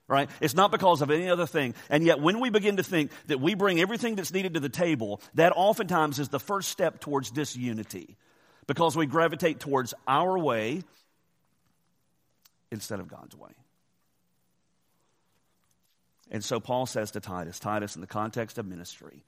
right? 0.08 0.30
It's 0.40 0.54
not 0.54 0.72
because 0.72 1.02
of 1.02 1.10
any 1.10 1.28
other 1.28 1.46
thing. 1.46 1.74
And 1.90 2.02
yet, 2.02 2.20
when 2.20 2.40
we 2.40 2.50
begin 2.50 2.78
to 2.78 2.82
think 2.82 3.12
that 3.26 3.40
we 3.40 3.54
bring 3.54 3.78
everything 3.80 4.16
that's 4.16 4.32
needed 4.32 4.54
to 4.54 4.60
the 4.60 4.70
table, 4.70 5.20
that 5.34 5.52
oftentimes 5.54 6.18
is 6.18 6.30
the 6.30 6.40
first 6.40 6.70
step 6.70 6.98
towards 6.98 7.30
disunity 7.30 8.16
because 8.66 8.96
we 8.96 9.06
gravitate 9.06 9.60
towards 9.60 9.94
our 10.08 10.38
way 10.38 10.82
instead 12.70 13.00
of 13.00 13.08
God's 13.08 13.36
way. 13.36 13.50
And 16.30 16.44
so 16.44 16.60
Paul 16.60 16.86
says 16.86 17.12
to 17.12 17.20
Titus, 17.20 17.58
Titus, 17.58 17.94
in 17.94 18.00
the 18.00 18.06
context 18.06 18.58
of 18.58 18.66
ministry, 18.66 19.22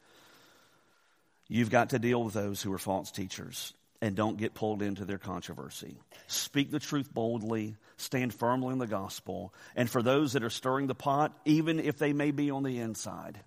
you've 1.49 1.71
got 1.71 1.91
to 1.91 1.99
deal 1.99 2.23
with 2.23 2.35
those 2.35 2.61
who 2.61 2.73
are 2.73 2.79
false 2.79 3.11
teachers 3.11 3.73
and 4.01 4.17
don't 4.17 4.39
get 4.39 4.55
pulled 4.55 4.83
into 4.83 5.05
their 5.05 5.19
controversy. 5.19 6.01
Speak 6.27 6.71
the 6.71 6.79
truth 6.79 7.13
boldly, 7.13 7.77
stand 7.97 8.33
firmly 8.33 8.73
in 8.73 8.79
the 8.79 8.87
gospel, 8.87 9.53
and 9.77 9.91
for 9.91 10.03
those 10.03 10.33
that 10.33 10.43
are 10.43 10.51
stirring 10.51 10.87
the 10.87 10.95
pot, 10.95 11.37
even 11.45 11.79
if 11.79 11.99
they 11.99 12.13
may 12.13 12.31
be 12.31 12.51
on 12.51 12.63
the 12.63 12.79
inside, 12.79 13.39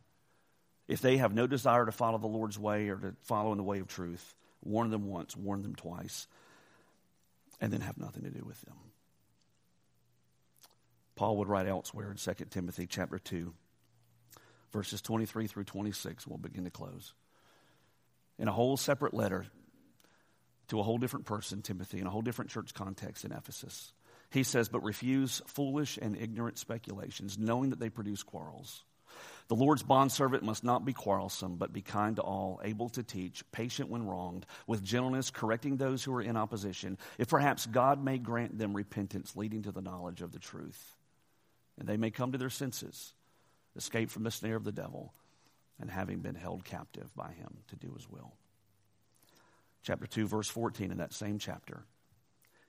if 0.87 1.01
they 1.01 1.17
have 1.17 1.33
no 1.33 1.47
desire 1.47 1.85
to 1.85 1.91
follow 1.91 2.17
the 2.17 2.27
Lord's 2.27 2.59
way 2.59 2.89
or 2.89 2.97
to 2.97 3.15
follow 3.23 3.51
in 3.51 3.57
the 3.57 3.63
way 3.63 3.79
of 3.79 3.87
truth, 3.87 4.35
warn 4.63 4.91
them 4.91 5.07
once, 5.07 5.35
warn 5.35 5.63
them 5.63 5.75
twice, 5.75 6.27
and 7.59 7.71
then 7.71 7.81
have 7.81 7.97
nothing 7.97 8.23
to 8.23 8.29
do 8.29 8.43
with 8.45 8.61
them. 8.61 8.75
Paul 11.15 11.37
would 11.37 11.47
write 11.47 11.67
elsewhere 11.67 12.11
in 12.11 12.17
2 12.17 12.45
Timothy 12.49 12.87
chapter 12.87 13.19
2, 13.19 13.53
verses 14.71 15.01
23 15.01 15.47
through 15.47 15.63
26. 15.63 16.27
We'll 16.27 16.37
begin 16.37 16.63
to 16.65 16.71
close. 16.71 17.13
In 18.39 18.47
a 18.47 18.51
whole 18.51 18.77
separate 18.77 19.13
letter, 19.13 19.45
to 20.73 20.79
a 20.79 20.83
whole 20.83 20.97
different 20.97 21.27
person, 21.27 21.61
Timothy, 21.61 21.99
in 21.99 22.07
a 22.07 22.09
whole 22.09 22.23
different 22.23 22.49
church 22.49 22.73
context 22.73 23.25
in 23.25 23.31
Ephesus. 23.31 23.93
He 24.31 24.41
says, 24.41 24.69
But 24.69 24.81
refuse 24.81 25.39
foolish 25.45 25.99
and 26.01 26.17
ignorant 26.17 26.57
speculations, 26.57 27.37
knowing 27.37 27.69
that 27.69 27.79
they 27.79 27.91
produce 27.91 28.23
quarrels. 28.23 28.83
The 29.49 29.55
Lord's 29.55 29.83
bondservant 29.83 30.41
must 30.41 30.63
not 30.63 30.83
be 30.83 30.91
quarrelsome, 30.91 31.57
but 31.57 31.73
be 31.73 31.83
kind 31.83 32.15
to 32.15 32.23
all, 32.23 32.59
able 32.63 32.89
to 32.89 33.03
teach, 33.03 33.43
patient 33.51 33.89
when 33.89 34.07
wronged, 34.07 34.47
with 34.65 34.83
gentleness 34.83 35.29
correcting 35.29 35.77
those 35.77 36.03
who 36.03 36.15
are 36.15 36.23
in 36.23 36.37
opposition, 36.37 36.97
if 37.19 37.27
perhaps 37.27 37.67
God 37.67 38.03
may 38.03 38.17
grant 38.17 38.57
them 38.57 38.75
repentance 38.75 39.35
leading 39.35 39.61
to 39.63 39.71
the 39.71 39.81
knowledge 39.83 40.23
of 40.23 40.31
the 40.31 40.39
truth. 40.39 40.95
And 41.77 41.87
they 41.87 41.97
may 41.97 42.09
come 42.09 42.31
to 42.31 42.39
their 42.39 42.49
senses, 42.49 43.13
escape 43.75 44.09
from 44.09 44.23
the 44.23 44.31
snare 44.31 44.55
of 44.55 44.63
the 44.63 44.71
devil, 44.71 45.13
and 45.79 45.91
having 45.91 46.21
been 46.21 46.33
held 46.33 46.65
captive 46.65 47.15
by 47.15 47.29
him 47.33 47.57
to 47.67 47.75
do 47.75 47.93
his 47.93 48.09
will 48.09 48.33
chapter 49.83 50.07
2, 50.07 50.27
verse 50.27 50.49
14, 50.49 50.91
in 50.91 50.97
that 50.97 51.13
same 51.13 51.37
chapter. 51.37 51.83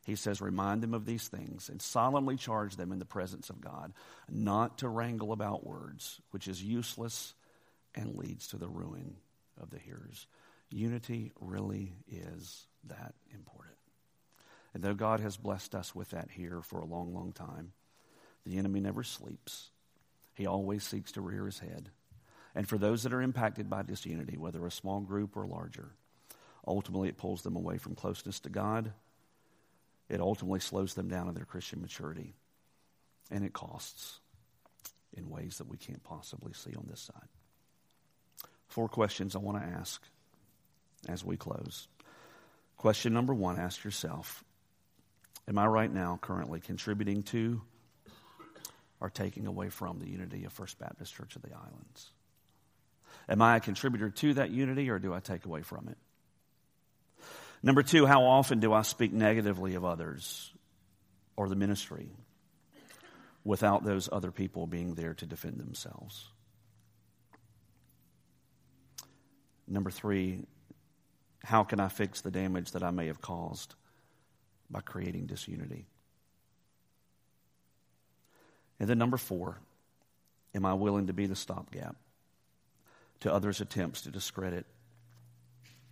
He 0.05 0.17
says, 0.17 0.41
Remind 0.41 0.83
them 0.83 0.95
of 0.95 1.07
these 1.07 1.29
things 1.29 1.69
and 1.69 1.81
solemnly 1.81 2.37
charge 2.37 2.77
them 2.77 2.93
in 2.93 2.99
the 2.99 3.05
presence 3.05 3.49
of 3.51 3.61
God 3.61 3.93
not 4.31 4.79
to 4.79 4.89
wrangle 4.89 5.33
about 5.33 5.67
words, 5.67 6.21
which 6.31 6.47
is 6.47 6.63
useless 6.63 7.35
and 7.95 8.17
leads 8.17 8.49
to 8.49 8.57
the 8.57 8.69
ruin 8.69 9.17
of 9.61 9.71
the 9.71 9.79
hearers. 9.79 10.27
Unity 10.71 11.33
really 11.41 11.95
is 12.11 12.67
that 12.89 13.15
important. 13.33 13.77
And 14.75 14.83
though 14.83 14.95
God 14.95 15.21
has 15.21 15.37
blessed 15.37 15.75
us 15.75 15.95
with 15.95 16.11
that 16.11 16.31
here 16.33 16.61
for 16.61 16.81
a 16.81 16.87
long, 16.87 17.15
long 17.15 17.33
time, 17.33 17.73
the 18.45 18.59
enemy 18.59 18.81
never 18.81 19.05
sleeps. 19.05 19.71
He 20.35 20.47
always 20.47 20.83
seeks 20.83 21.13
to 21.13 21.21
rear 21.21 21.47
his 21.47 21.61
head. 21.61 21.91
And 22.55 22.69
for 22.69 22.77
those 22.77 23.05
that 23.05 23.13
are 23.13 23.23
impacted 23.23 23.71
by 23.71 23.83
disunity, 23.83 24.37
whether 24.37 24.67
a 24.67 24.71
small 24.71 25.01
group 25.01 25.37
or 25.37 25.47
larger, 25.47 25.93
Ultimately, 26.67 27.09
it 27.09 27.19
pulls 27.19 27.43
them 27.43 27.57
away 27.57 27.79
from 27.79 27.95
closeness 27.95 28.41
to 28.41 28.49
God. 28.49 28.93
It 30.09 30.21
ultimately 30.21 30.61
slows 30.61 30.95
them 30.95 31.09
down 31.09 31.29
in 31.29 31.35
their 31.35 31.45
Christian 31.45 31.81
maturity. 31.81 32.35
And 33.31 33.45
it 33.45 33.53
costs 33.53 34.21
in 35.17 35.31
ways 35.31 35.59
that 35.59 35.69
we 35.69 35.77
can't 35.77 36.03
possibly 36.03 36.53
see 36.53 36.75
on 36.75 36.87
this 36.89 37.01
side. 37.01 37.29
Four 38.69 38.89
questions 38.89 39.37
I 39.37 39.39
want 39.39 39.63
to 39.63 39.69
ask 39.69 40.03
as 41.09 41.25
we 41.25 41.37
close. 41.37 41.87
Question 42.77 43.13
number 43.13 43.35
one 43.35 43.59
ask 43.59 43.85
yourself 43.85 44.45
Am 45.47 45.59
I 45.59 45.67
right 45.67 45.93
now 45.93 46.19
currently 46.21 46.61
contributing 46.61 47.23
to 47.25 47.61
or 49.01 49.11
taking 49.11 49.47
away 49.47 49.69
from 49.69 49.99
the 49.99 50.09
unity 50.09 50.45
of 50.45 50.53
First 50.53 50.79
Baptist 50.79 51.15
Church 51.15 51.37
of 51.37 51.43
the 51.43 51.53
Islands? 51.53 52.11
Am 53.29 53.43
I 53.43 53.57
a 53.57 53.61
contributor 53.61 54.11
to 54.11 54.35
that 54.35 54.51
unity 54.51 54.91
or 54.91 54.99
do 54.99 55.15
I 55.15 55.21
take 55.21 55.45
away 55.45 55.63
from 55.63 55.89
it? 55.89 55.99
Number 57.65 57.83
two, 57.83 58.05
how 58.05 58.25
often 58.25 58.61
do 58.61 58.75
I 58.75 58.83
speak 58.83 59.15
negatively 59.15 59.75
of 59.75 59.87
others 59.87 60.53
or 61.35 61.49
the 61.49 61.57
ministry 61.57 62.11
without 63.43 63.83
those 63.83 64.07
other 64.13 64.31
people 64.31 64.67
being 64.67 64.95
there 64.95 65.15
to 65.15 65.25
defend 65.25 65.57
themselves? 65.57 66.29
Number 69.67 69.91
three, 69.91 70.45
how 71.43 71.65
can 71.65 71.81
I 71.81 71.89
fix 71.89 72.21
the 72.21 72.31
damage 72.31 72.73
that 72.73 72.83
I 72.83 72.91
may 72.91 73.07
have 73.07 73.23
caused 73.23 73.75
by 74.69 74.83
creating 74.83 75.25
disunity? 75.25 75.87
And 78.79 78.91
then 78.91 78.99
number 78.99 79.17
four, 79.17 79.59
am 80.55 80.67
I 80.67 80.75
willing 80.75 81.07
to 81.07 81.15
be 81.15 81.25
the 81.25 81.35
stopgap 81.35 81.97
to 83.21 83.33
others' 83.33 83.63
attempts 83.63 84.03
to 84.03 84.11
discredit 84.11 84.67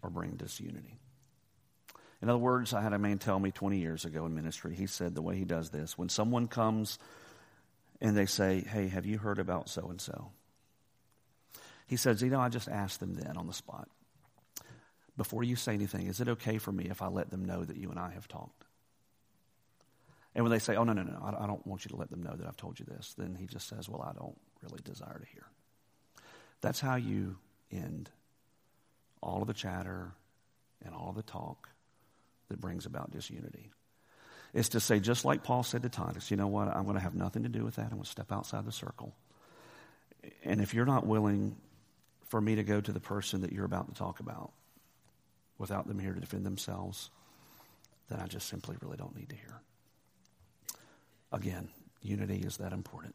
or 0.03 0.11
bring 0.11 0.33
disunity? 0.33 0.99
In 2.23 2.29
other 2.29 2.39
words, 2.39 2.73
I 2.73 2.81
had 2.81 2.93
a 2.93 2.99
man 2.99 3.19
tell 3.19 3.41
me 3.41 3.51
20 3.51 3.79
years 3.79 4.05
ago 4.05 4.25
in 4.27 4.35
ministry, 4.35 4.77
he 4.77 4.87
said 4.87 5.15
the 5.15 5.23
way 5.23 5.37
he 5.37 5.45
does 5.45 5.71
this 5.71 5.99
when 5.99 6.09
someone 6.09 6.47
comes 6.47 7.01
and 8.01 8.17
they 8.17 8.27
say, 8.27 8.61
Hey, 8.61 8.87
have 8.89 9.05
you 9.05 9.19
heard 9.19 9.41
about 9.41 9.69
so 9.69 9.89
and 9.91 10.01
so? 10.01 10.31
He 11.89 11.97
says, 11.97 12.23
You 12.23 12.31
know, 12.31 12.41
I 12.41 12.49
just 12.49 12.69
asked 12.69 13.01
them 13.01 13.15
then 13.15 13.37
on 13.37 13.49
the 13.49 13.53
spot, 13.53 13.89
before 15.17 15.43
you 15.43 15.57
say 15.57 15.75
anything, 15.75 16.07
is 16.07 16.21
it 16.21 16.29
okay 16.29 16.59
for 16.59 16.71
me 16.71 16.85
if 16.85 17.03
I 17.03 17.09
let 17.09 17.31
them 17.31 17.45
know 17.45 17.65
that 17.65 17.77
you 17.77 17.91
and 17.91 17.99
I 17.99 18.13
have 18.13 18.29
talked? 18.29 18.65
And 20.37 20.45
when 20.45 20.53
they 20.53 20.61
say, 20.61 20.77
Oh, 20.77 20.85
no, 20.85 20.93
no, 20.93 21.03
no, 21.03 21.37
I 21.39 21.47
don't 21.47 21.67
want 21.67 21.85
you 21.85 21.89
to 21.89 21.97
let 21.97 22.11
them 22.11 22.23
know 22.23 22.37
that 22.37 22.47
I've 22.47 22.57
told 22.57 22.79
you 22.79 22.87
this, 22.87 23.15
then 23.19 23.35
he 23.35 23.47
just 23.47 23.69
says, 23.69 23.89
Well, 23.89 24.01
I 24.01 24.13
don't 24.17 24.39
really 24.63 24.81
desire 24.85 25.19
to 25.19 25.27
hear. 25.27 25.47
That's 26.61 26.79
how 26.79 26.95
you 26.95 27.37
end 27.73 28.11
all 29.21 29.43
of 29.43 29.49
the 29.49 29.55
chatter 29.55 30.13
and 30.85 30.95
all 30.95 31.11
of 31.11 31.17
the 31.17 31.23
talk 31.23 31.69
that 32.53 32.61
brings 32.61 32.87
about 32.87 33.11
disunity. 33.11 33.73
Is 34.55 34.69
to 34.71 34.81
say, 34.81 35.01
just 35.01 35.25
like 35.25 35.43
Paul 35.43 35.63
said 35.63 35.83
to 35.83 35.89
Titus, 35.89 36.31
you 36.31 36.37
know 36.37 36.47
what, 36.47 36.69
I'm 36.69 36.85
going 36.85 36.97
to 36.97 37.03
have 37.03 37.15
nothing 37.15 37.45
to 37.45 37.49
do 37.49 37.65
with 37.65 37.77
that. 37.77 37.87
I'm 37.87 37.93
going 37.93 38.03
to 38.03 38.09
step 38.09 38.31
outside 38.31 38.67
the 38.67 38.73
circle. 38.73 39.15
And 40.45 40.61
if 40.61 40.75
you're 40.75 40.87
not 40.87 41.07
willing 41.07 41.57
for 42.29 42.41
me 42.41 42.57
to 42.57 42.63
go 42.63 42.81
to 42.81 42.93
the 42.93 43.01
person 43.01 43.41
that 43.41 43.53
you're 43.53 43.65
about 43.65 43.89
to 43.89 43.95
talk 43.95 44.21
about 44.21 44.53
without 45.59 45.89
them 45.89 45.99
here 45.99 46.13
to 46.13 46.21
defend 46.21 46.45
themselves, 46.45 47.11
then 48.11 48.21
I 48.21 48.27
just 48.27 48.47
simply 48.47 48.77
really 48.83 48.99
don't 48.99 49.17
need 49.17 49.31
to 49.31 49.37
hear. 49.37 49.61
Again, 51.33 51.69
unity 52.03 52.43
is 52.45 52.59
that 52.59 52.75
important. 52.75 53.15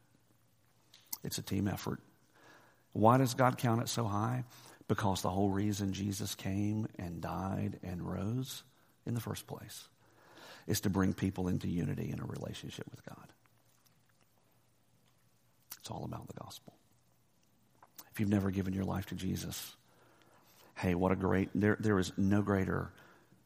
It's 1.23 1.37
a 1.37 1.43
team 1.43 1.67
effort. 1.67 1.99
Why 2.93 3.19
does 3.19 3.35
God 3.35 3.59
count 3.59 3.81
it 3.81 3.89
so 3.89 4.05
high? 4.05 4.43
Because 4.87 5.21
the 5.21 5.29
whole 5.29 5.49
reason 5.49 5.93
Jesus 5.93 6.33
came 6.33 6.87
and 6.97 7.21
died 7.21 7.79
and 7.83 8.01
rose 8.01 8.63
in 9.07 9.13
the 9.13 9.21
first 9.21 9.47
place 9.47 9.87
is 10.67 10.81
to 10.81 10.89
bring 10.89 11.13
people 11.13 11.47
into 11.47 11.67
unity 11.67 12.11
in 12.11 12.19
a 12.19 12.25
relationship 12.25 12.85
with 12.91 13.03
God. 13.05 13.27
It's 15.79 15.89
all 15.89 16.03
about 16.03 16.27
the 16.27 16.33
gospel. 16.43 16.73
If 18.11 18.19
you've 18.19 18.29
never 18.29 18.51
given 18.51 18.73
your 18.73 18.83
life 18.83 19.05
to 19.07 19.15
Jesus, 19.15 19.75
hey, 20.75 20.93
what 20.93 21.11
a 21.11 21.15
great, 21.15 21.49
there, 21.55 21.77
there 21.79 21.97
is 21.97 22.11
no 22.17 22.41
greater 22.41 22.91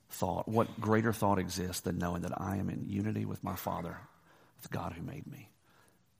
thought. 0.10 0.48
What 0.48 0.82
greater 0.82 1.14
thought 1.14 1.38
exists 1.40 1.82
than 1.82 2.00
knowing 2.00 2.24
that 2.24 2.40
I 2.42 2.58
am 2.58 2.70
in 2.70 2.90
unity 2.90 3.26
with 3.26 3.44
my 3.44 3.56
Father, 3.56 3.98
with 4.60 4.72
God 4.72 4.94
who 4.94 5.04
made 5.04 5.28
me? 5.28 5.50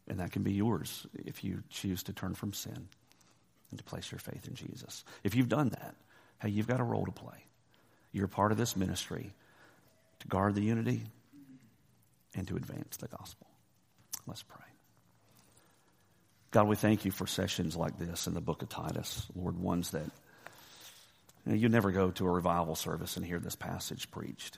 And 0.08 0.20
that 0.20 0.32
can 0.32 0.44
be 0.44 0.54
yours 0.54 1.08
if 1.26 1.44
you 1.44 1.64
choose 1.70 2.04
to 2.04 2.14
turn 2.14 2.36
from 2.36 2.54
sin 2.54 2.88
and 3.70 3.80
to 3.80 3.84
place 3.84 4.12
your 4.12 4.20
faith 4.20 4.48
in 4.48 4.54
Jesus. 4.54 5.04
If 5.24 5.36
you've 5.36 5.50
done 5.50 5.70
that, 5.70 5.96
hey, 6.42 6.50
you've 6.50 6.68
got 6.68 6.80
a 6.80 6.84
role 6.84 7.06
to 7.06 7.12
play. 7.12 7.46
You're 8.12 8.28
part 8.28 8.52
of 8.52 8.58
this 8.58 8.76
ministry 8.76 9.32
to 10.20 10.28
guard 10.28 10.56
the 10.56 10.62
unity 10.62 11.04
and 12.36 12.48
to 12.48 12.56
advance 12.56 12.98
the 12.98 13.08
gospel. 13.08 13.48
Let's 14.28 14.44
pray. 14.44 14.66
God, 16.52 16.68
we 16.68 16.76
thank 16.76 17.06
you 17.06 17.12
for 17.12 17.26
sessions 17.26 17.78
like 17.78 17.98
this 17.98 18.28
in 18.28 18.34
the 18.34 18.42
book 18.42 18.62
of 18.62 18.70
Titus, 18.70 19.26
Lord, 19.36 19.58
ones 19.58 19.92
that 19.92 20.06
you, 21.46 21.52
know, 21.52 21.56
you 21.56 21.70
never 21.70 21.92
go 21.92 22.12
to 22.12 22.28
a 22.28 22.32
revival 22.32 22.76
service 22.76 23.16
and 23.16 23.26
hear 23.26 23.40
this 23.40 23.56
passage 23.56 24.12
preached. 24.12 24.58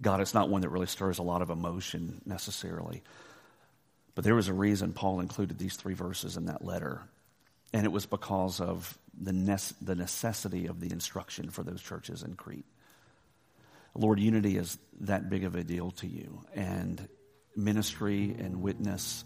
God, 0.00 0.20
it's 0.20 0.32
not 0.32 0.48
one 0.48 0.62
that 0.62 0.70
really 0.70 0.86
stirs 0.86 1.18
a 1.18 1.22
lot 1.22 1.42
of 1.42 1.50
emotion 1.50 2.22
necessarily. 2.24 3.02
But 4.14 4.24
there 4.24 4.34
was 4.34 4.48
a 4.48 4.54
reason 4.54 4.92
Paul 4.94 5.20
included 5.20 5.58
these 5.58 5.76
three 5.76 5.94
verses 5.94 6.36
in 6.36 6.46
that 6.46 6.64
letter. 6.64 7.02
And 7.72 7.84
it 7.84 7.92
was 7.92 8.06
because 8.06 8.60
of 8.60 8.98
the, 9.18 9.32
ne- 9.32 9.56
the 9.80 9.94
necessity 9.94 10.66
of 10.66 10.80
the 10.80 10.90
instruction 10.90 11.50
for 11.50 11.62
those 11.62 11.82
churches 11.82 12.22
in 12.22 12.34
Crete. 12.34 12.66
Lord, 13.94 14.20
unity 14.20 14.56
is 14.56 14.78
that 15.00 15.28
big 15.28 15.44
of 15.44 15.56
a 15.56 15.64
deal 15.64 15.90
to 15.92 16.06
you. 16.06 16.42
And 16.54 17.08
ministry 17.56 18.36
and 18.38 18.62
witness 18.62 19.24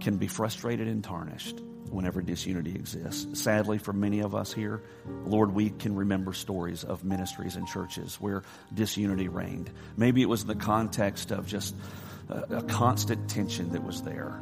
can 0.00 0.16
be 0.18 0.26
frustrated 0.26 0.86
and 0.86 1.02
tarnished 1.02 1.60
whenever 1.90 2.20
disunity 2.20 2.74
exists. 2.74 3.40
Sadly, 3.40 3.78
for 3.78 3.92
many 3.92 4.20
of 4.20 4.34
us 4.34 4.52
here, 4.52 4.82
Lord, 5.24 5.54
we 5.54 5.70
can 5.70 5.96
remember 5.96 6.32
stories 6.32 6.84
of 6.84 7.02
ministries 7.02 7.56
and 7.56 7.66
churches 7.66 8.16
where 8.16 8.42
disunity 8.74 9.28
reigned. 9.28 9.70
Maybe 9.96 10.22
it 10.22 10.28
was 10.28 10.42
in 10.42 10.48
the 10.48 10.54
context 10.54 11.30
of 11.30 11.46
just 11.46 11.74
a, 12.28 12.58
a 12.58 12.62
constant 12.64 13.28
tension 13.30 13.72
that 13.72 13.82
was 13.82 14.02
there. 14.02 14.40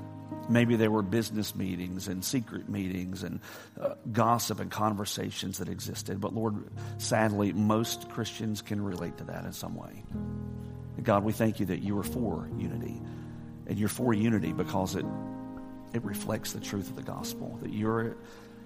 Maybe 0.48 0.76
there 0.76 0.90
were 0.90 1.02
business 1.02 1.54
meetings 1.54 2.08
and 2.08 2.24
secret 2.24 2.68
meetings 2.68 3.22
and 3.22 3.40
uh, 3.80 3.94
gossip 4.12 4.60
and 4.60 4.70
conversations 4.70 5.58
that 5.58 5.68
existed. 5.68 6.20
But 6.20 6.34
Lord, 6.34 6.70
sadly, 6.98 7.52
most 7.52 8.08
Christians 8.10 8.62
can 8.62 8.82
relate 8.82 9.18
to 9.18 9.24
that 9.24 9.44
in 9.44 9.52
some 9.52 9.74
way. 9.74 10.04
God, 11.02 11.24
we 11.24 11.32
thank 11.32 11.60
you 11.60 11.66
that 11.66 11.82
you 11.82 11.98
are 11.98 12.04
for 12.04 12.48
unity. 12.56 13.00
And 13.66 13.78
you're 13.78 13.88
for 13.88 14.14
unity 14.14 14.52
because 14.52 14.94
it 14.94 15.04
it 15.96 16.04
reflects 16.04 16.52
the 16.52 16.60
truth 16.60 16.90
of 16.90 16.96
the 16.96 17.02
gospel 17.02 17.58
that 17.62 17.72
you're, 17.72 18.16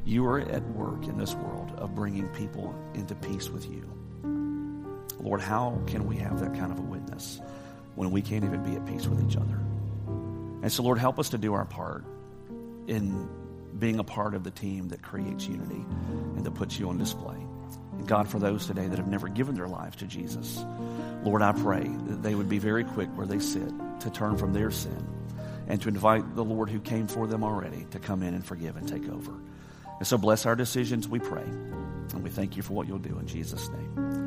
you 0.04 0.26
are 0.26 0.40
at 0.40 0.66
work 0.70 1.06
in 1.06 1.16
this 1.16 1.34
world 1.34 1.72
of 1.76 1.94
bringing 1.94 2.26
people 2.30 2.74
into 2.94 3.14
peace 3.14 3.48
with 3.48 3.70
you. 3.70 3.88
Lord, 5.20 5.40
how 5.40 5.80
can 5.86 6.06
we 6.06 6.16
have 6.16 6.40
that 6.40 6.54
kind 6.54 6.72
of 6.72 6.78
a 6.78 6.82
witness 6.82 7.40
when 7.94 8.10
we 8.10 8.22
can't 8.22 8.44
even 8.44 8.62
be 8.64 8.74
at 8.74 8.86
peace 8.86 9.06
with 9.06 9.24
each 9.24 9.36
other? 9.36 9.59
And 10.62 10.72
so, 10.72 10.82
Lord, 10.82 10.98
help 10.98 11.18
us 11.18 11.30
to 11.30 11.38
do 11.38 11.54
our 11.54 11.64
part 11.64 12.04
in 12.86 13.28
being 13.78 13.98
a 13.98 14.04
part 14.04 14.34
of 14.34 14.44
the 14.44 14.50
team 14.50 14.88
that 14.88 15.02
creates 15.02 15.46
unity 15.46 15.84
and 16.36 16.44
that 16.44 16.54
puts 16.54 16.78
you 16.78 16.88
on 16.88 16.98
display. 16.98 17.36
And 17.92 18.06
God, 18.06 18.28
for 18.28 18.38
those 18.38 18.66
today 18.66 18.86
that 18.86 18.98
have 18.98 19.08
never 19.08 19.28
given 19.28 19.54
their 19.54 19.68
lives 19.68 19.96
to 19.96 20.06
Jesus, 20.06 20.64
Lord, 21.22 21.42
I 21.42 21.52
pray 21.52 21.84
that 21.84 22.22
they 22.22 22.34
would 22.34 22.48
be 22.48 22.58
very 22.58 22.84
quick 22.84 23.08
where 23.16 23.26
they 23.26 23.38
sit 23.38 23.72
to 24.00 24.10
turn 24.10 24.36
from 24.36 24.52
their 24.52 24.70
sin 24.70 25.06
and 25.68 25.80
to 25.82 25.88
invite 25.88 26.34
the 26.34 26.44
Lord 26.44 26.68
who 26.68 26.80
came 26.80 27.06
for 27.06 27.26
them 27.26 27.44
already 27.44 27.86
to 27.92 27.98
come 27.98 28.22
in 28.22 28.34
and 28.34 28.44
forgive 28.44 28.76
and 28.76 28.88
take 28.88 29.08
over. 29.08 29.32
And 29.98 30.06
so 30.06 30.18
bless 30.18 30.46
our 30.46 30.56
decisions, 30.56 31.06
we 31.06 31.18
pray. 31.18 31.42
And 31.42 32.24
we 32.24 32.30
thank 32.30 32.56
you 32.56 32.62
for 32.62 32.72
what 32.72 32.88
you'll 32.88 32.98
do 32.98 33.18
in 33.18 33.26
Jesus' 33.26 33.68
name. 33.68 34.19